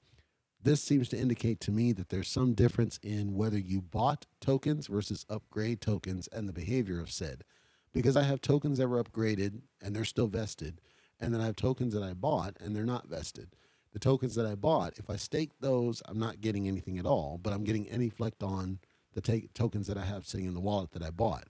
This 0.64 0.82
seems 0.82 1.10
to 1.10 1.18
indicate 1.18 1.60
to 1.60 1.70
me 1.70 1.92
that 1.92 2.08
there's 2.08 2.26
some 2.26 2.54
difference 2.54 2.98
in 3.02 3.34
whether 3.34 3.58
you 3.58 3.82
bought 3.82 4.24
tokens 4.40 4.86
versus 4.86 5.26
upgrade 5.28 5.82
tokens 5.82 6.26
and 6.28 6.48
the 6.48 6.54
behavior 6.54 7.00
of 7.00 7.10
said. 7.10 7.44
Because 7.92 8.16
I 8.16 8.22
have 8.22 8.40
tokens 8.40 8.78
that 8.78 8.88
were 8.88 9.04
upgraded 9.04 9.60
and 9.82 9.94
they're 9.94 10.06
still 10.06 10.26
vested, 10.26 10.80
and 11.20 11.34
then 11.34 11.42
I 11.42 11.44
have 11.44 11.56
tokens 11.56 11.92
that 11.92 12.02
I 12.02 12.14
bought 12.14 12.56
and 12.60 12.74
they're 12.74 12.86
not 12.86 13.08
vested. 13.08 13.50
The 13.92 13.98
tokens 13.98 14.36
that 14.36 14.46
I 14.46 14.54
bought, 14.54 14.94
if 14.96 15.10
I 15.10 15.16
stake 15.16 15.50
those, 15.60 16.02
I'm 16.08 16.18
not 16.18 16.40
getting 16.40 16.66
anything 16.66 16.98
at 16.98 17.04
all, 17.04 17.38
but 17.42 17.52
I'm 17.52 17.64
getting 17.64 17.84
AnyFlect 17.84 18.42
on 18.42 18.78
the 19.12 19.20
tokens 19.52 19.86
that 19.88 19.98
I 19.98 20.04
have 20.06 20.26
sitting 20.26 20.46
in 20.46 20.54
the 20.54 20.60
wallet 20.60 20.92
that 20.92 21.02
I 21.02 21.10
bought. 21.10 21.44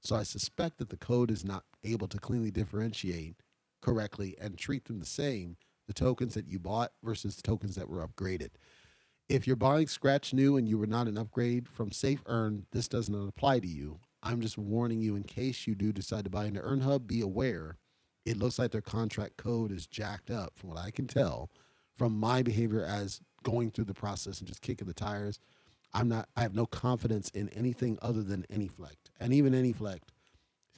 So 0.00 0.16
I 0.16 0.22
suspect 0.22 0.78
that 0.78 0.88
the 0.88 0.96
code 0.96 1.30
is 1.30 1.44
not 1.44 1.64
able 1.84 2.08
to 2.08 2.18
cleanly 2.18 2.50
differentiate 2.50 3.36
correctly 3.82 4.34
and 4.40 4.56
treat 4.56 4.86
them 4.86 5.00
the 5.00 5.06
same 5.06 5.58
the 5.86 5.92
tokens 5.92 6.34
that 6.34 6.48
you 6.48 6.58
bought 6.58 6.92
versus 7.02 7.36
the 7.36 7.42
tokens 7.42 7.76
that 7.76 7.88
were 7.88 8.06
upgraded. 8.06 8.50
If 9.28 9.46
you're 9.46 9.56
buying 9.56 9.86
Scratch 9.86 10.34
New 10.34 10.56
and 10.56 10.68
you 10.68 10.76
were 10.78 10.86
not 10.86 11.08
an 11.08 11.16
upgrade 11.16 11.68
from 11.68 11.90
Safe 11.90 12.22
Earn, 12.26 12.66
this 12.72 12.88
does 12.88 13.08
not 13.08 13.28
apply 13.28 13.60
to 13.60 13.66
you. 13.66 14.00
I'm 14.22 14.40
just 14.40 14.58
warning 14.58 15.00
you 15.00 15.16
in 15.16 15.22
case 15.22 15.66
you 15.66 15.74
do 15.74 15.92
decide 15.92 16.24
to 16.24 16.30
buy 16.30 16.46
into 16.46 16.60
EarnHub, 16.60 17.06
be 17.06 17.20
aware. 17.20 17.76
It 18.24 18.38
looks 18.38 18.58
like 18.58 18.70
their 18.70 18.80
contract 18.80 19.36
code 19.36 19.70
is 19.70 19.86
jacked 19.86 20.30
up 20.30 20.52
from 20.56 20.70
what 20.70 20.78
I 20.78 20.90
can 20.90 21.06
tell 21.06 21.50
from 21.96 22.18
my 22.18 22.42
behavior 22.42 22.84
as 22.84 23.20
going 23.42 23.70
through 23.70 23.84
the 23.84 23.94
process 23.94 24.40
and 24.40 24.48
just 24.48 24.62
kicking 24.62 24.86
the 24.86 24.94
tires. 24.94 25.38
I'm 25.92 26.08
not 26.08 26.28
I 26.36 26.42
have 26.42 26.54
no 26.54 26.66
confidence 26.66 27.30
in 27.30 27.48
anything 27.50 27.98
other 28.02 28.22
than 28.22 28.46
Anyflect. 28.52 29.10
And 29.20 29.32
even 29.32 29.52
Anyflect 29.52 30.08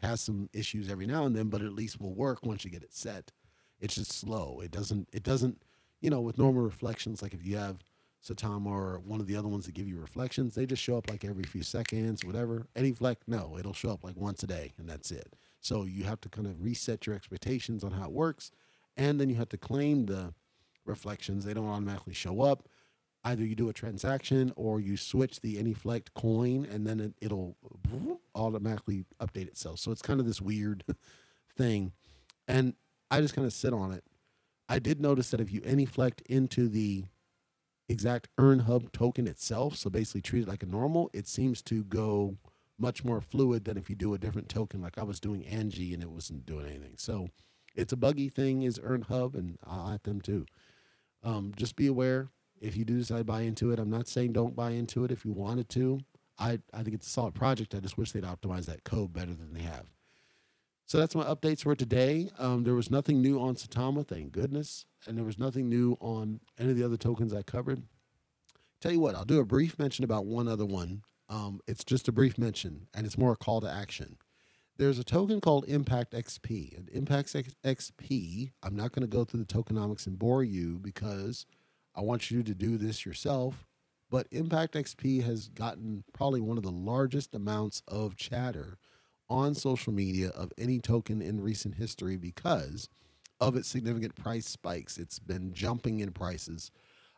has 0.02 0.20
some 0.20 0.50
issues 0.52 0.90
every 0.90 1.06
now 1.06 1.24
and 1.24 1.34
then, 1.34 1.48
but 1.48 1.62
at 1.62 1.72
least 1.72 2.00
will 2.00 2.14
work 2.14 2.44
once 2.44 2.64
you 2.64 2.70
get 2.70 2.82
it 2.82 2.92
set 2.92 3.32
it's 3.80 3.94
just 3.96 4.12
slow. 4.12 4.60
It 4.62 4.70
doesn't 4.70 5.08
it 5.12 5.22
doesn't 5.22 5.62
you 6.00 6.10
know 6.10 6.20
with 6.20 6.38
normal 6.38 6.62
reflections 6.62 7.22
like 7.22 7.34
if 7.34 7.44
you 7.44 7.56
have 7.56 7.78
Saitama 8.26 8.66
or 8.66 8.98
one 9.04 9.20
of 9.20 9.26
the 9.26 9.36
other 9.36 9.48
ones 9.48 9.66
that 9.66 9.74
give 9.74 9.86
you 9.86 9.98
reflections, 10.00 10.54
they 10.54 10.66
just 10.66 10.82
show 10.82 10.96
up 10.96 11.08
like 11.08 11.24
every 11.24 11.44
few 11.44 11.62
seconds, 11.62 12.24
whatever. 12.24 12.66
AnyFlect, 12.74 13.18
no, 13.28 13.56
it'll 13.58 13.72
show 13.72 13.90
up 13.90 14.02
like 14.02 14.16
once 14.16 14.42
a 14.42 14.46
day 14.48 14.72
and 14.78 14.88
that's 14.88 15.10
it. 15.12 15.34
So 15.60 15.84
you 15.84 16.04
have 16.04 16.20
to 16.22 16.28
kind 16.28 16.46
of 16.46 16.62
reset 16.62 17.06
your 17.06 17.14
expectations 17.14 17.84
on 17.84 17.92
how 17.92 18.06
it 18.06 18.12
works, 18.12 18.50
and 18.96 19.20
then 19.20 19.28
you 19.28 19.36
have 19.36 19.48
to 19.50 19.58
claim 19.58 20.06
the 20.06 20.34
reflections. 20.84 21.44
They 21.44 21.54
don't 21.54 21.68
automatically 21.68 22.14
show 22.14 22.42
up. 22.42 22.68
either 23.24 23.44
you 23.44 23.56
do 23.56 23.68
a 23.68 23.72
transaction 23.72 24.52
or 24.56 24.80
you 24.80 24.96
switch 24.96 25.40
the 25.40 25.56
AnyFlect 25.56 26.14
coin 26.14 26.64
and 26.70 26.86
then 26.86 27.00
it, 27.00 27.14
it'll 27.20 27.56
automatically 28.34 29.04
update 29.20 29.48
itself. 29.48 29.80
So 29.80 29.90
it's 29.90 30.02
kind 30.02 30.20
of 30.20 30.26
this 30.26 30.40
weird 30.40 30.84
thing. 31.56 31.92
And 32.46 32.74
I 33.10 33.20
just 33.20 33.34
kind 33.34 33.46
of 33.46 33.52
sit 33.52 33.72
on 33.72 33.92
it. 33.92 34.04
I 34.68 34.78
did 34.78 35.00
notice 35.00 35.30
that 35.30 35.40
if 35.40 35.52
you 35.52 35.60
AnyFlect 35.60 36.22
into 36.26 36.68
the 36.68 37.04
exact 37.88 38.28
EarnHub 38.38 38.90
token 38.92 39.28
itself, 39.28 39.76
so 39.76 39.88
basically 39.90 40.22
treat 40.22 40.42
it 40.42 40.48
like 40.48 40.62
a 40.62 40.66
normal, 40.66 41.10
it 41.12 41.28
seems 41.28 41.62
to 41.62 41.84
go 41.84 42.36
much 42.78 43.04
more 43.04 43.20
fluid 43.20 43.64
than 43.64 43.76
if 43.76 43.88
you 43.88 43.96
do 43.96 44.12
a 44.12 44.18
different 44.18 44.48
token 44.48 44.82
like 44.82 44.98
I 44.98 45.02
was 45.02 45.20
doing 45.20 45.46
Angie 45.46 45.94
and 45.94 46.02
it 46.02 46.10
wasn't 46.10 46.46
doing 46.46 46.66
anything. 46.66 46.94
So 46.96 47.28
it's 47.74 47.92
a 47.92 47.96
buggy 47.96 48.28
thing 48.28 48.62
is 48.62 48.78
EarnHub 48.78 49.34
and 49.34 49.58
I'll 49.64 49.90
at 49.92 50.02
them 50.02 50.20
too. 50.20 50.46
Um, 51.22 51.52
just 51.56 51.76
be 51.76 51.86
aware 51.86 52.28
if 52.60 52.76
you 52.76 52.84
do 52.84 52.98
decide 52.98 53.18
to 53.18 53.24
buy 53.24 53.42
into 53.42 53.70
it. 53.70 53.78
I'm 53.78 53.90
not 53.90 54.08
saying 54.08 54.32
don't 54.32 54.56
buy 54.56 54.70
into 54.70 55.04
it 55.04 55.10
if 55.10 55.24
you 55.24 55.32
wanted 55.32 55.68
to. 55.70 56.00
I, 56.38 56.58
I 56.74 56.82
think 56.82 56.94
it's 56.94 57.06
a 57.06 57.10
solid 57.10 57.34
project. 57.34 57.74
I 57.74 57.80
just 57.80 57.96
wish 57.96 58.12
they'd 58.12 58.24
optimize 58.24 58.66
that 58.66 58.84
code 58.84 59.12
better 59.12 59.34
than 59.34 59.54
they 59.54 59.62
have. 59.62 59.86
So 60.86 60.98
that's 60.98 61.16
my 61.16 61.24
updates 61.24 61.64
for 61.64 61.74
today. 61.74 62.30
Um, 62.38 62.62
there 62.62 62.76
was 62.76 62.92
nothing 62.92 63.20
new 63.20 63.40
on 63.40 63.56
Saitama, 63.56 64.06
thank 64.06 64.30
goodness, 64.30 64.86
and 65.04 65.18
there 65.18 65.24
was 65.24 65.36
nothing 65.36 65.68
new 65.68 65.96
on 66.00 66.38
any 66.60 66.70
of 66.70 66.76
the 66.76 66.84
other 66.84 66.96
tokens 66.96 67.34
I 67.34 67.42
covered. 67.42 67.82
Tell 68.80 68.92
you 68.92 69.00
what, 69.00 69.16
I'll 69.16 69.24
do 69.24 69.40
a 69.40 69.44
brief 69.44 69.80
mention 69.80 70.04
about 70.04 70.26
one 70.26 70.46
other 70.46 70.64
one. 70.64 71.02
Um, 71.28 71.60
it's 71.66 71.82
just 71.82 72.06
a 72.06 72.12
brief 72.12 72.38
mention, 72.38 72.86
and 72.94 73.04
it's 73.04 73.18
more 73.18 73.32
a 73.32 73.36
call 73.36 73.60
to 73.62 73.68
action. 73.68 74.16
There's 74.76 75.00
a 75.00 75.04
token 75.04 75.40
called 75.40 75.64
Impact 75.66 76.12
XP. 76.12 76.78
And 76.78 76.88
Impact 76.90 77.32
XP, 77.64 78.52
I'm 78.62 78.76
not 78.76 78.92
going 78.92 79.02
to 79.02 79.08
go 79.08 79.24
through 79.24 79.40
the 79.40 79.46
tokenomics 79.46 80.06
and 80.06 80.16
bore 80.16 80.44
you 80.44 80.78
because 80.78 81.46
I 81.96 82.02
want 82.02 82.30
you 82.30 82.44
to 82.44 82.54
do 82.54 82.76
this 82.76 83.04
yourself. 83.04 83.66
But 84.08 84.28
Impact 84.30 84.74
XP 84.74 85.24
has 85.24 85.48
gotten 85.48 86.04
probably 86.12 86.40
one 86.40 86.58
of 86.58 86.62
the 86.62 86.70
largest 86.70 87.34
amounts 87.34 87.82
of 87.88 88.16
chatter 88.16 88.78
on 89.28 89.54
social 89.54 89.92
media 89.92 90.28
of 90.30 90.52
any 90.58 90.78
token 90.78 91.20
in 91.20 91.40
recent 91.40 91.74
history 91.74 92.16
because 92.16 92.88
of 93.40 93.56
its 93.56 93.68
significant 93.68 94.14
price 94.14 94.46
spikes. 94.46 94.98
It's 94.98 95.18
been 95.18 95.52
jumping 95.52 96.00
in 96.00 96.12
prices. 96.12 96.70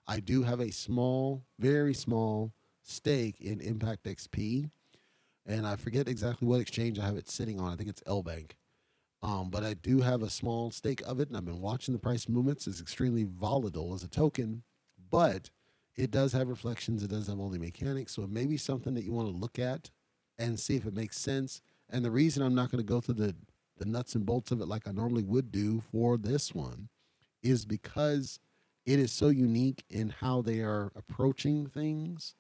I 0.07 0.21
do 0.21 0.43
have 0.43 0.61
a 0.61 0.73
small, 0.73 1.45
very 1.59 1.95
small 1.95 2.53
stake 2.83 3.41
in 3.41 3.61
Impact 3.61 4.05
XP, 4.05 4.71
and 5.47 5.67
I 5.67 5.77
forget 5.77 6.09
exactly 6.09 6.49
what 6.49 6.61
exchange 6.61 6.99
I 6.99 7.05
have 7.07 7.17
it 7.17 7.29
sitting 7.29 7.61
on. 7.61 7.73
I 7.73 7.77
think 7.77 7.89
it's 7.89 8.03
LBank. 8.03 8.53
Um, 9.21 9.51
but 9.51 9.65
I 9.65 9.75
do 9.75 10.01
have 10.01 10.23
a 10.23 10.31
small 10.31 10.71
stake 10.71 11.03
of 11.05 11.21
it, 11.21 11.29
and 11.29 11.37
I've 11.37 11.45
been 11.45 11.61
watching 11.61 11.93
the 11.93 12.01
price 12.01 12.29
movements. 12.29 12.67
It's 12.67 12.81
extremely 12.81 13.25
volatile 13.25 13.93
as 13.95 14.05
a 14.05 14.09
token, 14.09 14.63
but 15.11 15.51
it 15.97 16.11
does 16.11 16.33
have 16.33 16.49
reflections. 16.49 17.03
It 17.03 17.11
does 17.11 17.27
have 17.27 17.37
the 17.37 17.59
mechanics, 17.59 18.15
so 18.15 18.23
it 18.23 18.31
may 18.31 18.47
be 18.47 18.57
something 18.57 18.95
that 18.95 19.05
you 19.05 19.13
want 19.13 19.29
to 19.29 19.37
look 19.37 19.59
at 19.59 19.91
and 20.39 20.59
see 20.59 20.77
if 20.77 20.87
it 20.87 20.95
makes 20.95 21.19
sense. 21.19 21.61
And 21.91 22.05
the 22.05 22.11
reason 22.11 22.43
I'm 22.43 22.55
not 22.55 22.71
going 22.71 22.85
to 22.85 22.93
go 22.93 23.01
through 23.01 23.15
the, 23.15 23.35
the 23.79 23.87
nuts 23.87 24.15
and 24.15 24.27
bolts 24.27 24.51
of 24.51 24.61
it 24.61 24.69
like 24.69 24.87
I 24.87 24.93
normally 24.93 25.25
would 25.25 25.51
do 25.51 25.81
for 25.81 26.17
this 26.17 26.55
one 26.55 26.89
is 27.43 27.65
because 27.65 28.41
it 28.85 28.99
is 28.99 29.13
so 29.13 29.29
unique 29.29 29.85
in 29.91 30.11
how 30.21 30.43
they 30.43 30.61
are 30.61 30.93
approaching 30.97 31.67
things. 31.67 32.35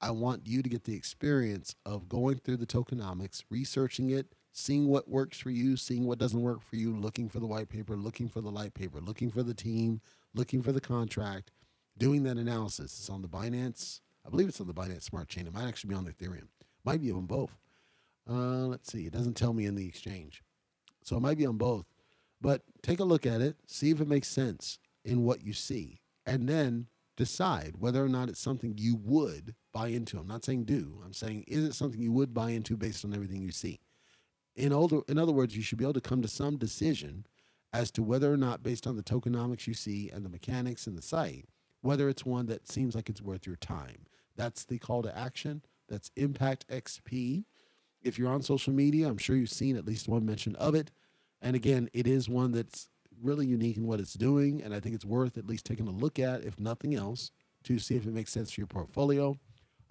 I 0.00 0.12
want 0.12 0.46
you 0.46 0.62
to 0.62 0.68
get 0.68 0.84
the 0.84 0.94
experience 0.94 1.74
of 1.84 2.08
going 2.08 2.38
through 2.38 2.56
the 2.56 2.66
tokenomics, 2.66 3.44
researching 3.50 4.10
it, 4.10 4.34
seeing 4.52 4.88
what 4.88 5.08
works 5.08 5.38
for 5.38 5.50
you, 5.50 5.76
seeing 5.76 6.06
what 6.06 6.18
doesn't 6.18 6.40
work 6.40 6.62
for 6.62 6.76
you, 6.76 6.96
looking 6.96 7.28
for 7.28 7.38
the 7.38 7.46
white 7.46 7.68
paper, 7.68 7.96
looking 7.96 8.28
for 8.28 8.40
the 8.40 8.50
light 8.50 8.74
paper, 8.74 9.00
looking 9.00 9.30
for 9.30 9.42
the 9.42 9.54
team, 9.54 10.00
looking 10.34 10.62
for 10.62 10.72
the 10.72 10.80
contract, 10.80 11.50
doing 11.98 12.22
that 12.22 12.38
analysis. 12.38 12.98
It's 12.98 13.10
on 13.10 13.22
the 13.22 13.28
Binance. 13.28 14.00
I 14.26 14.30
believe 14.30 14.48
it's 14.48 14.60
on 14.60 14.66
the 14.66 14.74
Binance 14.74 15.04
Smart 15.04 15.28
Chain. 15.28 15.46
It 15.46 15.54
might 15.54 15.68
actually 15.68 15.90
be 15.90 15.96
on 15.96 16.04
the 16.04 16.12
Ethereum. 16.12 16.48
Might 16.84 17.02
be 17.02 17.12
on 17.12 17.26
both. 17.26 17.58
Uh, 18.30 18.66
let's 18.66 18.92
see. 18.92 19.06
It 19.06 19.12
doesn't 19.12 19.36
tell 19.36 19.52
me 19.52 19.66
in 19.66 19.74
the 19.74 19.86
exchange. 19.86 20.42
So 21.02 21.16
it 21.16 21.20
might 21.20 21.38
be 21.38 21.46
on 21.46 21.56
both. 21.56 21.86
But 22.40 22.62
take 22.82 23.00
a 23.00 23.04
look 23.04 23.26
at 23.26 23.40
it, 23.40 23.56
see 23.66 23.90
if 23.90 24.00
it 24.00 24.08
makes 24.08 24.28
sense 24.28 24.78
in 25.04 25.24
what 25.24 25.44
you 25.44 25.52
see, 25.52 26.00
and 26.24 26.48
then 26.48 26.86
decide 27.16 27.74
whether 27.78 28.02
or 28.02 28.08
not 28.08 28.28
it's 28.28 28.40
something 28.40 28.74
you 28.78 28.96
would 28.96 29.54
buy 29.72 29.88
into. 29.88 30.18
I'm 30.18 30.26
not 30.26 30.44
saying 30.44 30.64
do. 30.64 31.00
I'm 31.04 31.12
saying 31.12 31.44
is 31.48 31.64
it 31.64 31.74
something 31.74 32.00
you 32.00 32.12
would 32.12 32.32
buy 32.32 32.50
into 32.50 32.76
based 32.76 33.04
on 33.04 33.12
everything 33.12 33.42
you 33.42 33.50
see? 33.50 33.80
In 34.56 34.72
other, 34.72 35.00
in 35.08 35.18
other 35.18 35.32
words, 35.32 35.56
you 35.56 35.62
should 35.62 35.78
be 35.78 35.84
able 35.84 35.94
to 35.94 36.00
come 36.00 36.22
to 36.22 36.28
some 36.28 36.56
decision 36.56 37.26
as 37.72 37.90
to 37.92 38.02
whether 38.02 38.32
or 38.32 38.36
not, 38.36 38.62
based 38.62 38.86
on 38.86 38.96
the 38.96 39.02
tokenomics 39.02 39.66
you 39.66 39.74
see 39.74 40.10
and 40.10 40.24
the 40.24 40.30
mechanics 40.30 40.86
in 40.86 40.96
the 40.96 41.02
site, 41.02 41.46
whether 41.82 42.08
it's 42.08 42.24
one 42.24 42.46
that 42.46 42.68
seems 42.68 42.94
like 42.94 43.08
it's 43.08 43.22
worth 43.22 43.46
your 43.46 43.56
time. 43.56 44.06
That's 44.36 44.64
the 44.64 44.78
call 44.78 45.02
to 45.02 45.16
action. 45.16 45.62
That's 45.88 46.10
Impact 46.16 46.66
XP. 46.68 47.44
If 48.02 48.18
you're 48.18 48.32
on 48.32 48.42
social 48.42 48.72
media, 48.72 49.08
I'm 49.08 49.18
sure 49.18 49.36
you've 49.36 49.50
seen 49.50 49.76
at 49.76 49.86
least 49.86 50.08
one 50.08 50.24
mention 50.24 50.54
of 50.56 50.74
it. 50.74 50.90
And 51.42 51.56
again, 51.56 51.88
it 51.92 52.06
is 52.06 52.28
one 52.28 52.52
that's 52.52 52.88
really 53.22 53.46
unique 53.46 53.76
in 53.76 53.86
what 53.86 54.00
it's 54.00 54.14
doing. 54.14 54.62
And 54.62 54.74
I 54.74 54.80
think 54.80 54.94
it's 54.94 55.04
worth 55.04 55.36
at 55.36 55.46
least 55.46 55.66
taking 55.66 55.88
a 55.88 55.92
look 55.92 56.18
at, 56.18 56.44
if 56.44 56.58
nothing 56.58 56.94
else, 56.94 57.30
to 57.64 57.78
see 57.78 57.96
if 57.96 58.06
it 58.06 58.14
makes 58.14 58.32
sense 58.32 58.52
for 58.52 58.60
your 58.60 58.66
portfolio. 58.66 59.38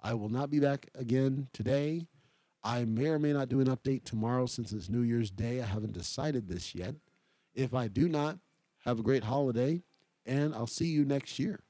I 0.02 0.14
will 0.14 0.28
not 0.28 0.50
be 0.50 0.60
back 0.60 0.88
again 0.94 1.48
today. 1.52 2.06
I 2.62 2.84
may 2.84 3.06
or 3.06 3.18
may 3.18 3.32
not 3.32 3.48
do 3.48 3.60
an 3.60 3.68
update 3.68 4.04
tomorrow 4.04 4.46
since 4.46 4.72
it's 4.72 4.88
New 4.88 5.02
Year's 5.02 5.30
Day. 5.30 5.62
I 5.62 5.66
haven't 5.66 5.92
decided 5.92 6.48
this 6.48 6.74
yet. 6.74 6.94
If 7.54 7.74
I 7.74 7.88
do 7.88 8.08
not, 8.08 8.38
have 8.84 8.98
a 8.98 9.02
great 9.02 9.24
holiday, 9.24 9.82
and 10.26 10.54
I'll 10.54 10.66
see 10.66 10.86
you 10.86 11.04
next 11.04 11.38
year. 11.38 11.60